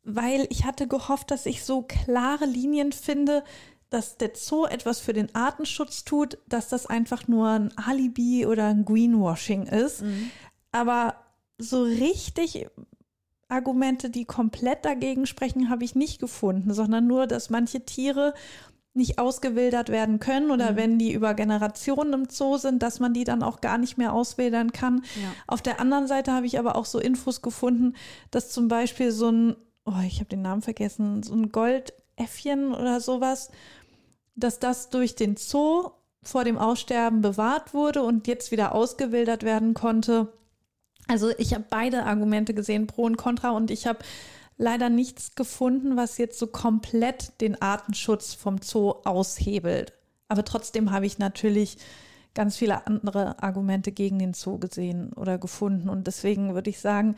weil 0.03 0.45
ich 0.49 0.65
hatte 0.65 0.87
gehofft, 0.87 1.31
dass 1.31 1.45
ich 1.45 1.63
so 1.63 1.83
klare 1.83 2.45
Linien 2.45 2.91
finde, 2.91 3.43
dass 3.91 4.17
der 4.17 4.31
Zoo 4.33 4.65
etwas 4.65 4.99
für 4.99 5.13
den 5.13 5.35
Artenschutz 5.35 6.03
tut, 6.03 6.39
dass 6.47 6.69
das 6.69 6.87
einfach 6.87 7.27
nur 7.27 7.49
ein 7.49 7.77
Alibi 7.77 8.47
oder 8.47 8.67
ein 8.67 8.85
Greenwashing 8.85 9.67
ist. 9.67 10.03
Aber 10.71 11.15
so 11.57 11.83
richtig 11.83 12.67
Argumente, 13.49 14.09
die 14.09 14.23
komplett 14.25 14.85
dagegen 14.85 15.27
sprechen, 15.27 15.69
habe 15.69 15.83
ich 15.83 15.93
nicht 15.93 16.19
gefunden, 16.19 16.73
sondern 16.73 17.05
nur, 17.05 17.27
dass 17.27 17.49
manche 17.49 17.85
Tiere 17.85 18.33
nicht 18.93 19.19
ausgewildert 19.19 19.89
werden 19.89 20.19
können 20.19 20.51
oder 20.51 20.75
wenn 20.75 20.97
die 20.97 21.13
über 21.13 21.33
Generationen 21.33 22.13
im 22.13 22.29
Zoo 22.29 22.57
sind, 22.57 22.81
dass 22.83 22.99
man 22.99 23.13
die 23.13 23.23
dann 23.23 23.43
auch 23.43 23.61
gar 23.61 23.77
nicht 23.77 23.97
mehr 23.97 24.13
auswildern 24.13 24.71
kann. 24.71 25.03
Ja. 25.21 25.33
Auf 25.47 25.61
der 25.61 25.79
anderen 25.79 26.07
Seite 26.07 26.33
habe 26.33 26.45
ich 26.45 26.59
aber 26.59 26.75
auch 26.75 26.85
so 26.85 26.99
Infos 26.99 27.41
gefunden, 27.41 27.95
dass 28.31 28.49
zum 28.49 28.67
Beispiel 28.67 29.11
so 29.11 29.29
ein, 29.29 29.55
oh, 29.85 30.01
ich 30.05 30.19
habe 30.19 30.29
den 30.29 30.41
Namen 30.41 30.61
vergessen, 30.61 31.23
so 31.23 31.33
ein 31.33 31.51
Goldäffchen 31.51 32.73
oder 32.73 32.99
sowas, 32.99 33.49
dass 34.43 34.59
das 34.59 34.89
durch 34.89 35.15
den 35.15 35.37
Zoo 35.37 35.91
vor 36.23 36.43
dem 36.43 36.57
Aussterben 36.57 37.21
bewahrt 37.21 37.73
wurde 37.73 38.03
und 38.03 38.27
jetzt 38.27 38.51
wieder 38.51 38.75
ausgewildert 38.75 39.43
werden 39.43 39.73
konnte. 39.73 40.31
Also 41.07 41.31
ich 41.37 41.53
habe 41.53 41.65
beide 41.69 42.03
Argumente 42.03 42.53
gesehen, 42.53 42.87
pro 42.87 43.03
und 43.03 43.17
contra, 43.17 43.51
und 43.51 43.71
ich 43.71 43.87
habe 43.87 43.99
leider 44.57 44.89
nichts 44.89 45.35
gefunden, 45.35 45.97
was 45.97 46.17
jetzt 46.17 46.37
so 46.37 46.47
komplett 46.47 47.41
den 47.41 47.61
Artenschutz 47.61 48.33
vom 48.33 48.61
Zoo 48.61 48.91
aushebelt. 49.03 49.93
Aber 50.27 50.45
trotzdem 50.45 50.91
habe 50.91 51.05
ich 51.05 51.17
natürlich 51.17 51.77
ganz 52.33 52.57
viele 52.57 52.87
andere 52.87 53.41
Argumente 53.43 53.91
gegen 53.91 54.19
den 54.19 54.33
Zoo 54.33 54.57
gesehen 54.57 55.11
oder 55.13 55.37
gefunden. 55.37 55.89
Und 55.89 56.07
deswegen 56.07 56.53
würde 56.53 56.69
ich 56.69 56.79
sagen, 56.79 57.15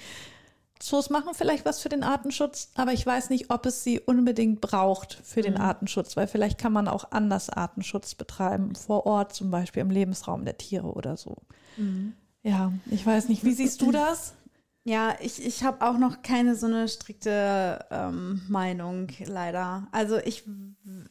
Zoos 0.84 1.10
machen 1.10 1.34
vielleicht 1.34 1.66
was 1.66 1.80
für 1.82 1.90
den 1.90 2.04
Artenschutz, 2.04 2.72
aber 2.76 2.92
ich 2.94 3.06
weiß 3.06 3.30
nicht, 3.30 3.50
ob 3.50 3.66
es 3.66 3.84
sie 3.84 4.00
unbedingt 4.02 4.60
braucht 4.60 5.14
für 5.24 5.42
den 5.42 5.54
Mhm. 5.54 5.62
Artenschutz, 5.62 6.18
weil 6.18 6.28
vielleicht 6.28 6.58
kann 6.58 6.74
man 6.74 6.88
auch 6.88 7.12
anders 7.12 7.50
Artenschutz 7.50 8.16
betreiben, 8.16 8.76
vor 8.76 9.06
Ort 9.06 9.34
zum 9.34 9.50
Beispiel 9.50 9.82
im 9.82 9.90
Lebensraum 9.92 10.44
der 10.44 10.58
Tiere 10.58 10.88
oder 10.88 11.16
so. 11.16 11.38
Mhm. 11.78 12.14
Ja, 12.44 12.74
ich 12.92 13.06
weiß 13.06 13.30
nicht, 13.30 13.46
wie 13.46 13.54
siehst 13.54 13.82
du 13.82 13.92
das? 13.94 14.34
Ja, 14.86 15.16
ich, 15.22 15.46
ich 15.46 15.64
habe 15.64 15.88
auch 15.88 15.98
noch 15.98 16.22
keine 16.24 16.56
so 16.56 16.66
eine 16.66 16.90
strikte 16.90 17.86
ähm, 17.90 18.42
Meinung, 18.50 19.08
leider. 19.26 19.88
Also 19.94 20.18
ich, 20.18 20.44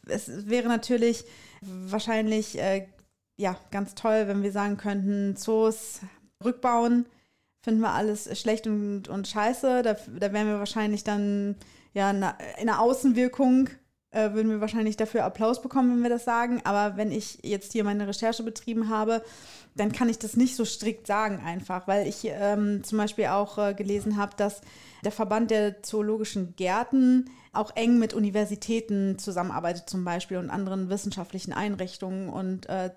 es 0.07 0.47
wäre 0.47 0.67
natürlich 0.67 1.25
wahrscheinlich 1.61 2.59
äh, 2.59 2.87
ja 3.37 3.57
ganz 3.71 3.95
toll, 3.95 4.27
wenn 4.27 4.43
wir 4.43 4.51
sagen 4.51 4.77
könnten, 4.77 5.35
Zoos 5.35 6.01
rückbauen, 6.45 7.07
finden 7.63 7.81
wir 7.81 7.91
alles 7.91 8.39
schlecht 8.39 8.67
und, 8.67 9.07
und 9.07 9.27
scheiße. 9.27 9.81
Da, 9.81 9.95
da 10.19 10.33
wären 10.33 10.47
wir 10.47 10.59
wahrscheinlich 10.59 11.03
dann 11.03 11.55
ja 11.93 12.11
in 12.11 12.65
der 12.67 12.81
Außenwirkung 12.81 13.69
äh, 14.13 14.33
würden 14.33 14.51
wir 14.51 14.61
wahrscheinlich 14.61 14.95
dafür 14.95 15.25
Applaus 15.25 15.61
bekommen, 15.61 15.95
wenn 15.95 16.03
wir 16.03 16.09
das 16.09 16.23
sagen. 16.23 16.61
Aber 16.65 16.97
wenn 16.97 17.11
ich 17.11 17.39
jetzt 17.41 17.71
hier 17.71 17.83
meine 17.83 18.07
Recherche 18.07 18.43
betrieben 18.43 18.89
habe, 18.89 19.23
dann 19.75 19.91
kann 19.91 20.07
ich 20.07 20.19
das 20.19 20.37
nicht 20.37 20.55
so 20.55 20.65
strikt 20.65 21.07
sagen 21.07 21.41
einfach, 21.43 21.87
weil 21.87 22.07
ich 22.07 22.19
ähm, 22.25 22.83
zum 22.83 22.99
Beispiel 22.99 23.25
auch 23.27 23.57
äh, 23.57 23.73
gelesen 23.73 24.17
habe, 24.17 24.33
dass 24.37 24.61
der 25.03 25.11
Verband 25.11 25.49
der 25.49 25.81
zoologischen 25.81 26.55
Gärten 26.55 27.29
auch 27.53 27.75
eng 27.75 27.97
mit 27.97 28.13
Universitäten 28.13 29.17
zusammenarbeitet 29.17 29.89
zum 29.89 30.03
Beispiel 30.03 30.37
und 30.37 30.49
anderen 30.49 30.89
wissenschaftlichen 30.89 31.53
Einrichtungen 31.53 32.29
und 32.29 32.69
äh, 32.69 32.91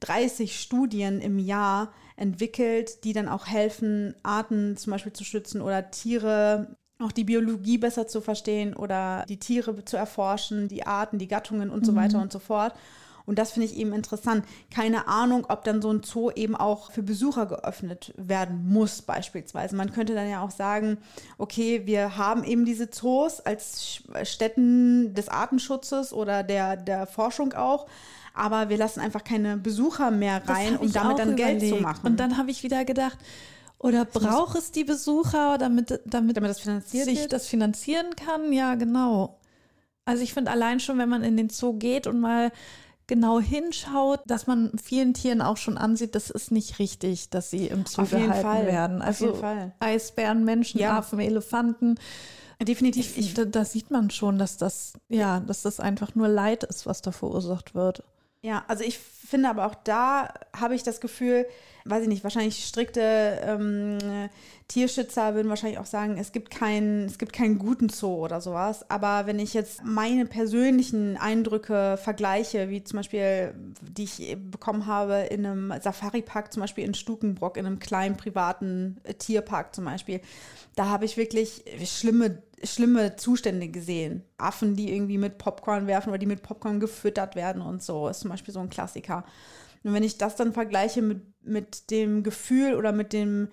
230 0.00 0.60
Studien 0.60 1.20
im 1.20 1.38
Jahr 1.38 1.92
entwickelt, 2.16 3.04
die 3.04 3.12
dann 3.12 3.28
auch 3.28 3.46
helfen, 3.46 4.14
Arten 4.22 4.76
zum 4.76 4.92
Beispiel 4.92 5.12
zu 5.12 5.24
schützen 5.24 5.60
oder 5.60 5.90
Tiere 5.90 6.76
auch 7.00 7.12
die 7.12 7.24
Biologie 7.24 7.78
besser 7.78 8.06
zu 8.06 8.20
verstehen 8.20 8.74
oder 8.74 9.24
die 9.28 9.38
Tiere 9.38 9.84
zu 9.84 9.96
erforschen, 9.96 10.68
die 10.68 10.86
Arten, 10.86 11.18
die 11.18 11.28
Gattungen 11.28 11.70
und 11.70 11.84
so 11.84 11.94
weiter 11.96 12.20
und 12.20 12.32
so 12.32 12.38
fort. 12.38 12.72
Und 13.26 13.38
das 13.38 13.52
finde 13.52 13.66
ich 13.66 13.76
eben 13.76 13.92
interessant. 13.92 14.44
Keine 14.70 15.08
Ahnung, 15.08 15.46
ob 15.48 15.64
dann 15.64 15.80
so 15.80 15.90
ein 15.90 16.02
Zoo 16.02 16.30
eben 16.30 16.54
auch 16.54 16.92
für 16.92 17.02
Besucher 17.02 17.46
geöffnet 17.46 18.12
werden 18.16 18.68
muss, 18.68 19.02
beispielsweise. 19.02 19.76
Man 19.76 19.92
könnte 19.92 20.14
dann 20.14 20.28
ja 20.28 20.42
auch 20.42 20.50
sagen, 20.50 20.98
okay, 21.38 21.86
wir 21.86 22.16
haben 22.18 22.44
eben 22.44 22.64
diese 22.64 22.90
Zoos 22.90 23.40
als 23.40 24.02
Stätten 24.24 25.14
des 25.14 25.28
Artenschutzes 25.28 26.12
oder 26.12 26.42
der, 26.42 26.76
der 26.76 27.06
Forschung 27.06 27.54
auch. 27.54 27.86
Aber 28.34 28.68
wir 28.68 28.76
lassen 28.76 29.00
einfach 29.00 29.22
keine 29.24 29.56
Besucher 29.56 30.10
mehr 30.10 30.42
rein, 30.48 30.76
um 30.76 30.92
damit 30.92 31.18
dann 31.18 31.36
Geld 31.36 31.60
zu 31.60 31.66
überlegt. 31.66 31.82
machen. 31.82 32.06
Und 32.06 32.20
dann 32.20 32.36
habe 32.36 32.50
ich 32.50 32.62
wieder 32.64 32.84
gedacht, 32.84 33.16
oder 33.78 34.04
braucht 34.04 34.56
es 34.56 34.72
die 34.72 34.84
Besucher, 34.84 35.56
damit, 35.58 36.00
damit, 36.04 36.36
damit 36.36 36.50
das 36.50 36.60
finanziert 36.60 37.04
sich 37.04 37.20
wird? 37.20 37.32
das 37.32 37.46
finanzieren 37.46 38.06
kann? 38.16 38.52
Ja, 38.52 38.74
genau. 38.74 39.38
Also 40.04 40.22
ich 40.22 40.34
finde 40.34 40.50
allein 40.50 40.80
schon, 40.80 40.98
wenn 40.98 41.08
man 41.08 41.22
in 41.22 41.36
den 41.36 41.48
Zoo 41.48 41.74
geht 41.74 42.06
und 42.06 42.18
mal 42.20 42.50
genau 43.06 43.38
hinschaut, 43.40 44.20
dass 44.26 44.46
man 44.46 44.72
vielen 44.82 45.12
Tieren 45.14 45.42
auch 45.42 45.56
schon 45.58 45.76
ansieht, 45.78 46.14
das 46.14 46.30
ist 46.30 46.50
nicht 46.50 46.78
richtig, 46.78 47.28
dass 47.30 47.50
sie 47.50 47.66
im 47.68 47.84
Zoo 47.86 48.02
Auf 48.02 48.12
jeden 48.12 48.24
gehalten 48.26 48.42
Fall. 48.42 48.66
werden. 48.66 49.00
Auf 49.02 49.06
Also 49.08 49.26
jeden 49.26 49.38
Fall. 49.40 49.72
Eisbären, 49.80 50.44
Menschen, 50.44 50.80
Ja. 50.80 50.98
Affen, 50.98 51.20
Elefanten. 51.20 51.96
Definitiv. 52.62 53.18
Ich, 53.18 53.34
da, 53.34 53.44
da 53.44 53.64
sieht 53.64 53.90
man 53.90 54.08
schon, 54.10 54.38
dass 54.38 54.56
das, 54.56 54.94
ja, 55.08 55.40
dass 55.40 55.62
das 55.62 55.80
einfach 55.80 56.14
nur 56.14 56.28
Leid 56.28 56.64
ist, 56.64 56.86
was 56.86 57.02
da 57.02 57.12
verursacht 57.12 57.74
wird. 57.74 58.02
Ja, 58.44 58.62
also 58.68 58.84
ich 58.84 58.98
finde 58.98 59.48
aber 59.48 59.64
auch 59.64 59.74
da 59.74 60.28
habe 60.54 60.74
ich 60.74 60.82
das 60.82 61.00
Gefühl, 61.00 61.46
weiß 61.86 62.02
ich 62.02 62.08
nicht, 62.08 62.24
wahrscheinlich 62.24 62.66
strikte 62.66 63.40
ähm, 63.42 63.96
Tierschützer 64.68 65.34
würden 65.34 65.48
wahrscheinlich 65.48 65.78
auch 65.78 65.86
sagen, 65.86 66.18
es 66.18 66.30
gibt 66.30 66.50
keinen, 66.50 67.06
es 67.06 67.16
gibt 67.16 67.32
keinen 67.32 67.58
guten 67.58 67.88
Zoo 67.88 68.22
oder 68.22 68.42
sowas. 68.42 68.90
Aber 68.90 69.26
wenn 69.26 69.38
ich 69.38 69.54
jetzt 69.54 69.82
meine 69.82 70.26
persönlichen 70.26 71.16
Eindrücke 71.16 71.96
vergleiche, 71.96 72.68
wie 72.68 72.84
zum 72.84 72.98
Beispiel, 72.98 73.54
die 73.80 74.04
ich 74.04 74.36
bekommen 74.50 74.84
habe 74.84 75.20
in 75.30 75.46
einem 75.46 75.72
Safari-Park, 75.80 76.52
zum 76.52 76.60
Beispiel 76.60 76.84
in 76.84 76.92
Stukenbrock, 76.92 77.56
in 77.56 77.64
einem 77.64 77.78
kleinen 77.78 78.18
privaten 78.18 78.98
äh, 79.04 79.14
Tierpark 79.14 79.74
zum 79.74 79.86
Beispiel, 79.86 80.20
da 80.76 80.90
habe 80.90 81.06
ich 81.06 81.16
wirklich 81.16 81.64
schlimme 81.86 82.42
schlimme 82.66 83.16
Zustände 83.16 83.68
gesehen. 83.68 84.24
Affen, 84.38 84.76
die 84.76 84.92
irgendwie 84.92 85.18
mit 85.18 85.38
Popcorn 85.38 85.86
werfen 85.86 86.10
oder 86.10 86.18
die 86.18 86.26
mit 86.26 86.42
Popcorn 86.42 86.80
gefüttert 86.80 87.36
werden 87.36 87.62
und 87.62 87.82
so, 87.82 88.08
ist 88.08 88.20
zum 88.20 88.30
Beispiel 88.30 88.54
so 88.54 88.60
ein 88.60 88.70
Klassiker. 88.70 89.24
Und 89.82 89.92
wenn 89.92 90.02
ich 90.02 90.18
das 90.18 90.36
dann 90.36 90.52
vergleiche 90.52 91.02
mit, 91.02 91.22
mit 91.42 91.90
dem 91.90 92.22
Gefühl 92.22 92.74
oder 92.74 92.92
mit 92.92 93.12
dem, 93.12 93.48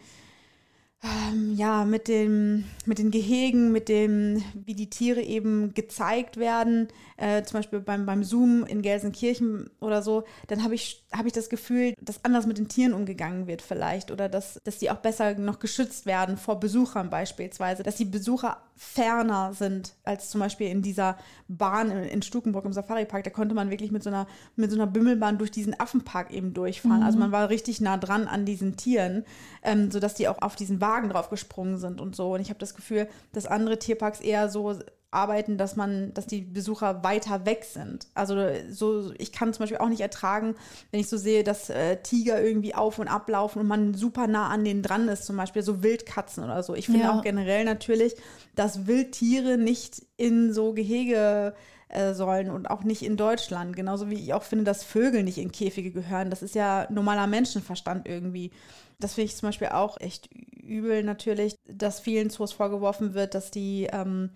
ähm, 1.04 1.56
ja, 1.56 1.84
mit 1.84 2.08
dem, 2.08 2.66
mit 2.86 3.00
den 3.00 3.10
Gehegen, 3.10 3.72
mit 3.72 3.90
dem, 3.90 4.44
wie 4.54 4.76
die 4.76 4.90
Tiere 4.90 5.22
eben 5.22 5.74
gezeigt 5.74 6.38
werden, 6.38 6.90
äh, 7.18 7.42
zum 7.44 7.60
Beispiel 7.60 7.80
beim, 7.80 8.06
beim 8.06 8.24
Zoom 8.24 8.66
in 8.66 8.84
Gelsenkirchen 8.84 9.70
oder 9.80 10.04
so, 10.04 10.26
dann 10.48 10.64
habe 10.64 10.76
ich, 10.76 11.04
habe 11.12 11.28
ich 11.28 11.34
das 11.34 11.50
Gefühl, 11.50 11.96
dass 12.00 12.24
anders 12.24 12.46
mit 12.46 12.60
den 12.60 12.68
Tieren 12.68 12.94
umgegangen 12.94 13.48
wird 13.48 13.64
vielleicht 13.64 14.12
oder 14.12 14.30
dass, 14.30 14.60
dass 14.64 14.78
die 14.78 14.92
auch 14.92 14.98
besser 14.98 15.34
noch 15.36 15.58
geschützt 15.58 16.06
werden 16.06 16.38
vor 16.38 16.60
Besuchern 16.60 17.10
beispielsweise, 17.10 17.82
dass 17.82 17.96
die 17.96 18.06
Besucher 18.06 18.58
ferner 18.76 19.54
sind 19.54 19.94
als 20.04 20.32
zum 20.32 20.42
Beispiel 20.42 20.68
in 20.68 20.82
dieser 20.82 21.18
Bahn 21.48 21.92
in, 21.92 22.04
in 22.04 22.22
Stukenburg 22.24 22.66
im 22.66 22.74
Safari-Park. 22.74 23.24
Da 23.24 23.30
konnte 23.30 23.54
man 23.54 23.70
wirklich 23.70 23.92
mit 23.92 24.02
so 24.02 24.10
einer, 24.10 24.26
mit 24.56 24.72
so 24.72 24.78
einer 24.78 24.88
Bimmelbahn 24.88 25.38
durch 25.38 25.52
diesen 25.52 25.80
Affenpark 25.80 26.32
eben 26.32 26.54
durchfahren. 26.54 27.04
Also 27.04 27.20
man 27.20 27.32
war 27.32 27.50
richtig 27.50 27.80
nah 27.80 27.98
dran 27.98 28.28
an 28.28 28.46
diesen 28.46 28.78
Tieren, 28.78 29.24
ähm, 29.62 29.92
sodass 29.92 30.16
die 30.16 30.28
auch 30.28 30.42
auf 30.42 30.56
diesen 30.56 30.82
Wagen 30.82 30.91
drauf 31.10 31.30
gesprungen 31.30 31.78
sind 31.78 32.02
und 32.02 32.16
so. 32.16 32.34
Und 32.34 32.42
ich 32.42 32.50
habe 32.50 32.60
das 32.60 32.76
Gefühl, 32.76 33.08
dass 33.34 33.46
andere 33.46 33.80
Tierparks 33.80 34.20
eher 34.20 34.50
so 34.50 34.78
arbeiten, 35.14 35.58
dass 35.58 35.76
man, 35.76 36.14
dass 36.14 36.26
die 36.26 36.40
Besucher 36.42 37.04
weiter 37.04 37.46
weg 37.46 37.66
sind. 37.66 38.08
Also 38.14 38.38
so, 38.70 39.12
ich 39.18 39.34
kann 39.34 39.54
zum 39.54 39.64
Beispiel 39.64 39.80
auch 39.80 39.90
nicht 39.90 40.00
ertragen, 40.00 40.56
wenn 40.90 41.02
ich 41.02 41.10
so 41.10 41.18
sehe, 41.18 41.44
dass 41.44 41.70
äh, 41.70 41.98
Tiger 42.02 42.42
irgendwie 42.42 42.76
auf 42.76 42.98
und 42.98 43.10
ablaufen 43.10 43.60
und 43.60 43.68
man 43.68 43.94
super 43.94 44.28
nah 44.28 44.48
an 44.48 44.64
denen 44.64 44.84
dran 44.84 45.10
ist, 45.10 45.26
zum 45.26 45.36
Beispiel 45.36 45.64
so 45.64 45.84
Wildkatzen 45.84 46.44
oder 46.46 46.64
so. 46.64 46.76
Ich 46.76 46.86
finde 46.86 47.02
Ja. 47.08 47.18
auch 47.18 47.24
generell 47.24 47.66
natürlich, 47.66 48.16
dass 48.56 48.88
Wildtiere 48.88 49.58
nicht 49.58 50.02
in 50.16 50.54
so 50.54 50.72
Gehege 50.74 51.54
äh, 51.90 52.14
sollen 52.14 52.50
und 52.50 52.70
auch 52.70 52.86
nicht 52.86 53.02
in 53.02 53.18
Deutschland. 53.18 53.76
Genauso 53.76 54.10
wie 54.10 54.16
ich 54.16 54.34
auch 54.34 54.44
finde, 54.44 54.64
dass 54.64 54.86
Vögel 54.86 55.24
nicht 55.24 55.40
in 55.40 55.52
Käfige 55.52 55.92
gehören. 55.92 56.30
Das 56.30 56.42
ist 56.42 56.56
ja 56.56 56.88
normaler 56.90 57.28
Menschenverstand 57.28 58.08
irgendwie. 58.08 58.52
Das 58.98 59.16
finde 59.16 59.26
ich 59.26 59.36
zum 59.36 59.50
Beispiel 59.50 59.68
auch 59.70 60.00
echt 60.00 60.30
übel 60.62 61.04
natürlich, 61.04 61.56
dass 61.66 62.00
vielen 62.00 62.30
Zoos 62.30 62.54
vorgeworfen 62.54 63.14
wird, 63.14 63.36
dass 63.36 63.52
die 63.52 63.88
ähm, 63.92 64.30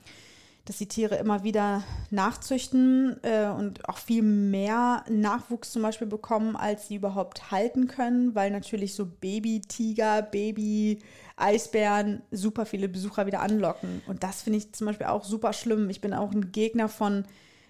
dass 0.66 0.80
die 0.80 0.88
Tiere 0.88 1.16
immer 1.16 1.44
wieder 1.44 1.84
nachzüchten 2.10 3.24
äh, 3.24 3.50
und 3.50 3.88
auch 3.88 4.00
viel 4.00 4.24
mehr 4.24 5.06
Nachwuchs 5.10 5.72
zum 5.72 5.84
Beispiel 5.84 6.08
bekommen, 6.08 6.56
als 6.56 6.88
sie 6.88 6.96
überhaupt 6.96 7.52
halten 7.52 7.88
können, 7.88 8.34
weil 8.34 8.50
natürlich 8.50 8.96
so 8.96 9.06
Baby-Tiger, 9.06 10.24
Baby-Eisbären 10.24 12.24
super 12.32 12.66
viele 12.66 12.90
Besucher 12.90 13.28
wieder 13.28 13.42
anlocken. 13.42 14.02
Und 14.08 14.24
das 14.24 14.42
finde 14.42 14.58
ich 14.58 14.74
zum 14.74 14.88
Beispiel 14.88 15.06
auch 15.06 15.24
super 15.24 15.54
schlimm. 15.54 15.92
Ich 15.92 16.02
bin 16.02 16.16
auch 16.16 16.32
ein 16.32 16.52
Gegner 16.52 16.90
von, 16.90 17.26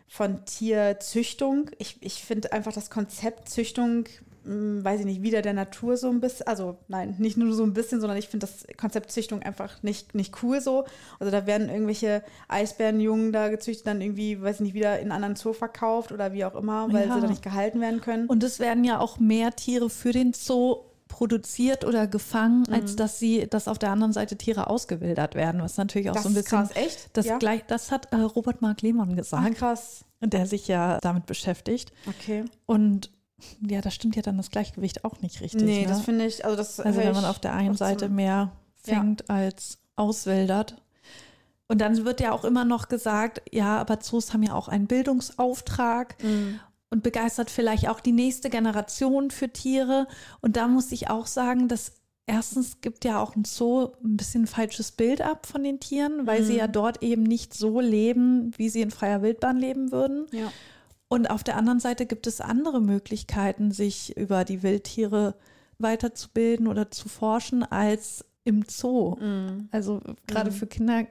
von 0.07 0.45
Tierzüchtung. 0.45 1.71
Ich, 1.79 1.97
ich 1.99 2.23
finde 2.23 2.53
einfach 2.53 2.71
das 2.71 2.89
Konzept 2.89 3.49
Züchtung 3.49 4.05
weiß 4.47 4.99
ich 4.99 5.05
nicht, 5.07 5.21
wieder 5.23 5.41
der 5.41 5.53
Natur 5.53 5.97
so 5.97 6.07
ein 6.09 6.19
bisschen, 6.19 6.45
also 6.47 6.77
nein, 6.87 7.15
nicht 7.17 7.35
nur 7.35 7.51
so 7.53 7.63
ein 7.63 7.73
bisschen, 7.73 7.99
sondern 7.99 8.17
ich 8.19 8.27
finde 8.29 8.45
das 8.47 8.65
Konzept 8.77 9.11
Züchtung 9.11 9.41
einfach 9.41 9.81
nicht, 9.81 10.13
nicht 10.13 10.43
cool 10.43 10.61
so. 10.61 10.85
Also 11.19 11.31
da 11.31 11.47
werden 11.47 11.69
irgendwelche 11.69 12.21
Eisbärenjungen 12.47 13.31
da 13.31 13.49
gezüchtet, 13.49 13.87
dann 13.87 14.01
irgendwie, 14.01 14.41
weiß 14.41 14.55
ich 14.57 14.61
nicht, 14.61 14.73
wieder 14.73 14.95
in 14.99 15.05
einen 15.05 15.11
anderen 15.23 15.35
Zoo 15.35 15.53
verkauft 15.53 16.11
oder 16.11 16.33
wie 16.33 16.45
auch 16.45 16.55
immer, 16.55 16.91
weil 16.93 17.07
Ja. 17.07 17.15
sie 17.15 17.21
da 17.21 17.27
nicht 17.27 17.41
gehalten 17.41 17.81
werden 17.81 18.01
können. 18.01 18.27
Und 18.27 18.43
es 18.43 18.59
werden 18.59 18.83
ja 18.83 18.99
auch 18.99 19.19
mehr 19.19 19.55
Tiere 19.55 19.89
für 19.89 20.11
den 20.11 20.33
Zoo 20.33 20.77
produziert 21.07 21.85
oder 21.85 22.07
gefangen, 22.07 22.65
Mhm. 22.67 22.73
als 22.73 22.95
dass 22.95 23.19
sie, 23.19 23.47
dass 23.47 23.67
auf 23.67 23.79
der 23.79 23.91
anderen 23.91 24.11
Seite 24.13 24.35
Tiere 24.35 24.67
ausgewildert 24.69 25.33
werden, 25.35 25.61
was 25.61 25.77
natürlich 25.77 26.09
auch 26.09 26.13
das 26.15 26.23
so 26.23 26.29
ein 26.29 26.35
ist 26.35 26.43
bisschen 26.43 26.59
krass, 26.67 26.71
echt? 26.75 27.09
das 27.13 27.25
ja? 27.25 27.37
gleich, 27.37 27.63
das 27.67 27.91
hat 27.91 28.11
äh, 28.11 28.17
Robert 28.17 28.61
Mark 28.61 28.81
Lehmann 28.81 29.15
gesagt, 29.15 29.55
krass. 29.55 30.03
der 30.21 30.45
sich 30.45 30.67
ja 30.67 30.99
damit 31.01 31.25
beschäftigt. 31.25 31.91
Okay. 32.07 32.45
Und 32.65 33.11
ja, 33.61 33.81
da 33.81 33.91
stimmt 33.91 34.15
ja 34.15 34.21
dann 34.21 34.38
das 34.38 34.49
Gleichgewicht 34.51 35.03
auch 35.05 35.21
nicht 35.21 35.41
richtig. 35.41 35.61
nee, 35.63 35.81
ne? 35.83 35.88
das 35.88 36.01
finde 36.01 36.25
ich, 36.25 36.43
also 36.45 36.55
das 36.57 36.79
Also 36.79 36.99
wenn 36.99 37.13
man 37.13 37.25
auf 37.25 37.39
der 37.39 37.53
einen 37.53 37.75
Seite 37.75 38.09
mehr 38.09 38.51
Ja. 38.86 38.93
fängt 38.95 39.29
als 39.29 39.79
auswildert. 39.95 40.81
Und 41.67 41.81
dann 41.81 42.05
wird 42.05 42.19
ja 42.21 42.31
auch 42.31 42.45
immer 42.45 42.63
noch 42.63 42.88
gesagt, 42.89 43.41
ja, 43.51 43.77
aber 43.79 43.99
Zoos 43.99 44.33
haben 44.33 44.43
ja 44.43 44.53
auch 44.53 44.67
einen 44.67 44.86
Bildungsauftrag 44.88 46.15
Mhm. 46.23 46.59
und 46.91 47.01
begeistert 47.03 47.49
vielleicht 47.49 47.89
auch 47.89 47.99
die 47.99 48.11
nächste 48.11 48.49
Generation 48.49 49.31
für 49.31 49.49
Tiere. 49.49 50.07
Und 50.41 50.57
da 50.57 50.67
muss 50.67 50.91
ich 50.91 51.09
auch 51.09 51.25
sagen, 51.25 51.67
dass 51.67 51.93
erstens 52.27 52.81
gibt 52.81 53.03
ja 53.05 53.19
auch 53.21 53.36
ein 53.36 53.45
Zoo 53.45 53.89
ein 54.03 54.15
bisschen 54.17 54.43
ein 54.43 54.47
falsches 54.47 54.91
Bild 54.91 55.21
ab 55.21 55.45
von 55.47 55.63
den 55.63 55.79
Tieren, 55.79 56.27
weil 56.27 56.43
sie 56.43 56.53
Mhm. 56.53 56.59
ja 56.59 56.67
dort 56.67 57.01
eben 57.03 57.23
nicht 57.23 57.53
so 57.53 57.79
leben, 57.79 58.51
wie 58.57 58.69
sie 58.69 58.81
in 58.81 58.91
freier 58.91 59.21
Wildbahn 59.23 59.57
leben 59.57 59.91
würden. 59.91 60.27
Ja. 60.31 60.51
Und 61.07 61.29
auf 61.29 61.43
der 61.43 61.57
anderen 61.57 61.79
Seite 61.79 62.05
gibt 62.05 62.27
es 62.27 62.41
andere 62.41 62.81
Möglichkeiten, 62.81 63.71
sich 63.71 64.17
über 64.17 64.43
die 64.43 64.63
Wildtiere 64.63 65.35
weiterzubilden 65.77 66.67
oder 66.67 66.89
zu 66.89 67.09
forschen 67.09 67.63
als 67.63 68.25
im 68.43 68.63
Zoo. 68.67 69.17
Also 69.71 70.01
gerade 70.27 70.51
für 70.51 70.67
Kinder 70.67 71.05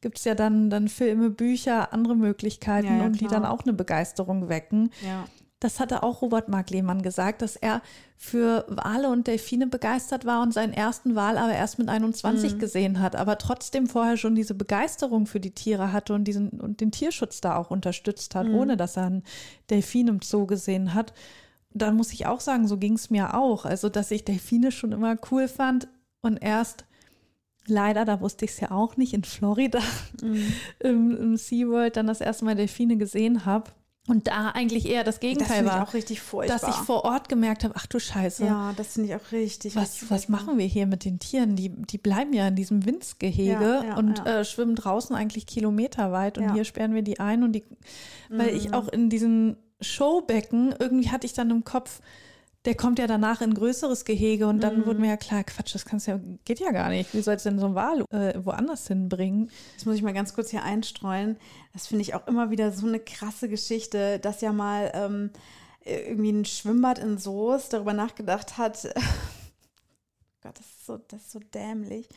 gibt 0.00 0.18
es 0.18 0.24
ja 0.24 0.34
dann, 0.34 0.70
dann 0.70 0.88
Filme, 0.88 1.30
Bücher, 1.30 1.92
andere 1.92 2.16
Möglichkeiten 2.16 2.86
Ja, 2.86 2.96
ja, 2.98 3.04
und 3.04 3.20
die 3.20 3.26
klar. 3.26 3.40
dann 3.42 3.50
auch 3.50 3.62
eine 3.62 3.72
Begeisterung 3.72 4.48
wecken. 4.48 4.90
Ja. 5.04 5.26
Das 5.60 5.78
hatte 5.78 6.02
auch 6.02 6.22
Robert 6.22 6.48
Mark 6.48 6.70
Lehmann 6.70 7.02
gesagt, 7.02 7.42
dass 7.42 7.54
er 7.54 7.82
für 8.16 8.64
Wale 8.68 9.10
und 9.10 9.26
Delfine 9.26 9.66
begeistert 9.66 10.24
war 10.24 10.42
und 10.42 10.54
seinen 10.54 10.72
ersten 10.72 11.14
Wal 11.14 11.36
aber 11.36 11.52
erst 11.52 11.78
mit 11.78 11.90
21 11.90 12.58
gesehen 12.58 13.00
hat, 13.00 13.14
aber 13.14 13.36
trotzdem 13.36 13.86
vorher 13.86 14.16
schon 14.16 14.34
diese 14.34 14.54
Begeisterung 14.54 15.26
für 15.26 15.38
die 15.38 15.52
Tiere 15.54 15.92
hatte 15.92 16.14
und 16.14 16.24
diesen 16.24 16.48
und 16.48 16.80
den 16.80 16.90
Tierschutz 16.90 17.42
da 17.42 17.56
auch 17.56 17.70
unterstützt 17.70 18.34
hat, 18.34 18.48
ohne 18.48 18.78
dass 18.78 18.96
er 18.96 19.04
einen 19.04 19.22
Delfin 19.68 20.08
im 20.08 20.22
Zoo 20.22 20.46
gesehen 20.46 20.94
hat. 20.94 21.12
Dann 21.72 21.94
muss 21.94 22.12
ich 22.12 22.26
auch 22.26 22.40
sagen, 22.40 22.66
so 22.66 22.78
ging 22.78 22.94
es 22.94 23.10
mir 23.10 23.34
auch. 23.34 23.64
Also, 23.64 23.88
dass 23.88 24.10
ich 24.10 24.24
Delfine 24.24 24.72
schon 24.72 24.92
immer 24.92 25.16
cool 25.30 25.46
fand 25.46 25.88
und 26.22 26.38
erst 26.38 26.84
leider, 27.66 28.04
da 28.04 28.20
wusste 28.20 28.44
ich 28.44 28.52
es 28.52 28.60
ja 28.60 28.70
auch 28.70 28.96
nicht, 28.96 29.12
in 29.12 29.24
Florida 29.24 29.80
im, 30.80 31.16
im 31.16 31.36
SeaWorld 31.36 31.96
dann 31.96 32.06
das 32.06 32.20
erste 32.20 32.44
Mal 32.44 32.56
Delfine 32.56 32.96
gesehen 32.96 33.44
habe. 33.44 33.70
Und 34.08 34.26
da 34.28 34.48
eigentlich 34.48 34.88
eher 34.88 35.04
das 35.04 35.16
Das 35.16 35.20
Gegenteil 35.20 35.64
ich 35.64 35.70
war, 35.70 35.82
auch 35.82 35.94
richtig 35.94 36.20
furchtbar. 36.20 36.58
dass 36.58 36.68
ich 36.68 36.74
vor 36.84 37.04
Ort 37.04 37.28
gemerkt 37.28 37.64
habe, 37.64 37.74
ach 37.76 37.86
du 37.86 38.00
Scheiße, 38.00 38.44
ja, 38.44 38.72
das 38.76 38.94
finde 38.94 39.10
ich 39.10 39.14
auch 39.14 39.32
richtig. 39.32 39.76
was, 39.76 39.94
richtig 39.94 40.10
was 40.10 40.28
machen 40.28 40.58
wir 40.58 40.66
hier 40.66 40.86
mit 40.86 41.04
den 41.04 41.18
Tieren? 41.18 41.54
Die, 41.54 41.68
die 41.68 41.98
bleiben 41.98 42.32
ja 42.32 42.48
in 42.48 42.56
diesem 42.56 42.86
Winzgehege 42.86 43.50
Ja, 43.50 43.84
ja, 43.84 43.96
und 43.96 44.18
ja. 44.18 44.40
Äh, 44.40 44.44
schwimmen 44.44 44.74
draußen 44.74 45.14
eigentlich 45.14 45.46
kilometerweit 45.46 46.38
und. 46.38 46.46
Mhm. 46.46 46.54
hier 46.54 46.64
sperren 46.64 46.94
wir 46.94 47.02
die 47.02 47.20
ein 47.20 47.42
und 47.42 47.52
die, 47.52 47.64
weil 48.30 48.54
ich 48.56 48.72
auch 48.72 48.88
in 48.88 49.10
diesen 49.10 49.56
Showbecken, 49.80 50.74
irgendwie 50.78 51.10
hatte 51.10 51.26
ich 51.26 51.34
dann 51.34 51.50
im 51.50 51.64
Kopf, 51.64 52.00
der 52.66 52.74
kommt 52.74 52.98
ja 52.98 53.06
danach 53.06 53.40
in 53.40 53.50
ein 53.50 53.54
größeres 53.54 54.04
Gehege 54.04 54.46
und 54.46 54.56
Mhm. 54.56 54.60
dann 54.60 54.86
wurde 54.86 55.00
mir 55.00 55.08
ja 55.08 55.16
klar, 55.16 55.44
Quatsch, 55.44 55.74
das 55.74 55.86
kannst 55.86 56.06
ja, 56.06 56.20
geht 56.44 56.60
ja 56.60 56.70
gar 56.72 56.90
nicht. 56.90 57.14
Wie 57.14 57.22
soll 57.22 57.34
es 57.34 57.42
denn 57.42 57.58
so 57.58 57.66
ein 57.66 57.74
Wal 57.74 58.04
äh, 58.10 58.38
woanders 58.44 58.86
hinbringen? 58.86 59.50
Das 59.76 59.86
muss 59.86 59.94
ich 59.96 60.02
mal 60.02 60.12
ganz 60.12 60.34
kurz 60.34 60.50
hier 60.50 60.62
einstreuen. 60.62 61.38
Das 61.72 61.86
finde 61.86 62.02
ich 62.02 62.14
auch 62.14 62.26
immer 62.26 62.50
wieder 62.50 62.70
so 62.72 62.86
eine 62.86 63.00
krasse 63.00 63.48
Geschichte, 63.48 64.18
dass 64.18 64.42
ja 64.42 64.52
mal 64.52 64.90
ähm, 64.94 65.30
irgendwie 65.84 66.32
ein 66.32 66.44
Schwimmbad 66.44 66.98
in 66.98 67.16
Soest 67.16 67.72
darüber 67.72 67.94
nachgedacht 67.94 68.58
hat. 68.58 68.84
Gott, 70.42 70.58
das 70.58 70.66
ist 70.66 70.86
so, 70.86 70.98
das 71.08 71.22
ist 71.22 71.32
so 71.32 71.38
dämlich. 71.54 72.08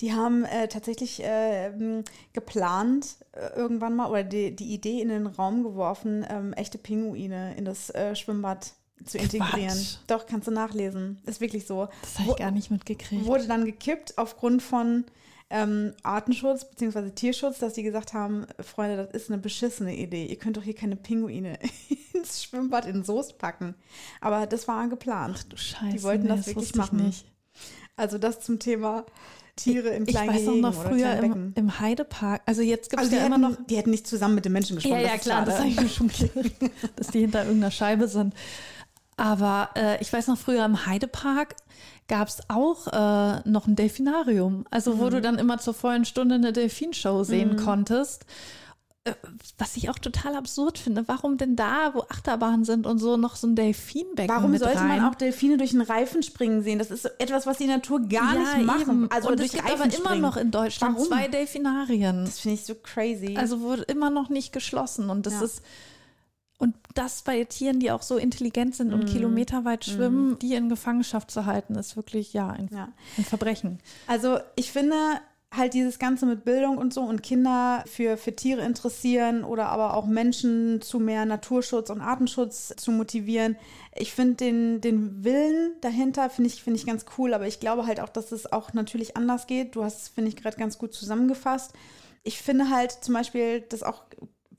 Die 0.00 0.12
haben 0.12 0.44
äh, 0.44 0.68
tatsächlich 0.68 1.22
äh, 1.22 2.02
geplant, 2.32 3.16
äh, 3.32 3.54
irgendwann 3.56 3.94
mal, 3.94 4.10
oder 4.10 4.24
die, 4.24 4.54
die 4.54 4.72
Idee 4.72 5.00
in 5.00 5.08
den 5.08 5.26
Raum 5.26 5.62
geworfen, 5.62 6.24
ähm, 6.28 6.52
echte 6.54 6.78
Pinguine 6.78 7.54
in 7.56 7.64
das 7.64 7.90
äh, 7.90 8.16
Schwimmbad 8.16 8.74
zu 9.04 9.18
integrieren. 9.18 9.68
Quatsch. 9.68 9.96
Doch, 10.06 10.26
kannst 10.26 10.46
du 10.48 10.50
nachlesen. 10.52 11.18
Ist 11.26 11.40
wirklich 11.40 11.66
so. 11.66 11.88
Das 12.02 12.18
habe 12.18 12.30
ich 12.30 12.36
gar 12.36 12.50
nicht 12.50 12.70
mitgekriegt. 12.70 13.24
wurde 13.26 13.46
dann 13.46 13.64
gekippt 13.64 14.18
aufgrund 14.18 14.62
von 14.62 15.04
ähm, 15.50 15.92
Artenschutz 16.02 16.64
bzw. 16.70 17.10
Tierschutz, 17.10 17.58
dass 17.58 17.74
die 17.74 17.82
gesagt 17.82 18.14
haben, 18.14 18.46
Freunde, 18.60 18.96
das 18.96 19.10
ist 19.22 19.30
eine 19.30 19.38
beschissene 19.38 19.94
Idee. 19.96 20.24
Ihr 20.26 20.36
könnt 20.36 20.56
doch 20.56 20.62
hier 20.62 20.74
keine 20.74 20.96
Pinguine 20.96 21.58
ins 22.14 22.42
Schwimmbad 22.42 22.86
in 22.86 23.04
Soest 23.04 23.38
packen. 23.38 23.74
Aber 24.20 24.46
das 24.46 24.66
war 24.68 24.88
geplant. 24.88 25.46
du 25.50 25.56
Scheiße, 25.56 25.96
die 25.96 26.02
wollten 26.02 26.22
nee, 26.24 26.28
das 26.30 26.46
wirklich 26.46 26.56
wusste 26.56 26.72
ich 26.72 26.76
machen. 26.92 27.06
nicht. 27.06 27.26
Also 27.96 28.16
das 28.16 28.40
zum 28.40 28.58
Thema 28.58 29.04
Tiere 29.54 29.90
in 29.90 30.04
Ich 30.04 30.14
kleinen 30.14 30.30
weiß 30.30 30.40
auch 30.40 30.46
Gehegen 30.46 30.60
noch 30.62 30.74
früher 30.74 31.12
im, 31.22 31.52
im 31.54 31.78
Heidepark. 31.78 32.40
Also 32.46 32.62
jetzt 32.62 32.88
gibt 32.88 33.02
es 33.02 33.08
Also 33.08 33.10
die, 33.10 33.16
ja 33.16 33.22
hätten, 33.24 33.34
immer 33.34 33.50
noch. 33.50 33.56
die 33.66 33.76
hätten 33.76 33.90
nicht 33.90 34.06
zusammen 34.06 34.34
mit 34.34 34.46
den 34.46 34.52
Menschen 34.52 34.76
Ja, 34.78 34.82
geschwommen. 34.82 35.04
ja, 35.04 35.14
ist 35.14 35.22
klar, 35.24 35.44
das 35.44 35.58
habe 35.58 35.70
schade. 35.70 35.86
ich 35.86 36.00
mir 36.00 36.08
schon 36.10 36.30
gedacht, 36.32 36.72
dass 36.96 37.08
die 37.08 37.20
hinter 37.20 37.44
irgendeiner 37.44 37.70
Scheibe 37.70 38.08
sind. 38.08 38.32
Aber 39.22 39.70
äh, 39.76 40.00
ich 40.02 40.12
weiß 40.12 40.26
noch, 40.26 40.36
früher 40.36 40.64
im 40.64 40.84
Heidepark 40.84 41.54
gab 42.08 42.26
es 42.26 42.40
auch 42.48 42.88
äh, 42.88 43.48
noch 43.48 43.68
ein 43.68 43.76
Delfinarium. 43.76 44.64
Also, 44.70 44.98
wo 44.98 45.10
du 45.10 45.18
Mhm. 45.18 45.22
dann 45.22 45.38
immer 45.38 45.58
zur 45.58 45.74
vollen 45.74 46.04
Stunde 46.04 46.34
eine 46.34 46.52
Delfinshow 46.52 47.22
sehen 47.22 47.56
konntest. 47.56 48.26
Äh, 49.04 49.12
Was 49.58 49.76
ich 49.76 49.90
auch 49.90 49.98
total 50.00 50.34
absurd 50.34 50.76
finde. 50.76 51.06
Warum 51.06 51.36
denn 51.36 51.54
da, 51.54 51.94
wo 51.94 52.00
Achterbahnen 52.08 52.64
sind 52.64 52.84
und 52.84 52.98
so, 52.98 53.16
noch 53.16 53.36
so 53.36 53.46
ein 53.46 53.54
Delfinbecken 53.54 54.28
Warum 54.34 54.56
sollte 54.58 54.78
rein? 54.80 54.88
man 54.88 55.04
auch 55.04 55.14
Delfine 55.14 55.56
durch 55.56 55.70
einen 55.72 55.82
Reifen 55.82 56.24
springen 56.24 56.62
sehen? 56.62 56.80
Das 56.80 56.90
ist 56.90 57.04
so 57.04 57.08
etwas, 57.20 57.46
was 57.46 57.58
die 57.58 57.66
Natur 57.68 58.00
gar 58.00 58.34
ja, 58.34 58.40
nicht 58.56 58.66
machen. 58.66 58.80
Eben. 59.04 59.10
Also 59.12 59.28
und 59.28 59.38
durch 59.38 59.50
es 59.50 59.54
gibt 59.54 59.64
Reifen 59.70 59.82
aber 59.82 59.94
immer 59.94 60.04
springen. 60.06 60.20
noch 60.22 60.36
in 60.36 60.50
Deutschland 60.50 60.96
Warum? 60.96 61.06
zwei 61.08 61.28
Delfinarien. 61.28 62.24
Das 62.24 62.40
finde 62.40 62.54
ich 62.56 62.64
so 62.64 62.74
crazy. 62.74 63.36
Also 63.38 63.60
wurde 63.60 63.82
immer 63.82 64.10
noch 64.10 64.28
nicht 64.30 64.52
geschlossen. 64.52 65.10
Und 65.10 65.26
das 65.26 65.34
Ja. 65.34 65.42
ist, 65.44 65.62
und 66.62 66.74
das 66.94 67.22
bei 67.22 67.44
Tieren, 67.44 67.80
die 67.80 67.90
auch 67.90 68.02
so 68.02 68.16
intelligent 68.16 68.74
sind 68.74 68.92
und 68.94 69.06
kilometerweit 69.06 69.84
schwimmen, 69.84 70.38
die 70.38 70.54
in 70.54 70.68
Gefangenschaft 70.68 71.30
zu 71.30 71.44
halten, 71.46 71.74
ist 71.74 71.96
wirklich 71.96 72.32
ja 72.32 72.48
ein, 72.48 72.68
Ja. 72.72 72.88
ein 73.18 73.24
Verbrechen. 73.24 73.78
Also 74.06 74.38
ich 74.56 74.72
finde 74.72 74.96
halt 75.54 75.74
dieses 75.74 75.98
Ganze 75.98 76.24
mit 76.24 76.46
Bildung 76.46 76.78
und 76.78 76.94
so 76.94 77.02
und 77.02 77.22
Kinder 77.22 77.84
für, 77.86 78.16
für 78.16 78.34
Tiere 78.34 78.62
interessieren 78.62 79.44
oder 79.44 79.66
aber 79.68 79.94
auch 79.94 80.06
Menschen 80.06 80.80
zu 80.80 80.98
mehr 80.98 81.26
Naturschutz 81.26 81.90
und 81.90 82.00
Artenschutz 82.00 82.72
zu 82.78 82.90
motivieren. 82.90 83.56
Ich 83.94 84.14
finde 84.14 84.36
den, 84.36 84.80
den 84.80 85.24
Willen 85.24 85.72
dahinter, 85.82 86.30
finde 86.30 86.48
ich, 86.48 86.62
finde 86.62 86.78
ich 86.78 86.86
ganz 86.86 87.04
cool, 87.18 87.34
aber 87.34 87.46
ich 87.46 87.60
glaube 87.60 87.86
halt 87.86 88.00
auch, 88.00 88.08
dass 88.08 88.32
es 88.32 88.50
auch 88.50 88.72
natürlich 88.72 89.14
anders 89.18 89.46
geht. 89.46 89.76
Du 89.76 89.84
hast 89.84 90.00
es, 90.00 90.08
finde 90.08 90.30
ich, 90.30 90.36
gerade 90.36 90.56
ganz 90.56 90.78
gut 90.78 90.94
zusammengefasst. 90.94 91.72
Ich 92.22 92.40
finde 92.40 92.70
halt 92.70 92.92
zum 92.92 93.12
Beispiel, 93.12 93.60
das 93.60 93.82
auch, 93.82 94.04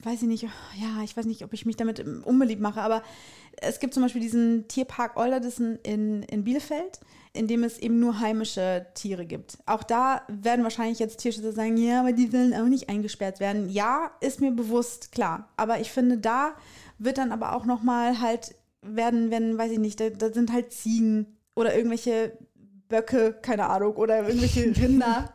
weiß 0.06 0.22
ich 0.22 0.28
nicht, 0.28 0.44
ja, 0.44 1.04
ich 1.04 1.16
weiß 1.16 1.26
nicht, 1.26 1.44
ob 1.44 1.54
ich 1.54 1.66
mich 1.66 1.76
damit 1.76 2.04
unbeliebt 2.26 2.62
mache, 2.62 2.82
aber 2.82 3.04
es 3.58 3.80
gibt 3.80 3.94
zum 3.94 4.04
Beispiel 4.04 4.22
diesen 4.22 4.68
Tierpark 4.68 5.18
Olderdissen 5.18 5.80
in, 5.84 6.24
in 6.24 6.44
Bielefeld, 6.44 7.00
in 7.34 7.48
dem 7.48 7.64
es 7.64 7.80
eben 7.80 8.00
nur 8.00 8.20
heimische 8.20 8.86
Tiere 8.94 9.26
gibt. 9.26 9.58
Auch 9.66 9.84
da 9.84 10.22
werden 10.28 10.64
wahrscheinlich 10.64 11.00
jetzt 11.00 11.18
Tierschützer 11.18 11.52
sagen, 11.52 11.78
ja, 11.78 12.02
aber 12.02 12.12
die 12.12 12.30
sollen 12.30 12.54
auch 12.54 12.66
nicht 12.66 12.90
eingesperrt 12.90 13.40
werden. 13.40 13.70
Ja, 13.70 14.12
ist 14.22 14.42
mir 14.42 14.52
bewusst, 14.52 15.12
klar. 15.12 15.50
Aber 15.58 15.80
ich 15.80 15.92
finde, 15.92 16.18
da 16.18 16.56
wird 17.00 17.18
dann 17.18 17.32
aber 17.32 17.56
auch 17.56 17.66
nochmal 17.66 18.22
halt, 18.22 18.56
werden, 18.82 19.32
wenn, 19.32 19.58
weiß 19.58 19.72
ich 19.72 19.80
nicht, 19.80 20.00
da, 20.00 20.10
da 20.10 20.32
sind 20.32 20.52
halt 20.52 20.74
Ziegen 20.74 21.38
oder 21.56 21.76
irgendwelche 21.76 22.38
Böcke, 22.90 23.34
keine 23.42 23.70
Ahnung, 23.70 23.96
oder 23.96 24.28
irgendwelche 24.28 24.66
Rinder. 24.82 25.34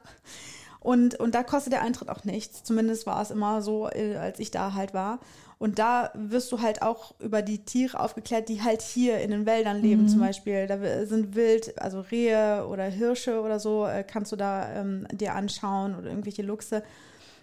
Und, 0.89 1.20
und 1.20 1.34
da 1.34 1.43
kostet 1.43 1.74
der 1.74 1.82
Eintritt 1.82 2.09
auch 2.09 2.24
nichts. 2.24 2.64
Zumindest 2.64 3.07
war 3.07 3.20
es 3.20 3.30
immer 3.30 3.61
so, 3.61 3.91
äh, 3.91 4.16
als 4.16 4.39
ich 4.39 4.51
da 4.51 4.72
halt 4.72 4.95
war. 4.95 5.20
Und 5.59 5.78
da 5.78 6.11
wirst 6.14 6.51
du 6.51 6.62
halt 6.62 6.80
auch 6.80 7.14
über 7.20 7.43
die 7.43 7.62
Tiere 7.62 8.01
aufgeklärt, 8.01 8.49
die 8.49 8.62
halt 8.62 8.80
hier 8.80 9.18
in 9.18 9.30
den 9.30 9.45
Wäldern 9.45 9.82
leben 9.82 10.09
zum 10.09 10.20
Beispiel. 10.20 10.66
Da 10.66 10.78
sind 11.05 11.34
wild, 11.34 11.78
also 11.78 12.01
Rehe 12.01 12.66
oder 12.66 12.84
Hirsche 12.84 13.43
oder 13.43 13.61
so, 13.61 13.84
äh, 13.84 14.03
kannst 14.03 14.32
du 14.32 14.36
da 14.36 14.80
ähm, 14.80 15.07
dir 15.12 15.34
anschauen 15.34 15.95
oder 15.95 16.09
irgendwelche 16.09 16.41
Luchse. 16.41 16.82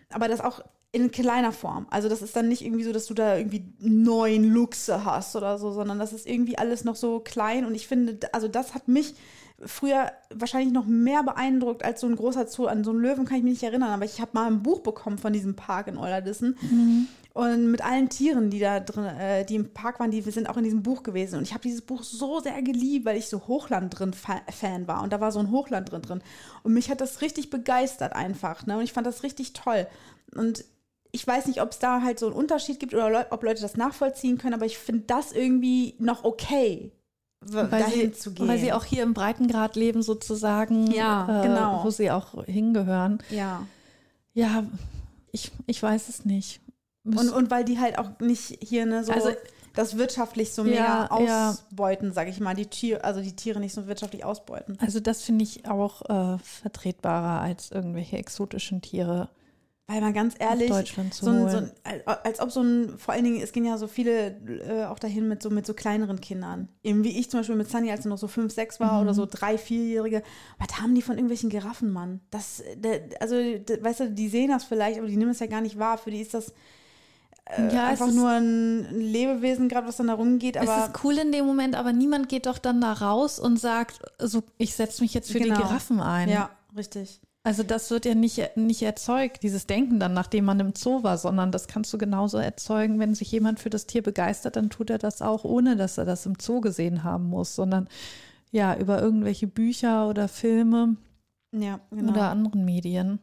Aber 0.10 0.28
das 0.28 0.42
auch 0.42 0.62
in 0.92 1.12
kleiner 1.12 1.52
Form. 1.52 1.86
Also 1.92 2.10
das 2.10 2.24
ist 2.24 2.36
dann 2.36 2.48
nicht 2.48 2.66
irgendwie 2.66 2.86
so, 2.86 2.94
dass 2.94 3.06
du 3.06 3.14
da 3.14 3.38
irgendwie 3.38 3.72
neun 3.78 4.44
Luchse 4.46 5.06
hast 5.06 5.36
oder 5.36 5.60
so, 5.60 5.72
sondern 5.72 6.00
das 6.00 6.14
ist 6.14 6.26
irgendwie 6.26 6.58
alles 6.58 6.84
noch 6.84 6.96
so 6.96 7.20
klein. 7.20 7.64
Und 7.66 7.76
ich 7.76 7.88
finde, 7.88 8.18
also 8.32 8.48
das 8.48 8.74
hat 8.74 8.88
mich 8.88 9.14
früher 9.64 10.12
wahrscheinlich 10.34 10.74
noch 10.74 10.86
mehr 10.86 11.24
beeindruckt 11.24 11.84
als 11.84 12.02
so 12.02 12.08
ein 12.08 12.16
großer 12.16 12.48
Zoo. 12.48 12.66
An 12.66 12.84
so 12.84 12.92
einen 12.92 13.00
Löwen 13.00 13.26
kann 13.26 13.38
ich 13.38 13.44
mich 13.44 13.54
nicht 13.54 13.64
erinnern, 13.64 13.90
aber 13.90 14.06
ich 14.06 14.20
habe 14.20 14.32
mal 14.34 14.48
ein 14.48 14.64
Buch 14.64 14.82
bekommen 14.82 15.18
von 15.18 15.34
diesem 15.34 15.56
Park 15.56 15.88
in 15.88 15.98
Olderdissen. 15.98 16.58
Und 17.34 17.70
mit 17.70 17.84
allen 17.84 18.08
Tieren, 18.08 18.50
die 18.50 18.60
da 18.60 18.80
drin, 18.80 19.04
äh, 19.04 19.46
die 19.46 19.56
im 19.56 19.74
Park 19.74 20.00
waren, 20.00 20.10
die 20.10 20.22
sind 20.22 20.50
auch 20.50 20.56
in 20.56 20.64
diesem 20.64 20.84
Buch 20.84 21.04
gewesen. 21.04 21.38
Und 21.38 21.44
ich 21.44 21.54
habe 21.54 21.64
dieses 21.64 21.82
Buch 21.82 22.04
so 22.04 22.40
sehr 22.40 22.62
geliebt, 22.62 23.06
weil 23.06 23.18
ich 23.18 23.28
so 23.28 23.48
Hochland 23.48 23.98
drin 24.00 24.14
Fa 24.14 24.42
Fan 24.50 24.88
war. 24.88 25.04
Und 25.04 25.12
da 25.12 25.20
war 25.20 25.34
so 25.34 25.40
ein 25.40 25.52
Hochland 25.52 25.92
drin 25.92 26.02
drin. 26.02 26.22
Und 26.64 26.74
mich 26.74 26.90
hat 26.90 27.02
das 27.02 27.22
richtig 27.22 27.50
begeistert 27.50 28.14
einfach. 28.14 28.66
Ne? 28.66 28.78
Und 28.78 28.84
ich 28.84 28.94
fand 28.94 29.06
das 29.06 29.24
richtig 29.24 29.52
toll. 29.52 29.86
Und 30.34 30.64
ich 31.12 31.26
weiß 31.26 31.48
nicht, 31.48 31.62
ob 31.62 31.72
es 31.72 31.80
da 31.80 32.02
halt 32.02 32.20
so 32.20 32.28
einen 32.28 32.36
Unterschied 32.36 32.80
gibt 32.80 32.94
oder 32.94 33.10
Leu 33.10 33.24
ob 33.30 33.44
Leute 33.44 33.62
das 33.62 33.78
nachvollziehen 33.78 34.38
können, 34.38 34.54
aber 34.54 34.66
ich 34.66 34.78
finde 34.78 35.04
das 35.08 35.32
irgendwie 35.32 35.96
noch 35.98 36.26
okay, 36.26 36.92
Weil 37.48 37.88
sie, 37.92 38.12
zu 38.12 38.32
gehen. 38.34 38.48
weil 38.48 38.58
sie 38.60 38.74
auch 38.74 38.84
hier 38.86 39.04
im 39.04 39.14
Breitengrad 39.14 39.76
leben, 39.76 40.02
sozusagen, 40.02 40.88
Ja, 40.92 41.42
äh, 41.44 41.48
genau. 41.48 41.84
wo 41.84 41.90
sie 41.90 42.12
auch 42.12 42.44
hingehören. 42.46 43.20
ja. 43.30 43.66
Ja, 44.34 44.66
ich, 45.32 45.52
ich 45.66 45.82
weiß 45.82 46.10
es 46.10 46.26
nicht. 46.26 46.60
Und, 47.06 47.30
und 47.30 47.50
weil 47.52 47.64
die 47.64 47.80
halt 47.80 47.98
auch 47.98 48.10
nicht 48.20 48.58
hier 48.62 48.86
ne, 48.86 49.04
so 49.04 49.14
Also- 49.14 49.30
das 49.76 49.98
wirtschaftlich 49.98 50.54
so 50.54 50.64
mega 50.64 51.08
Ja, 51.12 51.20
ja. 51.22 51.50
ausbeuten, 51.52 52.12
sag 52.14 52.28
ich 52.30 52.40
mal, 52.40 52.54
die 52.56 52.66
Tiere, 52.66 53.04
also 53.04 53.22
die 53.22 53.36
Tiere 53.36 53.60
nicht 53.60 53.74
so 53.74 53.88
wirtschaftlich 53.88 54.24
ausbeuten. 54.26 54.78
also 54.82 55.00
das 55.02 55.22
finde 55.22 55.44
ich 55.44 55.68
auch 55.68 56.02
äh, 56.10 56.38
vertretbarer 56.40 57.42
als 57.42 57.72
irgendwelche 57.72 58.18
exotischen 58.18 58.82
Tiere 58.82 59.30
Weil 59.88 60.02
mal 60.02 60.14
ganz 60.14 60.34
ehrlich, 60.40 60.70
so 61.12 61.30
ein, 61.30 61.48
so 61.48 61.58
ein, 61.58 61.72
als- 62.06 62.40
ob 62.40 62.50
so 62.52 62.62
ein, 62.62 62.98
vor 62.98 63.14
allen 63.14 63.24
Dingen, 63.24 63.40
es 63.40 63.52
gehen 63.52 63.66
ja 63.66 63.78
so 63.78 63.88
viele 63.88 64.30
äh, 64.68 64.86
auch 64.86 64.98
dahin 64.98 65.28
mit 65.28 65.44
so, 65.44 65.52
mit 65.52 65.68
so 65.68 65.76
kleineren 65.76 66.20
Kindern. 66.20 66.70
Eben 66.82 67.04
wie 67.04 67.20
ich 67.20 67.30
zum 67.30 67.42
Beispiel 67.42 67.56
mit 67.56 67.70
Sunny, 67.70 67.92
als 67.92 68.02
sie 68.02 68.10
noch 68.10 68.18
so 68.18 68.28
fünf, 68.28 68.52
sechs 68.52 68.80
war 68.80 69.00
oder 69.02 69.12
Mhm. 69.12 69.16
so 69.16 69.28
drei, 69.30 69.60
vierjährige. 69.60 70.24
Was 70.58 70.82
haben 70.82 70.96
die 70.96 71.04
von 71.04 71.16
irgendwelchen 71.18 71.52
Giraffen, 71.52 71.92
Mann? 71.92 72.22
Das, 72.32 72.64
der, 72.78 73.02
also, 73.20 73.36
der, 73.36 73.84
weißt 73.84 74.00
du, 74.00 74.10
die 74.12 74.28
sehen 74.28 74.50
das 74.50 74.64
vielleicht, 74.64 74.98
aber 74.98 75.08
die 75.08 75.18
nehmen 75.18 75.30
es 75.32 75.40
ja 75.40 75.46
gar 75.46 75.62
nicht 75.62 75.78
wahr. 75.78 76.00
Für 76.00 76.10
die 76.10 76.22
ist 76.22 76.34
das, 76.34 76.50
äh, 77.46 77.62
Ja, 77.72 77.92
es 77.92 78.02
einfach 78.02 78.12
nur 78.12 78.30
ein 78.32 78.90
Lebewesen 79.00 79.70
gerade, 79.70 79.88
was 79.88 79.98
dann 79.98 80.08
da 80.08 80.16
rumgeht, 80.16 80.56
es 80.56 80.68
aber 80.68 80.86
ist 80.88 81.04
cool 81.04 81.16
in 81.20 81.32
dem 81.32 81.46
Moment, 81.46 81.76
aber 81.76 81.94
niemand 81.94 82.28
geht 82.28 82.48
doch 82.48 82.58
dann 82.58 82.82
da 82.82 82.92
raus 82.92 83.40
und 83.40 83.58
sagt, 83.60 84.00
so, 84.18 84.42
ich 84.58 84.74
setze 84.74 85.04
mich 85.04 85.14
jetzt 85.14 85.32
für 85.32 85.38
Genau. 85.40 85.58
die 85.58 85.62
Giraffen 85.62 86.00
ein. 86.02 86.28
ja, 86.30 86.50
richtig. 86.76 87.22
Also 87.46 87.62
das 87.62 87.92
wird 87.92 88.06
ja 88.06 88.16
nicht, 88.16 88.58
nicht 88.58 88.82
erzeugt, 88.82 89.44
dieses 89.44 89.68
Denken 89.68 90.00
dann, 90.00 90.16
nachdem 90.16 90.46
man 90.46 90.60
im 90.60 90.74
Zoo 90.76 91.04
war, 91.04 91.20
sondern 91.20 91.52
das 91.52 91.68
kannst 91.68 91.94
du 91.94 92.00
genauso 92.00 92.40
erzeugen, 92.40 92.98
wenn 92.98 93.14
sich 93.14 93.32
jemand 93.32 93.60
für 93.60 93.70
das 93.70 93.86
Tier 93.86 94.02
begeistert, 94.02 94.56
dann 94.56 94.72
tut 94.72 94.90
er 94.90 94.98
das 94.98 95.22
auch, 95.22 95.44
ohne 95.44 95.76
dass 95.76 96.00
er 96.00 96.06
das 96.06 96.26
im 96.26 96.38
Zoo 96.42 96.60
gesehen 96.60 97.04
haben 97.04 97.26
muss, 97.26 97.54
sondern 97.54 97.88
ja, 98.52 98.76
über 98.76 99.00
irgendwelche 99.00 99.46
Bücher 99.46 100.10
oder 100.10 100.28
Filme 100.28 100.96
Ja, 101.52 101.80
genau. 101.92 102.14
oder 102.14 102.32
anderen 102.32 102.66
Medien. 102.66 103.20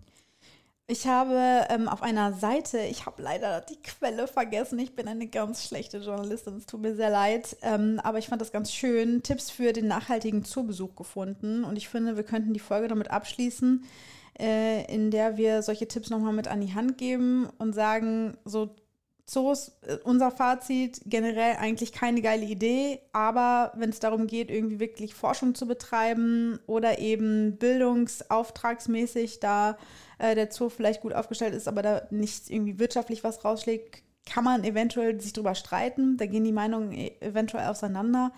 Ich 0.92 1.06
habe 1.06 1.66
ähm, 1.70 1.88
auf 1.88 2.02
einer 2.02 2.34
Seite, 2.34 2.80
ich 2.80 3.06
habe 3.06 3.22
leider 3.22 3.62
die 3.62 3.80
Quelle 3.80 4.28
vergessen, 4.28 4.78
ich 4.78 4.94
bin 4.94 5.08
eine 5.08 5.26
ganz 5.26 5.66
schlechte 5.66 5.96
Journalistin, 5.96 6.58
es 6.58 6.66
tut 6.66 6.82
mir 6.82 6.94
sehr 6.94 7.08
leid, 7.08 7.56
ähm, 7.62 7.98
aber 8.04 8.18
ich 8.18 8.26
fand 8.26 8.42
das 8.42 8.52
ganz 8.52 8.70
schön, 8.70 9.22
Tipps 9.22 9.50
für 9.50 9.72
den 9.72 9.86
nachhaltigen 9.86 10.44
Zoobesuch 10.44 10.94
gefunden. 10.94 11.64
Und 11.64 11.78
ich 11.78 11.88
finde, 11.88 12.18
wir 12.18 12.24
könnten 12.24 12.52
die 12.52 12.60
Folge 12.60 12.88
damit 12.88 13.10
abschließen, 13.10 13.86
äh, 14.38 14.84
in 14.94 15.10
der 15.10 15.38
wir 15.38 15.62
solche 15.62 15.88
Tipps 15.88 16.10
nochmal 16.10 16.34
mit 16.34 16.46
an 16.46 16.60
die 16.60 16.74
Hand 16.74 16.98
geben 16.98 17.48
und 17.56 17.72
sagen, 17.72 18.36
so 18.44 18.68
Zoos, 19.24 19.72
äh, 19.82 19.98
unser 20.04 20.30
Fazit, 20.30 21.00
generell 21.06 21.56
eigentlich 21.56 21.92
keine 21.92 22.22
geile 22.22 22.44
Idee, 22.44 23.00
aber 23.12 23.72
wenn 23.76 23.90
es 23.90 24.00
darum 24.00 24.26
geht, 24.26 24.50
irgendwie 24.50 24.80
wirklich 24.80 25.14
Forschung 25.14 25.54
zu 25.54 25.66
betreiben 25.66 26.58
oder 26.66 26.98
eben 26.98 27.56
bildungsauftragsmäßig, 27.56 29.40
da 29.40 29.78
äh, 30.18 30.34
der 30.34 30.50
Zoo 30.50 30.68
vielleicht 30.68 31.00
gut 31.02 31.14
aufgestellt 31.14 31.54
ist, 31.54 31.68
aber 31.68 31.82
da 31.82 32.02
nicht 32.10 32.50
irgendwie 32.50 32.78
wirtschaftlich 32.78 33.24
was 33.24 33.44
rausschlägt, 33.44 34.02
kann 34.26 34.44
man 34.44 34.64
eventuell 34.64 35.20
sich 35.20 35.32
drüber 35.32 35.54
streiten. 35.54 36.16
Da 36.16 36.26
gehen 36.26 36.44
die 36.44 36.52
Meinungen 36.52 36.92
e- 36.92 37.16
eventuell 37.20 37.68
auseinander. 37.68 38.32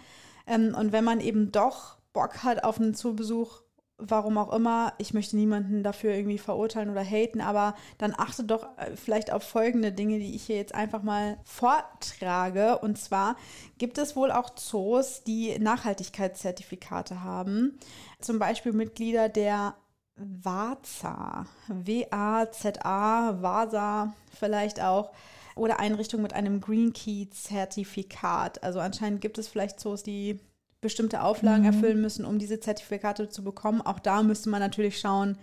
Ähm, 0.46 0.74
und 0.78 0.92
wenn 0.92 1.04
man 1.04 1.20
eben 1.20 1.52
doch 1.52 1.98
Bock 2.12 2.42
hat 2.42 2.64
auf 2.64 2.80
einen 2.80 2.94
Zoobesuch, 2.94 3.63
warum 3.98 4.38
auch 4.38 4.52
immer, 4.52 4.92
ich 4.98 5.14
möchte 5.14 5.36
niemanden 5.36 5.82
dafür 5.82 6.12
irgendwie 6.12 6.38
verurteilen 6.38 6.90
oder 6.90 7.04
haten, 7.04 7.40
aber 7.40 7.74
dann 7.98 8.14
achte 8.16 8.44
doch 8.44 8.66
äh, 8.76 8.96
vielleicht 8.96 9.32
auf 9.32 9.42
folgende 9.42 9.92
Dinge, 9.92 10.18
die 10.18 10.34
ich 10.34 10.44
hier 10.44 10.56
jetzt 10.56 10.74
einfach 10.74 11.02
mal 11.02 11.38
vortrage. 11.44 12.78
Und 12.78 12.98
zwar 12.98 13.36
gibt 13.78 13.98
es 13.98 14.16
wohl 14.16 14.30
auch 14.30 14.50
Zoos, 14.56 15.22
die 15.22 15.58
Nachhaltigkeitszertifikate 15.58 17.22
haben. 17.22 17.78
Zum 18.20 18.38
Beispiel 18.38 18.72
Mitglieder 18.72 19.28
der 19.28 19.76
WAZA, 20.16 21.46
W-A-Z-A, 21.68 23.42
WASA 23.42 24.12
vielleicht 24.32 24.80
auch, 24.80 25.12
oder 25.56 25.78
Einrichtungen 25.78 26.22
mit 26.22 26.32
einem 26.32 26.60
Green 26.60 26.92
Key-Zertifikat. 26.92 28.62
Also 28.64 28.80
anscheinend 28.80 29.20
gibt 29.20 29.38
es 29.38 29.48
vielleicht 29.48 29.78
Zoos, 29.78 30.02
die 30.02 30.40
bestimmte 30.84 31.22
Auflagen 31.22 31.64
erfüllen 31.64 32.00
müssen, 32.00 32.24
um 32.24 32.38
diese 32.38 32.60
Zertifikate 32.60 33.28
zu 33.28 33.42
bekommen. 33.42 33.82
Auch 33.82 33.98
da 33.98 34.22
müsste 34.22 34.48
man 34.50 34.60
natürlich 34.60 35.00
schauen, 35.00 35.36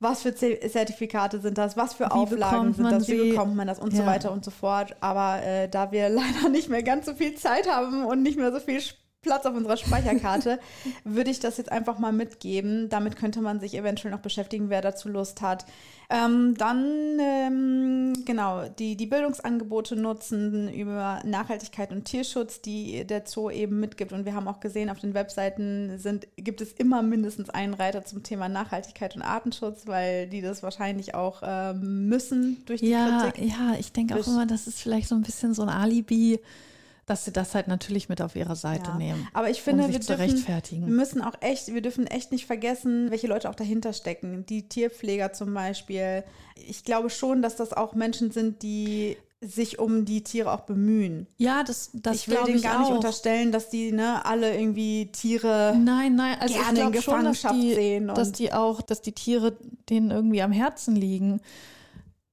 was 0.00 0.22
für 0.22 0.34
Zertifikate 0.34 1.40
sind 1.40 1.56
das, 1.56 1.76
was 1.76 1.94
für 1.94 2.06
Wie 2.06 2.10
Auflagen 2.10 2.74
sind 2.74 2.90
das, 2.90 3.08
wie 3.08 3.12
sie? 3.20 3.28
bekommt 3.30 3.54
man 3.54 3.66
das 3.68 3.78
und 3.78 3.92
so 3.94 4.02
Ja. 4.02 4.06
weiter 4.06 4.32
und 4.32 4.44
so 4.44 4.50
fort. 4.50 4.96
Aber 5.00 5.40
äh, 5.42 5.68
da 5.68 5.92
wir 5.92 6.08
leider 6.20 6.48
nicht 6.50 6.68
mehr 6.68 6.82
ganz 6.82 7.06
so 7.06 7.14
viel 7.14 7.34
Zeit 7.36 7.68
haben 7.70 8.04
und 8.04 8.22
nicht 8.22 8.36
mehr 8.36 8.52
so 8.52 8.58
viel 8.60 8.80
Platz 9.24 9.44
auf 9.46 9.56
unserer 9.56 9.76
Speicherkarte, 9.76 10.60
würde 11.04 11.30
ich 11.30 11.40
das 11.40 11.56
jetzt 11.56 11.72
einfach 11.72 11.98
mal 11.98 12.12
mitgeben. 12.12 12.88
Damit 12.88 13.16
könnte 13.16 13.40
man 13.40 13.58
sich 13.58 13.74
eventuell 13.76 14.12
noch 14.12 14.20
beschäftigen, 14.20 14.70
wer 14.70 14.82
dazu 14.82 15.08
Lust 15.08 15.42
hat. 15.42 15.66
Ähm, 16.10 16.54
dann, 16.58 17.18
ähm, 17.18 18.12
genau, 18.26 18.68
die, 18.68 18.94
die 18.96 19.06
Bildungsangebote 19.06 19.96
nutzen 19.96 20.72
über 20.72 21.20
Nachhaltigkeit 21.24 21.90
und 21.92 22.04
Tierschutz, 22.04 22.60
die 22.60 23.06
der 23.06 23.22
Zoo 23.26 23.48
eben 23.50 23.80
mitgibt. 23.80 24.12
Und 24.12 24.26
wir 24.26 24.34
haben 24.34 24.46
auch 24.46 24.60
gesehen, 24.60 24.90
auf 24.90 25.00
den 25.00 25.14
Webseiten 25.14 25.98
sind, 25.98 26.28
gibt 26.36 26.60
es 26.60 26.72
immer 26.72 27.02
mindestens 27.02 27.48
einen 27.48 27.72
Reiter 27.74 28.04
zum 28.04 28.22
Thema 28.22 28.48
Nachhaltigkeit 28.50 29.16
und 29.16 29.22
Artenschutz, 29.22 29.86
weil 29.86 30.28
die 30.28 30.42
das 30.42 30.62
wahrscheinlich 30.62 31.14
auch 31.14 31.42
ähm, 31.42 32.06
müssen 32.08 32.62
durch 32.66 32.80
die 32.80 32.90
Ja, 32.90 33.22
Kritik. 33.30 33.48
ja, 33.48 33.74
ich 33.80 33.90
denke 33.92 34.14
auch 34.14 34.26
immer, 34.26 34.44
das 34.46 34.66
ist 34.66 34.80
vielleicht 34.80 35.08
so 35.08 35.14
ein 35.14 35.22
bisschen 35.22 35.54
so 35.54 35.62
ein 35.62 35.70
Alibi, 35.70 36.38
dass 37.06 37.24
sie 37.24 37.32
das 37.32 37.54
halt 37.54 37.68
natürlich 37.68 38.08
mit 38.08 38.22
auf 38.22 38.34
ihre 38.36 38.56
Seite 38.56 38.90
Ja. 38.92 38.96
nehmen. 38.96 39.28
Aber 39.34 39.50
ich 39.50 39.60
finde, 39.62 39.84
um 39.84 39.92
wir 39.92 40.00
zu 40.00 40.08
dürfen, 40.16 40.22
rechtfertigen. 40.30 40.86
wir 40.86 40.92
müssen 40.94 41.20
auch 41.22 41.34
echt, 41.40 41.72
wir 41.74 41.82
dürfen 41.82 42.06
echt 42.06 42.32
nicht 42.32 42.46
vergessen, 42.46 43.10
welche 43.10 43.26
Leute 43.26 43.50
auch 43.50 43.54
dahinter 43.54 43.92
stecken. 43.92 44.46
Die 44.46 44.68
Tierpfleger 44.68 45.32
zum 45.32 45.52
Beispiel. 45.52 46.24
Ich 46.56 46.84
glaube 46.84 47.10
schon, 47.10 47.42
dass 47.42 47.56
das 47.56 47.72
auch 47.72 47.94
Menschen 47.94 48.30
sind, 48.30 48.62
die 48.62 49.16
sich 49.40 49.78
um 49.78 50.06
die 50.06 50.22
Tiere 50.24 50.50
auch 50.52 50.62
bemühen. 50.62 51.26
Ja, 51.36 51.62
das, 51.64 51.90
das 51.92 52.16
ich 52.16 52.28
will 52.28 52.38
denen 52.46 52.62
gar 52.62 52.76
auch. 52.76 52.80
nicht 52.88 52.92
unterstellen, 52.96 53.52
dass 53.52 53.68
die 53.68 53.92
ne, 53.92 54.24
alle 54.24 54.54
irgendwie 54.58 55.12
Tiere. 55.12 55.76
Nein, 55.78 56.14
nein, 56.14 56.38
also 56.40 56.54
gerne 56.54 56.64
ich 56.64 56.68
in 56.70 56.74
glaube 56.92 57.02
schon, 57.02 57.24
dass 57.24 57.42
Gefangenschaft 57.42 57.54
die, 57.56 57.74
sehen 57.74 58.08
und- 58.08 58.16
dass 58.16 58.32
die 58.32 58.52
auch, 58.54 58.80
dass 58.80 59.02
die 59.02 59.12
Tiere 59.12 59.54
denen 59.90 60.10
irgendwie 60.10 60.40
am 60.40 60.52
Herzen 60.52 60.96
liegen. 60.96 61.42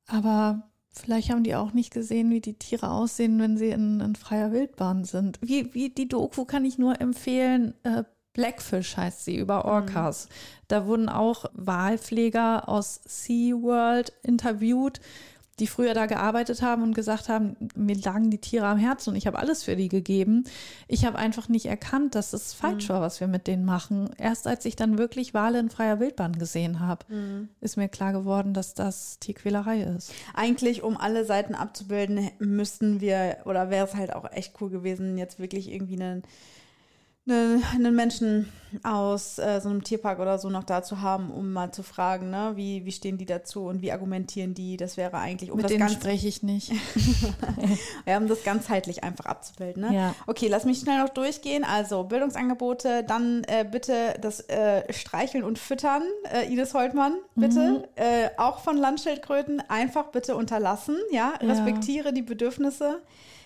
Aber 0.07 0.69
vielleicht 0.93 1.29
haben 1.29 1.43
die 1.43 1.55
auch 1.55 1.73
nicht 1.73 1.93
gesehen, 1.93 2.29
wie 2.29 2.41
die 2.41 2.53
Tiere 2.53 2.91
aussehen, 2.91 3.39
wenn 3.39 3.57
sie 3.57 3.69
in, 3.69 3.99
in 3.99 4.15
freier 4.15 4.51
Wildbahn 4.51 5.03
sind. 5.03 5.39
Wie, 5.41 5.73
wie 5.73 5.89
die 5.89 6.07
Doku 6.07 6.45
kann 6.45 6.65
ich 6.65 6.77
nur 6.77 6.99
empfehlen. 6.99 7.73
Äh, 7.83 8.03
Blackfish 8.33 8.95
heißt 8.95 9.25
sie, 9.25 9.37
über 9.37 9.65
Orcas. 9.65 10.29
Da 10.67 10.85
wurden 10.85 11.09
auch 11.09 11.45
Walpfleger 11.53 12.69
aus 12.69 13.01
SeaWorld 13.05 14.13
interviewt, 14.23 15.01
die 15.60 15.68
früher 15.68 15.93
da 15.93 16.06
gearbeitet 16.06 16.62
haben 16.62 16.82
und 16.82 16.95
gesagt 16.95 17.30
haben, 17.30 17.56
mir 17.76 17.95
lagen 17.95 18.32
die 18.32 18.39
Tiere 18.39 18.66
am 18.66 18.78
Herzen 18.78 19.12
und 19.12 19.16
ich 19.16 19.28
habe 19.28 19.38
alles 19.38 19.64
für 19.64 19.76
die 19.76 19.89
gegeben. 19.89 20.45
Ich 20.88 21.06
habe 21.06 21.18
einfach 21.18 21.49
nicht 21.49 21.68
erkannt, 21.68 22.16
dass 22.16 22.34
es 22.34 22.54
falsch 22.54 22.89
war, 22.89 23.02
was 23.02 23.20
wir 23.20 23.28
mit 23.28 23.47
denen 23.47 23.66
machen. 23.66 24.10
Erst 24.18 24.47
als 24.47 24.66
ich 24.66 24.76
dann 24.76 24.97
wirklich 24.97 25.34
Wale 25.34 25.60
in 25.60 25.70
freier 25.70 25.99
Wildbahn 25.99 26.39
gesehen 26.39 26.80
habe, 26.80 27.06
ist 27.60 27.78
mir 27.78 27.89
klar 27.89 28.14
geworden, 28.14 28.54
dass 28.54 28.74
das 28.74 29.20
Tierquälerei 29.20 29.82
ist. 29.82 30.14
Eigentlich, 30.34 30.82
um 30.84 30.97
alle 30.97 31.26
Seiten 31.26 31.54
abzubilden, 31.54 32.32
müssten 32.39 33.02
wir, 33.02 33.38
oder 33.45 33.70
wäre 33.70 33.86
es 33.86 33.93
halt 33.93 34.14
auch 34.14 34.32
echt 34.32 34.60
cool 34.62 34.70
gewesen, 34.70 35.18
jetzt 35.18 35.39
wirklich 35.39 35.72
irgendwie 35.72 36.02
einen, 36.02 36.24
einen, 37.30 37.95
Menschen 37.95 38.51
aus 38.84 39.38
äh, 39.38 39.59
so 39.61 39.69
einem 39.69 39.84
Tierpark 39.84 40.19
oder 40.19 40.39
so 40.39 40.49
noch 40.49 40.63
da 40.63 40.82
zu 40.82 41.01
haben, 41.01 41.30
um 41.30 41.51
mal 41.53 41.72
zu 41.72 41.84
fragen, 41.84 42.30
ne, 42.30 42.53
wie, 42.55 42.86
wie 42.86 42.91
stehen 42.91 43.17
die 43.17 43.26
dazu 43.26 43.65
und 43.65 43.82
wie 43.82 43.91
argumentieren 43.91 44.53
die? 44.53 44.78
Das 44.78 44.97
wäre 44.97 45.17
eigentlich, 45.17 45.51
um 45.51 45.57
mit 45.57 45.65
das 45.65 45.72
denen 45.72 45.82
ganz, 45.82 45.93
spreche 45.93 46.28
ich 46.28 46.41
nicht. 46.41 46.72
ja, 48.05 48.17
um 48.17 48.28
das 48.28 48.43
ganzheitlich 48.43 49.03
einfach 49.03 49.26
abzubilden. 49.26 49.84
Ne? 49.84 49.95
Ja. 49.95 50.15
Okay, 50.26 50.47
lass 50.47 50.65
mich 50.65 50.80
schnell 50.80 50.99
noch 50.99 51.09
durchgehen. 51.09 51.63
Also 51.63 52.03
Bildungsangebote, 52.05 53.03
dann 53.03 53.43
äh, 53.43 53.65
bitte 53.69 54.15
das 54.22 54.39
äh, 54.49 54.91
Streicheln 54.91 55.43
und 55.43 55.59
Füttern, 55.59 56.03
äh, 56.34 56.51
Ines 56.51 56.74
Holtmann, 56.74 57.15
bitte. 57.36 57.88
Äh, 57.95 58.30
auch 58.38 58.59
von 58.59 58.78
Landschildkröten 58.78 59.61
einfach 59.69 60.07
bitte 60.07 60.36
unterlassen. 60.36 60.97
Ja, 61.11 61.34
Ja. 61.41 61.47
respektiere 61.47 62.13
die 62.13 62.22
Bedürfnisse 62.24 63.01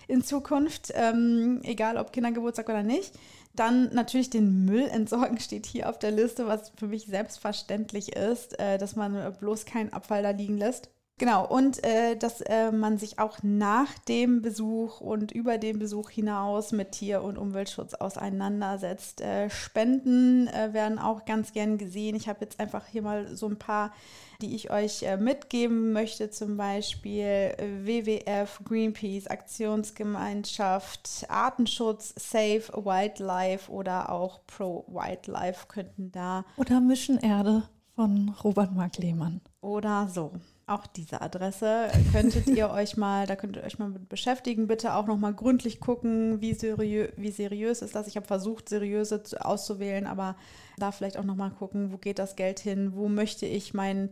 in 0.08 0.22
Zukunft, 0.22 0.92
ähm, 0.94 1.60
egal 1.64 1.96
ob 1.96 2.12
Kindergeburtstag 2.12 2.68
oder 2.68 2.82
nicht. 2.82 3.12
Dann 3.54 3.92
natürlich 3.94 4.30
den 4.30 4.64
Müll 4.64 4.86
entsorgen 4.86 5.40
steht 5.40 5.66
hier 5.66 5.88
auf 5.88 5.98
der 5.98 6.10
Liste, 6.10 6.46
was 6.46 6.72
für 6.76 6.86
mich 6.86 7.06
selbstverständlich 7.06 8.14
ist, 8.14 8.58
äh, 8.58 8.78
dass 8.78 8.96
man 8.96 9.34
bloß 9.40 9.64
keinen 9.64 9.92
Abfall 9.92 10.22
da 10.22 10.30
liegen 10.30 10.58
lässt. 10.58 10.90
Genau, 11.18 11.46
und 11.46 11.82
äh, 11.82 12.14
dass 12.14 12.42
äh, 12.42 12.70
man 12.70 12.98
sich 12.98 13.18
auch 13.18 13.38
nach 13.42 13.98
dem 14.00 14.42
Besuch 14.42 15.00
und 15.00 15.32
über 15.32 15.56
den 15.56 15.78
Besuch 15.78 16.10
hinaus 16.10 16.72
mit 16.72 16.92
Tier- 16.92 17.22
und 17.22 17.38
Umweltschutz 17.38 17.94
auseinandersetzt. 17.94 19.22
Äh, 19.22 19.48
Spenden 19.48 20.46
äh, 20.48 20.74
werden 20.74 20.98
auch 20.98 21.24
ganz 21.24 21.54
gern 21.54 21.78
gesehen. 21.78 22.16
Ich 22.16 22.28
habe 22.28 22.40
jetzt 22.42 22.60
einfach 22.60 22.86
hier 22.86 23.00
mal 23.00 23.34
so 23.34 23.48
ein 23.48 23.56
paar, 23.58 23.94
die 24.42 24.54
ich 24.54 24.70
euch 24.70 25.04
äh, 25.04 25.16
mitgeben 25.16 25.94
möchte, 25.94 26.28
zum 26.28 26.58
Beispiel 26.58 27.22
äh, 27.22 27.86
WWF, 27.86 28.60
Greenpeace, 28.64 29.26
Aktionsgemeinschaft, 29.28 31.24
Artenschutz, 31.30 32.12
Save 32.18 32.84
Wildlife 32.84 33.72
oder 33.72 34.12
auch 34.12 34.40
Pro 34.46 34.84
Wildlife 34.88 35.66
könnten 35.66 36.12
da 36.12 36.44
Oder 36.58 36.82
Mischenerde 36.82 37.62
von 37.94 38.34
Robert 38.44 38.74
Mark 38.74 38.98
Lehmann. 38.98 39.40
oder 39.62 40.08
so. 40.08 40.32
Auch 40.68 40.88
diese 40.88 41.20
Adresse 41.20 41.88
könntet 42.10 42.48
ihr 42.48 42.70
euch 42.70 42.96
mal, 42.96 43.28
da 43.28 43.36
könnt 43.36 43.54
ihr 43.54 43.62
euch 43.62 43.78
mal 43.78 43.88
mit 43.88 44.08
beschäftigen. 44.08 44.66
Bitte 44.66 44.94
auch 44.94 45.06
noch 45.06 45.16
mal 45.16 45.32
gründlich 45.32 45.78
gucken, 45.78 46.40
wie, 46.40 46.54
seriö 46.54 47.08
wie 47.16 47.30
seriös 47.30 47.82
ist 47.82 47.94
das. 47.94 48.08
Ich 48.08 48.16
habe 48.16 48.26
versucht, 48.26 48.68
seriöse 48.68 49.22
zu- 49.22 49.44
auszuwählen, 49.44 50.08
aber 50.08 50.34
da 50.76 50.90
vielleicht 50.90 51.18
auch 51.18 51.24
noch 51.24 51.36
mal 51.36 51.50
gucken, 51.50 51.92
wo 51.92 51.98
geht 51.98 52.18
das 52.18 52.34
Geld 52.34 52.58
hin, 52.58 52.94
wo 52.96 53.08
möchte 53.08 53.46
ich 53.46 53.74
mein, 53.74 54.10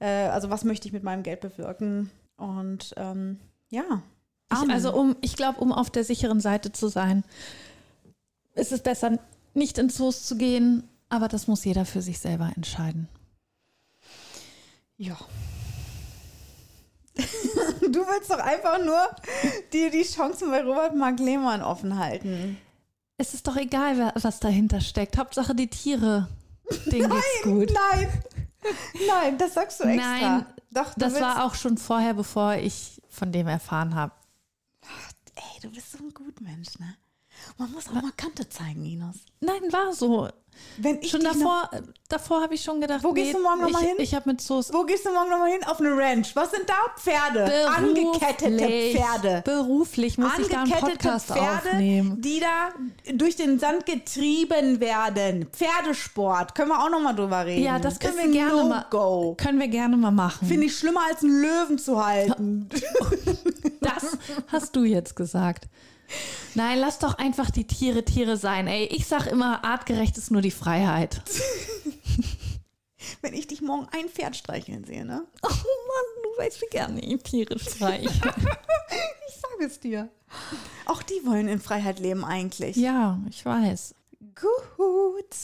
äh, 0.00 0.26
also 0.26 0.50
was 0.50 0.64
möchte 0.64 0.88
ich 0.88 0.92
mit 0.92 1.04
meinem 1.04 1.22
Geld 1.22 1.40
bewirken. 1.40 2.10
Und 2.36 2.92
ähm, 2.96 3.38
ja. 3.70 4.02
Ich, 4.52 4.70
also 4.70 4.92
um, 4.92 5.14
ich 5.20 5.36
glaube, 5.36 5.60
um 5.60 5.72
auf 5.72 5.90
der 5.90 6.02
sicheren 6.02 6.40
Seite 6.40 6.72
zu 6.72 6.88
sein, 6.88 7.22
ist 8.54 8.72
es 8.72 8.82
besser, 8.82 9.18
nicht 9.54 9.78
in 9.78 9.90
Zoos 9.90 10.24
zu 10.24 10.36
gehen, 10.36 10.88
aber 11.08 11.28
das 11.28 11.46
muss 11.46 11.64
jeder 11.64 11.84
für 11.84 12.02
sich 12.02 12.18
selber 12.18 12.50
entscheiden. 12.56 13.08
Ja. 14.96 15.16
Du 17.80 18.00
willst 18.00 18.30
doch 18.30 18.38
einfach 18.38 18.78
nur 18.82 18.98
dir 19.72 19.90
die 19.90 20.02
Chancen 20.02 20.50
bei 20.50 20.62
Robert 20.62 20.96
Mark 20.96 21.18
Lehmann 21.20 21.62
offen 21.62 21.98
halten. 21.98 22.56
Es 23.18 23.34
ist 23.34 23.46
doch 23.46 23.56
egal, 23.56 24.12
was 24.20 24.40
dahinter 24.40 24.80
steckt. 24.80 25.16
Hauptsache 25.16 25.54
die 25.54 25.68
Tiere. 25.68 26.28
Denen 26.86 27.10
geht's 27.10 27.42
gut. 27.42 27.72
Nein, 27.72 28.22
nein, 29.06 29.38
das 29.38 29.54
sagst 29.54 29.80
du 29.80 29.84
extra. 29.84 30.18
Nein, 30.18 30.46
doch, 30.70 30.94
Das 30.96 31.20
war 31.20 31.44
auch 31.44 31.54
schon 31.54 31.78
vorher, 31.78 32.14
bevor 32.14 32.54
ich 32.54 33.00
von 33.08 33.30
dem 33.30 33.46
erfahren 33.46 33.94
habe. 33.94 34.12
Ey, 35.36 35.60
du 35.62 35.70
bist 35.70 35.92
so 35.92 35.98
ein 35.98 36.12
Gutmensch, 36.12 36.78
ne? 36.78 36.96
Man 37.58 37.70
muss 37.72 37.88
auch 37.88 37.94
mal 37.94 38.12
Kante 38.16 38.48
zeigen, 38.48 38.84
Ines. 38.84 39.20
Nein, 39.40 39.62
war 39.70 39.92
so. 39.92 40.28
Wenn 40.78 40.98
ich 41.00 41.10
Schon 41.10 41.20
davor, 41.22 41.70
davor 42.08 42.42
habe 42.42 42.54
ich 42.54 42.62
schon 42.62 42.80
gedacht, 42.80 43.04
Wo 43.04 43.12
gehst 43.12 43.34
du 43.34 43.40
morgen 43.42 43.60
noch 43.60 43.68
ich, 43.68 43.72
mal 43.72 43.82
hin? 43.82 43.94
Ich 43.98 44.14
habe 44.14 44.30
mit 44.30 44.40
so 44.40 44.56
Noch, 44.58 44.72
wo 44.72 44.84
gehst 44.84 45.04
du 45.06 45.12
morgen 45.12 45.30
nochmal 45.30 45.50
hin? 45.50 45.60
Auf 45.66 45.80
eine 45.80 45.96
Ranch. 45.96 46.34
Was 46.34 46.50
sind 46.50 46.64
da 46.68 46.74
Pferde? 46.98 47.68
Angekettete 47.68 48.50
Beruflich- 48.50 48.96
Pferde. 48.96 49.42
Beruflich 49.44 50.18
muss 50.18 50.38
ich 50.38 50.48
da 50.48 50.62
einen 50.62 50.72
Angekettete 50.72 51.08
Podcast 51.08 51.26
Pferde, 51.28 51.68
aufnehmen. 51.70 52.20
die 52.20 52.40
da 52.40 52.70
durch 53.14 53.36
den 53.36 53.58
Sand 53.58 53.86
getrieben 53.86 54.80
werden. 54.80 55.46
Pferdesport. 55.52 56.54
Können 56.54 56.70
wir 56.70 56.82
auch 56.82 56.90
nochmal 56.90 57.14
drüber 57.14 57.44
reden. 57.46 57.62
Ja, 57.62 57.78
das 57.78 57.98
können 57.98 58.18
Ist 58.18 58.24
wir 58.24 58.32
gerne 58.32 58.64
mal. 58.64 58.80
No-Go. 58.90 59.34
Können 59.38 59.60
wir 59.60 59.68
gerne 59.68 59.96
mal 59.96 60.10
machen. 60.10 60.46
Finde 60.48 60.66
ich 60.66 60.76
schlimmer 60.76 61.00
als 61.08 61.22
einen 61.22 61.40
Löwen 61.40 61.78
zu 61.78 62.04
halten. 62.04 62.68
Das 63.80 64.16
hast 64.50 64.74
du 64.76 64.84
jetzt 64.84 65.14
gesagt. 65.14 65.66
Nein, 66.54 66.78
lass 66.78 66.98
doch 66.98 67.18
einfach 67.18 67.50
die 67.50 67.66
Tiere 67.66 68.04
Tiere 68.04 68.36
sein. 68.36 68.66
Ey, 68.68 68.84
ich 68.86 69.06
sag 69.06 69.26
immer, 69.26 69.64
artgerecht 69.64 70.16
ist 70.18 70.30
nur 70.30 70.42
die 70.42 70.50
Freiheit. 70.52 71.22
Wenn 73.22 73.34
ich 73.34 73.46
dich 73.46 73.60
morgen 73.60 73.88
ein 73.92 74.08
Pferd 74.08 74.36
streicheln 74.36 74.84
sehe, 74.84 75.04
ne? 75.04 75.24
Oh 75.42 75.48
Mann, 75.48 76.22
du 76.22 76.42
weißt, 76.42 76.60
wie 76.62 76.70
gerne 76.70 77.00
ich 77.00 77.22
Tiere 77.22 77.58
streiche. 77.58 78.08
Ich 79.26 79.40
sage 79.40 79.64
es 79.66 79.80
dir. 79.80 80.08
Auch 80.86 81.02
die 81.02 81.20
wollen 81.26 81.48
in 81.48 81.60
Freiheit 81.60 81.98
leben 81.98 82.24
eigentlich. 82.24 82.76
ja, 82.76 83.18
ich 83.28 83.44
weiß. 83.44 83.94
Gut. 84.34 85.34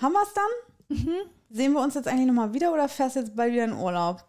Haben 0.00 0.12
wir 0.12 0.22
es 0.22 0.32
dann? 0.34 0.96
Mhm. 0.96 1.14
Sehen 1.50 1.72
wir 1.72 1.80
uns 1.80 1.94
jetzt 1.94 2.06
eigentlich 2.08 2.26
nochmal 2.26 2.54
wieder 2.54 2.72
oder 2.72 2.88
fährst 2.88 3.16
du 3.16 3.20
jetzt 3.20 3.34
bald 3.34 3.52
wieder 3.52 3.64
in 3.64 3.72
Urlaub? 3.72 4.24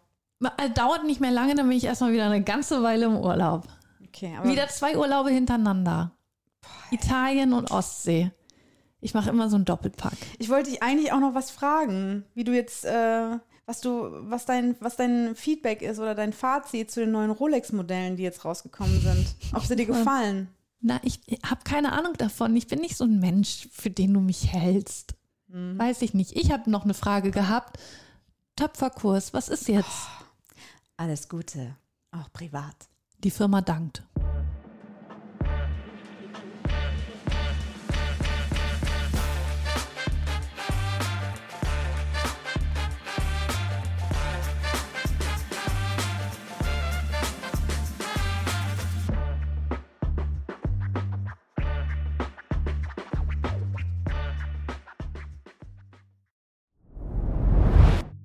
Äh, 0.58 0.70
Dauert 0.70 1.04
nicht 1.04 1.20
mehr 1.20 1.30
lange, 1.30 1.54
dann 1.54 1.68
bin 1.68 1.76
ich 1.78 1.84
erstmal 1.84 2.12
wieder 2.12 2.26
eine 2.26 2.42
ganze 2.42 2.82
Weile 2.82 3.06
im 3.06 3.16
Urlaub. 3.16 3.64
Okay, 4.14 4.36
Wieder 4.44 4.68
zwei 4.68 4.98
Urlaube 4.98 5.30
hintereinander. 5.30 6.12
Italien 6.90 7.54
und 7.54 7.70
Ostsee. 7.70 8.30
Ich 9.00 9.14
mache 9.14 9.30
immer 9.30 9.48
so 9.48 9.56
einen 9.56 9.64
Doppelpack. 9.64 10.12
ich 10.38 10.48
wollte 10.50 10.70
dich 10.70 10.82
eigentlich 10.82 11.12
auch 11.12 11.18
noch 11.18 11.34
was 11.34 11.50
fragen, 11.50 12.24
wie 12.34 12.44
du 12.44 12.52
jetzt, 12.52 12.84
äh, 12.84 13.38
was 13.66 13.80
du, 13.80 14.10
was 14.30 14.44
dein, 14.44 14.76
was 14.80 14.96
dein 14.96 15.34
Feedback 15.34 15.82
ist 15.82 15.98
oder 15.98 16.14
dein 16.14 16.32
Fazit 16.32 16.90
zu 16.90 17.00
den 17.00 17.10
neuen 17.10 17.30
Rolex-Modellen, 17.30 18.16
die 18.16 18.22
jetzt 18.22 18.44
rausgekommen 18.44 19.00
sind. 19.00 19.34
Ob 19.54 19.64
sie 19.64 19.76
dir 19.76 19.86
gefallen. 19.86 20.48
Na, 20.80 21.00
ich 21.02 21.20
habe 21.44 21.62
keine 21.64 21.92
Ahnung 21.92 22.12
davon. 22.18 22.54
Ich 22.54 22.66
bin 22.66 22.80
nicht 22.80 22.96
so 22.96 23.04
ein 23.04 23.18
Mensch, 23.18 23.68
für 23.72 23.90
den 23.90 24.12
du 24.14 24.20
mich 24.20 24.52
hältst. 24.52 25.14
Weiß 25.48 26.02
ich 26.02 26.12
nicht. 26.14 26.36
Ich 26.36 26.50
habe 26.52 26.70
noch 26.70 26.84
eine 26.84 26.94
Frage 26.94 27.30
gehabt. 27.30 27.78
Töpferkurs, 28.56 29.32
was 29.32 29.48
ist 29.48 29.68
jetzt? 29.68 30.06
Alles 30.96 31.28
Gute, 31.28 31.76
auch 32.10 32.32
privat. 32.32 32.76
Die 33.24 33.30
Firma 33.30 33.60
dankt. 33.60 34.02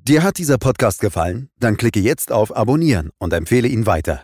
Dir 0.07 0.23
hat 0.23 0.37
dieser 0.37 0.57
Podcast 0.57 1.01
gefallen? 1.01 1.49
Dann 1.59 1.75
klicke 1.75 1.99
jetzt 1.99 2.31
auf 2.31 2.55
Abonnieren 2.55 3.11
und 3.19 3.33
empfehle 3.33 3.67
ihn 3.67 3.85
weiter. 3.85 4.23